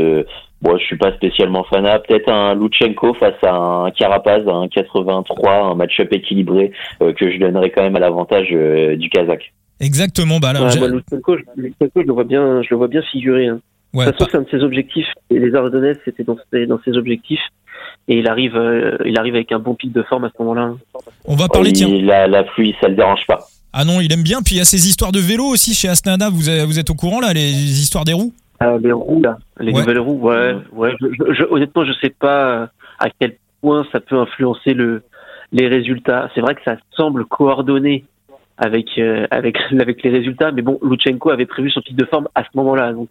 Bon, 0.62 0.76
je 0.78 0.84
suis 0.84 0.96
pas 0.96 1.12
spécialement 1.12 1.62
fanat. 1.64 2.00
Peut-être 2.00 2.30
un 2.30 2.54
Lutsenko 2.56 3.14
face 3.14 3.40
à 3.44 3.54
un 3.54 3.90
Carapaz, 3.92 4.42
un 4.48 4.66
83, 4.66 5.52
un 5.52 5.74
match-up 5.76 6.12
équilibré 6.12 6.72
que 6.98 7.30
je 7.30 7.38
donnerais 7.38 7.70
quand 7.70 7.82
même 7.82 7.94
à 7.94 8.00
l'avantage 8.00 8.48
du 8.48 9.08
Kazakh. 9.10 9.52
Exactement. 9.80 10.38
Bah, 10.40 10.52
là, 10.52 10.68
je... 10.68 10.78
le 10.80 12.12
vois 12.12 12.24
bien, 12.24 12.62
je 12.62 12.68
le 12.70 12.76
vois 12.76 12.88
bien 12.88 13.02
figurer. 13.02 13.48
Hein. 13.48 13.60
de 13.94 14.04
toute 14.04 14.14
façon, 14.18 14.28
c'est 14.30 14.36
un 14.38 14.42
de 14.42 14.48
ses 14.50 14.62
objectifs. 14.64 15.08
Et 15.30 15.38
les 15.38 15.54
Ardennaises, 15.54 15.98
c'était 16.04 16.24
dans, 16.24 16.36
dans 16.52 16.80
ses 16.84 16.92
objectifs. 16.96 17.40
Et 18.08 18.18
il 18.18 18.28
arrive, 18.28 18.56
euh, 18.56 18.96
il 19.04 19.18
arrive 19.18 19.34
avec 19.34 19.52
un 19.52 19.58
bon 19.58 19.74
pic 19.74 19.92
de 19.92 20.02
forme 20.02 20.24
à 20.24 20.30
ce 20.30 20.42
moment-là. 20.42 20.74
On 21.24 21.34
va 21.36 21.48
parler. 21.48 21.72
tiens. 21.72 21.88
La, 22.02 22.26
la 22.26 22.44
pluie, 22.44 22.74
ça 22.80 22.88
le 22.88 22.94
dérange 22.94 23.26
pas. 23.26 23.46
Ah 23.72 23.84
non, 23.84 24.00
il 24.00 24.12
aime 24.12 24.22
bien. 24.22 24.40
Puis 24.42 24.54
il 24.54 24.58
y 24.58 24.60
a 24.60 24.64
ces 24.64 24.88
histoires 24.88 25.12
de 25.12 25.18
vélo 25.20 25.44
aussi 25.44 25.74
chez 25.74 25.88
Astana. 25.88 26.30
Vous, 26.30 26.38
vous 26.66 26.78
êtes 26.78 26.88
au 26.90 26.94
courant 26.94 27.20
là, 27.20 27.32
les 27.32 27.50
histoires 27.80 28.04
des 28.04 28.12
roues? 28.14 28.32
Ah, 28.58 28.76
Les 28.82 28.92
roues 28.92 29.20
là, 29.20 29.36
les 29.60 29.72
nouvelles 29.72 29.98
roues. 29.98 30.18
Ouais, 30.20 30.54
ouais. 30.72 30.94
Je, 30.98 31.34
je, 31.34 31.42
honnêtement, 31.50 31.84
je 31.84 31.92
sais 32.00 32.08
pas 32.18 32.70
à 32.98 33.08
quel 33.20 33.36
point 33.60 33.86
ça 33.92 34.00
peut 34.00 34.16
influencer 34.16 34.72
le, 34.72 35.02
les 35.52 35.68
résultats. 35.68 36.30
C'est 36.34 36.40
vrai 36.40 36.54
que 36.54 36.62
ça 36.64 36.76
semble 36.96 37.26
coordonné 37.26 38.04
avec 38.58 38.98
euh, 38.98 39.26
avec 39.30 39.56
avec 39.80 40.02
les 40.02 40.10
résultats. 40.10 40.52
Mais 40.52 40.62
bon, 40.62 40.78
Lutsenko 40.82 41.30
avait 41.30 41.46
prévu 41.46 41.70
son 41.70 41.80
pic 41.80 41.96
de 41.96 42.04
forme 42.04 42.28
à 42.34 42.42
ce 42.42 42.48
moment-là, 42.54 42.92
donc 42.92 43.10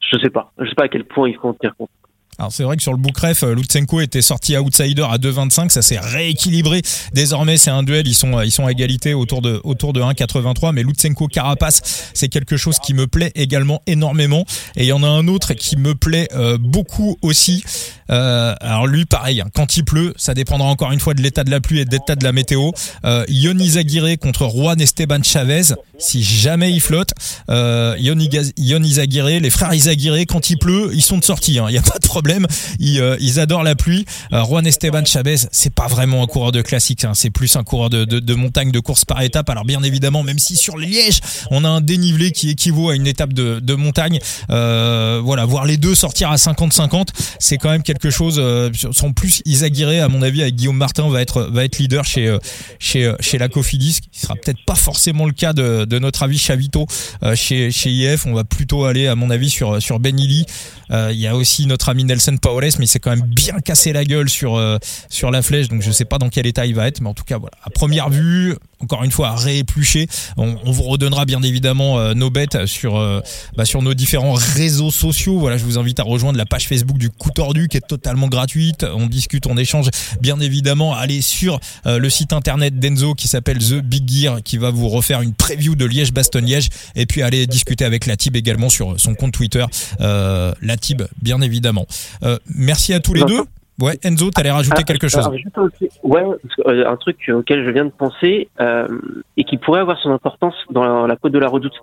je 0.00 0.18
sais 0.18 0.30
pas, 0.30 0.52
je 0.58 0.68
sais 0.68 0.74
pas 0.74 0.84
à 0.84 0.88
quel 0.88 1.04
point 1.04 1.28
il 1.28 1.36
faut 1.36 1.48
en 1.48 1.54
tenir 1.54 1.76
compte. 1.76 1.90
Alors 2.38 2.52
c'est 2.52 2.64
vrai 2.64 2.76
que 2.76 2.82
sur 2.82 2.92
le 2.92 2.98
bookref, 2.98 3.42
euh, 3.42 3.54
Lutsenko 3.54 4.00
était 4.00 4.20
sorti 4.20 4.56
outsider 4.56 5.06
à 5.08 5.16
2,25, 5.16 5.70
ça 5.70 5.80
s'est 5.80 5.98
rééquilibré. 5.98 6.82
Désormais, 7.14 7.56
c'est 7.56 7.70
un 7.70 7.82
duel, 7.82 8.06
ils 8.06 8.14
sont 8.14 8.40
ils 8.42 8.50
sont 8.50 8.66
à 8.66 8.72
égalité 8.72 9.14
autour 9.14 9.40
de 9.40 9.60
autour 9.64 9.92
de 9.92 10.00
1,83, 10.00 10.72
mais 10.72 10.82
Lutsenko 10.82 11.28
Carapace, 11.28 12.10
c'est 12.12 12.28
quelque 12.28 12.56
chose 12.56 12.78
qui 12.78 12.92
me 12.92 13.06
plaît 13.06 13.32
également 13.34 13.80
énormément. 13.86 14.44
Et 14.76 14.84
il 14.84 14.88
y 14.88 14.92
en 14.92 15.02
a 15.02 15.08
un 15.08 15.28
autre 15.28 15.54
qui 15.54 15.76
me 15.76 15.94
plaît 15.94 16.28
euh, 16.34 16.58
beaucoup 16.58 17.16
aussi. 17.22 17.64
Euh, 18.10 18.54
alors 18.60 18.86
lui, 18.86 19.04
pareil, 19.04 19.40
hein, 19.40 19.48
quand 19.52 19.76
il 19.76 19.84
pleut, 19.84 20.12
ça 20.16 20.34
dépendra 20.34 20.68
encore 20.68 20.92
une 20.92 21.00
fois 21.00 21.14
de 21.14 21.22
l'état 21.22 21.44
de 21.44 21.50
la 21.50 21.60
pluie 21.60 21.80
et 21.80 21.84
de 21.84 21.90
l'état 21.90 22.14
de 22.14 22.24
la 22.24 22.32
météo. 22.32 22.70
Euh, 23.04 23.24
Yoni 23.28 23.72
contre 24.20 24.48
Juan 24.48 24.80
Esteban 24.80 25.22
Chavez, 25.22 25.74
si 25.98 26.22
jamais 26.22 26.72
il 26.72 26.80
flotte. 26.80 27.10
Euh, 27.50 27.96
Yoni, 27.98 28.28
les 28.28 29.50
frères 29.50 29.74
Izaguirre, 29.74 30.18
quand 30.28 30.50
il 30.50 30.58
pleut, 30.58 30.90
ils 30.92 31.02
sont 31.02 31.18
de 31.18 31.24
sortie, 31.24 31.54
il 31.54 31.58
hein, 31.58 31.70
n'y 31.70 31.78
a 31.78 31.82
pas 31.82 31.98
de 31.98 32.06
problème. 32.06 32.25
Ils, 32.78 33.00
euh, 33.00 33.16
ils 33.20 33.40
adorent 33.40 33.62
la 33.62 33.74
pluie. 33.74 34.04
Euh, 34.32 34.44
Juan 34.44 34.66
Esteban 34.66 35.04
Chavez, 35.04 35.36
c'est 35.52 35.72
pas 35.72 35.86
vraiment 35.86 36.22
un 36.22 36.26
coureur 36.26 36.52
de 36.52 36.62
classique, 36.62 37.04
hein, 37.04 37.12
c'est 37.14 37.30
plus 37.30 37.56
un 37.56 37.64
coureur 37.64 37.90
de, 37.90 38.34
montagne, 38.34 38.70
de 38.70 38.80
course 38.80 39.04
par 39.04 39.20
étape. 39.22 39.48
Alors 39.50 39.64
bien 39.64 39.82
évidemment, 39.82 40.22
même 40.22 40.38
si 40.38 40.56
sur 40.56 40.76
Liège, 40.76 41.20
on 41.50 41.64
a 41.64 41.68
un 41.68 41.80
dénivelé 41.80 42.32
qui 42.32 42.50
équivaut 42.50 42.90
à 42.90 42.96
une 42.96 43.06
étape 43.06 43.32
de, 43.32 43.74
montagne, 43.74 44.18
euh, 44.50 45.20
voilà, 45.22 45.44
voir 45.44 45.66
les 45.66 45.76
deux 45.76 45.94
sortir 45.94 46.30
à 46.30 46.36
50-50, 46.36 47.08
c'est 47.38 47.58
quand 47.58 47.70
même 47.70 47.82
quelque 47.82 48.10
chose. 48.10 48.42
Sont 48.92 49.12
plus 49.12 49.42
Isaguirre, 49.44 50.04
à 50.04 50.08
mon 50.08 50.22
avis, 50.22 50.42
avec 50.42 50.56
Guillaume 50.56 50.76
Martin 50.76 51.08
va 51.10 51.20
être 51.20 51.42
va 51.42 51.64
être 51.64 51.78
leader 51.78 52.04
chez 52.04 52.36
chez 52.78 53.12
chez 53.20 53.38
la 53.38 53.48
Cofidis. 53.48 53.98
Qui 54.10 54.20
sera 54.20 54.34
peut-être 54.34 54.64
pas 54.66 54.74
forcément 54.74 55.26
le 55.26 55.32
cas 55.32 55.52
de, 55.52 55.84
de 55.84 55.98
notre 55.98 56.22
avis 56.22 56.38
Chavito 56.38 56.86
chez 57.34 57.70
chez 57.70 57.90
IF. 57.90 58.26
On 58.26 58.34
va 58.34 58.44
plutôt 58.44 58.84
aller, 58.84 59.06
à 59.06 59.14
mon 59.14 59.30
avis, 59.30 59.50
sur 59.50 59.82
sur 59.82 60.00
Benili. 60.00 60.46
Il 60.90 61.18
y 61.18 61.26
a 61.26 61.36
aussi 61.36 61.66
notre 61.66 61.88
ami 61.88 62.04
Nelson 62.04 62.15
Paoles, 62.40 62.70
mais 62.78 62.84
il 62.84 62.88
s'est 62.88 62.98
quand 62.98 63.10
même 63.10 63.26
bien 63.26 63.58
cassé 63.60 63.92
la 63.92 64.04
gueule 64.04 64.28
sur 64.28 64.60
sur 65.08 65.30
la 65.30 65.42
flèche. 65.42 65.68
Donc 65.68 65.82
je 65.82 65.90
sais 65.90 66.04
pas 66.04 66.18
dans 66.18 66.28
quel 66.28 66.46
état 66.46 66.66
il 66.66 66.74
va 66.74 66.86
être, 66.88 67.00
mais 67.00 67.08
en 67.08 67.14
tout 67.14 67.24
cas 67.24 67.38
voilà. 67.38 67.56
À 67.62 67.70
première 67.70 68.10
vue, 68.10 68.54
encore 68.80 69.04
une 69.04 69.10
fois 69.10 69.28
à 69.28 69.36
rééplucher. 69.36 70.06
On, 70.36 70.56
on 70.64 70.70
vous 70.70 70.82
redonnera 70.82 71.24
bien 71.24 71.42
évidemment 71.42 72.14
nos 72.14 72.30
bêtes 72.30 72.66
sur 72.66 72.94
bah, 73.56 73.64
sur 73.64 73.82
nos 73.82 73.94
différents 73.94 74.34
réseaux 74.34 74.90
sociaux. 74.90 75.38
Voilà, 75.38 75.56
je 75.56 75.64
vous 75.64 75.78
invite 75.78 76.00
à 76.00 76.02
rejoindre 76.02 76.38
la 76.38 76.46
page 76.46 76.68
Facebook 76.68 76.98
du 76.98 77.10
Coup 77.10 77.30
Tordu 77.30 77.68
qui 77.68 77.76
est 77.76 77.86
totalement 77.86 78.28
gratuite. 78.28 78.84
On 78.94 79.06
discute, 79.06 79.46
on 79.46 79.56
échange. 79.56 79.88
Bien 80.20 80.38
évidemment, 80.40 80.94
allez 80.94 81.20
sur 81.20 81.60
euh, 81.86 81.98
le 81.98 82.10
site 82.10 82.32
internet 82.32 82.78
d'Enzo 82.78 83.14
qui 83.14 83.28
s'appelle 83.28 83.58
The 83.58 83.80
Big 83.80 84.08
Gear 84.08 84.42
qui 84.42 84.58
va 84.58 84.70
vous 84.70 84.88
refaire 84.88 85.22
une 85.22 85.34
preview 85.34 85.74
de 85.74 85.84
Liège-Bastogne-Liège 85.84 86.68
et 86.94 87.06
puis 87.06 87.22
allez 87.22 87.46
discuter 87.46 87.84
avec 87.84 88.06
Latib 88.06 88.36
également 88.36 88.68
sur 88.68 88.98
son 88.98 89.14
compte 89.14 89.32
Twitter. 89.32 89.64
Euh, 90.00 90.52
Latib, 90.62 91.02
bien 91.22 91.40
évidemment. 91.40 91.86
Euh, 92.22 92.38
merci 92.54 92.92
à 92.92 93.00
tous 93.00 93.14
les 93.14 93.24
deux. 93.24 93.42
Ouais, 93.80 93.98
Enzo, 94.02 94.30
t'allais 94.30 94.50
rajouter 94.50 94.80
ah, 94.80 94.84
quelque 94.84 95.08
chose. 95.08 95.28
ouais, 96.02 96.24
euh, 96.66 96.88
un 96.88 96.96
truc 96.96 97.30
auquel 97.34 97.64
je 97.64 97.70
viens 97.70 97.84
de 97.84 97.90
penser 97.90 98.48
euh, 98.58 98.88
et 99.36 99.44
qui 99.44 99.58
pourrait 99.58 99.80
avoir 99.80 99.98
son 99.98 100.10
importance 100.10 100.54
dans 100.70 101.06
la 101.06 101.16
côte 101.16 101.32
de 101.32 101.38
la 101.38 101.48
Redoute, 101.48 101.74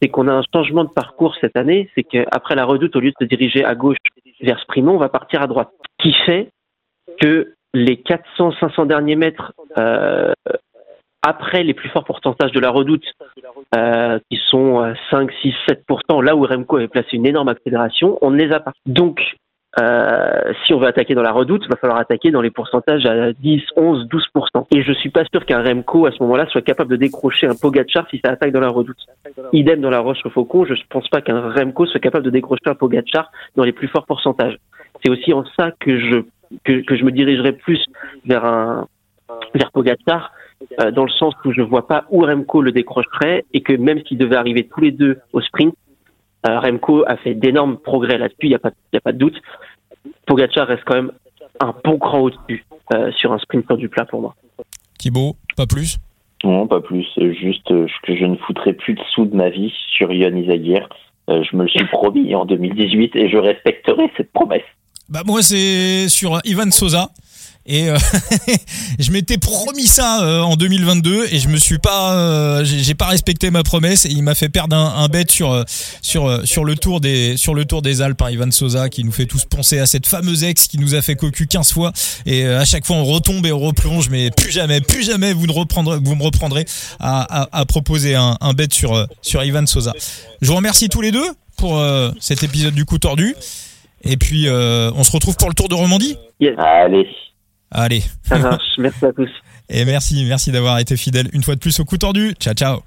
c'est 0.00 0.08
qu'on 0.08 0.28
a 0.28 0.32
un 0.32 0.42
changement 0.52 0.84
de 0.84 0.90
parcours 0.90 1.34
cette 1.40 1.56
année. 1.56 1.88
C'est 1.94 2.02
qu'après 2.02 2.54
la 2.54 2.66
Redoute, 2.66 2.94
au 2.96 3.00
lieu 3.00 3.10
de 3.10 3.16
se 3.18 3.24
diriger 3.24 3.64
à 3.64 3.74
gauche 3.74 3.96
vers 4.42 4.60
Sprimont, 4.60 4.94
on 4.94 4.98
va 4.98 5.08
partir 5.08 5.40
à 5.40 5.46
droite. 5.46 5.70
Qui 5.98 6.12
fait 6.26 6.50
que 7.20 7.54
les 7.72 7.96
400-500 7.96 8.86
derniers 8.86 9.16
mètres 9.16 9.54
euh, 9.78 10.32
après 11.22 11.62
les 11.62 11.72
plus 11.72 11.88
forts 11.88 12.04
pourcentages 12.04 12.52
de 12.52 12.60
la 12.60 12.68
redoute, 12.68 13.04
euh, 13.74 14.18
qui 14.30 14.38
sont 14.50 14.94
5, 15.10 15.30
6, 15.40 15.54
7%, 15.68 16.22
là 16.22 16.36
où 16.36 16.44
Remco 16.44 16.76
avait 16.76 16.88
placé 16.88 17.16
une 17.16 17.26
énorme 17.26 17.48
accélération, 17.48 18.18
on 18.20 18.30
ne 18.30 18.36
les 18.36 18.52
a 18.52 18.60
pas. 18.60 18.72
Donc, 18.84 19.22
euh, 19.80 20.52
si 20.64 20.74
on 20.74 20.78
veut 20.78 20.86
attaquer 20.86 21.14
dans 21.14 21.22
la 21.22 21.32
redoute, 21.32 21.62
il 21.64 21.70
va 21.70 21.76
falloir 21.76 21.98
attaquer 21.98 22.30
dans 22.30 22.42
les 22.42 22.50
pourcentages 22.50 23.06
à 23.06 23.32
10, 23.32 23.62
11, 23.76 24.06
12%. 24.06 24.66
Et 24.70 24.82
je 24.82 24.92
suis 24.92 25.10
pas 25.10 25.24
sûr 25.32 25.46
qu'un 25.46 25.62
Remco, 25.62 26.06
à 26.06 26.12
ce 26.12 26.22
moment-là, 26.22 26.46
soit 26.46 26.60
capable 26.60 26.90
de 26.90 26.96
décrocher 26.96 27.46
un 27.46 27.54
Pogacar 27.54 28.06
si 28.10 28.20
ça 28.22 28.32
attaque 28.32 28.52
dans 28.52 28.60
la 28.60 28.68
redoute. 28.68 28.98
Idem 29.52 29.80
dans 29.80 29.90
la 29.90 30.00
Roche-Faucon, 30.00 30.66
je 30.66 30.74
ne 30.74 30.78
pense 30.90 31.08
pas 31.08 31.22
qu'un 31.22 31.50
Remco 31.52 31.86
soit 31.86 32.00
capable 32.00 32.24
de 32.24 32.30
décrocher 32.30 32.66
un 32.66 32.74
Pogacar 32.74 33.30
dans 33.56 33.64
les 33.64 33.72
plus 33.72 33.88
forts 33.88 34.06
pourcentages. 34.06 34.58
C'est 35.02 35.10
aussi 35.10 35.32
en 35.32 35.44
ça 35.56 35.70
que 35.80 35.98
je 35.98 36.22
que, 36.64 36.84
que 36.84 36.96
je 36.96 37.04
me 37.04 37.10
dirigerais 37.10 37.52
plus 37.52 37.82
vers 38.26 38.44
un 38.44 38.86
vers 39.54 39.70
Pogacar, 39.72 40.32
euh, 40.80 40.90
dans 40.90 41.04
le 41.04 41.10
sens 41.10 41.34
où 41.44 41.52
je 41.52 41.62
vois 41.62 41.86
pas 41.86 42.04
où 42.10 42.20
Remco 42.20 42.60
le 42.60 42.72
décrocherait 42.72 43.44
et 43.54 43.62
que 43.62 43.72
même 43.72 44.00
s'ils 44.06 44.18
devaient 44.18 44.36
arriver 44.36 44.68
tous 44.72 44.80
les 44.80 44.90
deux 44.90 45.18
au 45.32 45.40
sprint, 45.40 45.74
Remco 46.44 47.04
a 47.06 47.16
fait 47.16 47.34
d'énormes 47.34 47.78
progrès 47.78 48.18
là-dessus, 48.18 48.36
il 48.44 48.48
n'y 48.48 48.54
a, 48.54 48.58
pas, 48.58 48.70
y 48.92 48.96
a 48.96 49.00
pas 49.00 49.12
de 49.12 49.18
doute. 49.18 49.40
Pogacar 50.26 50.66
reste 50.66 50.82
quand 50.84 50.94
même 50.94 51.12
un 51.60 51.74
bon 51.84 51.98
cran 51.98 52.20
au-dessus 52.20 52.64
euh, 52.92 53.12
sur 53.12 53.32
un 53.32 53.38
sprint 53.38 53.66
sur 53.66 53.76
du 53.76 53.88
plat 53.88 54.04
pour 54.04 54.20
moi. 54.20 54.34
Thibaut, 54.98 55.36
pas 55.56 55.66
plus? 55.66 55.98
Non, 56.44 56.66
pas 56.66 56.80
plus. 56.80 57.06
Juste 57.16 57.70
euh, 57.70 57.86
que 58.02 58.16
je 58.16 58.24
ne 58.24 58.36
foutrai 58.36 58.72
plus 58.72 58.94
de 58.94 59.00
sous 59.14 59.26
de 59.26 59.36
ma 59.36 59.50
vie 59.50 59.72
sur 59.96 60.12
Yann 60.12 60.36
Izaguirre. 60.36 60.88
Euh, 61.30 61.42
je 61.48 61.56
me 61.56 61.62
le 61.62 61.68
suis 61.68 61.86
promis 61.86 62.34
en 62.34 62.44
2018 62.44 63.14
et 63.14 63.28
je 63.28 63.36
respecterai 63.36 64.10
cette 64.16 64.32
promesse. 64.32 64.62
Bah 65.08 65.22
moi 65.24 65.42
c'est 65.42 66.08
sur 66.08 66.40
Ivan 66.44 66.70
Sosa. 66.70 67.10
Et 67.64 67.88
euh, 67.88 67.96
je 68.98 69.12
m'étais 69.12 69.38
promis 69.38 69.86
ça 69.86 70.24
euh, 70.24 70.40
en 70.40 70.56
2022 70.56 71.26
et 71.30 71.38
je 71.38 71.48
me 71.48 71.56
suis 71.56 71.78
pas, 71.78 72.14
euh, 72.14 72.64
j'ai 72.64 72.94
pas 72.94 73.06
respecté 73.06 73.50
ma 73.50 73.62
promesse 73.62 74.04
et 74.04 74.10
il 74.10 74.22
m'a 74.22 74.34
fait 74.34 74.48
perdre 74.48 74.74
un, 74.76 74.94
un 74.96 75.08
bet 75.08 75.26
sur 75.30 75.52
euh, 75.52 75.62
sur 76.00 76.28
euh, 76.28 76.44
sur 76.44 76.64
le 76.64 76.74
tour 76.74 77.00
des 77.00 77.36
sur 77.36 77.54
le 77.54 77.64
tour 77.64 77.80
des 77.80 78.02
Alpes, 78.02 78.20
hein, 78.22 78.30
Ivan 78.30 78.50
Sosa 78.50 78.88
qui 78.88 79.04
nous 79.04 79.12
fait 79.12 79.26
tous 79.26 79.44
penser 79.44 79.78
à 79.78 79.86
cette 79.86 80.06
fameuse 80.06 80.42
ex 80.42 80.66
qui 80.66 80.78
nous 80.78 80.94
a 80.96 81.02
fait 81.02 81.14
cocu 81.14 81.46
15 81.46 81.72
fois 81.72 81.92
et 82.26 82.44
euh, 82.44 82.60
à 82.60 82.64
chaque 82.64 82.84
fois 82.84 82.96
on 82.96 83.04
retombe 83.04 83.46
et 83.46 83.52
on 83.52 83.60
replonge, 83.60 84.08
mais 84.10 84.30
plus 84.32 84.50
jamais, 84.50 84.80
plus 84.80 85.04
jamais 85.04 85.32
vous 85.32 85.46
ne 85.46 85.52
reprendrez, 85.52 85.98
vous 86.02 86.16
me 86.16 86.22
reprendrez 86.24 86.64
à, 86.98 87.42
à, 87.42 87.60
à 87.60 87.64
proposer 87.64 88.16
un, 88.16 88.36
un 88.40 88.52
bet 88.54 88.68
sur 88.72 89.06
sur 89.22 89.44
Ivan 89.44 89.66
Sosa. 89.66 89.92
Je 90.40 90.48
vous 90.48 90.56
remercie 90.56 90.88
tous 90.88 91.00
les 91.00 91.12
deux 91.12 91.26
pour 91.56 91.80
cet 92.18 92.42
épisode 92.42 92.74
du 92.74 92.84
coup 92.84 92.98
tordu 92.98 93.36
et 94.04 94.16
puis 94.16 94.48
euh, 94.48 94.90
on 94.96 95.04
se 95.04 95.12
retrouve 95.12 95.36
pour 95.36 95.48
le 95.48 95.54
tour 95.54 95.68
de 95.68 95.74
Romandie. 95.74 96.16
Yes, 96.40 96.54
Allez. 96.58 97.06
Allez. 97.72 98.02
ça 98.22 98.38
marche. 98.38 98.64
Merci 98.78 99.04
à 99.06 99.12
tous. 99.12 99.30
Et 99.68 99.84
merci, 99.84 100.24
merci 100.26 100.52
d'avoir 100.52 100.78
été 100.78 100.96
fidèle 100.96 101.28
une 101.32 101.42
fois 101.42 101.54
de 101.54 101.60
plus 101.60 101.80
au 101.80 101.84
coup 101.84 101.96
tordu. 101.96 102.34
Ciao, 102.38 102.54
ciao. 102.54 102.82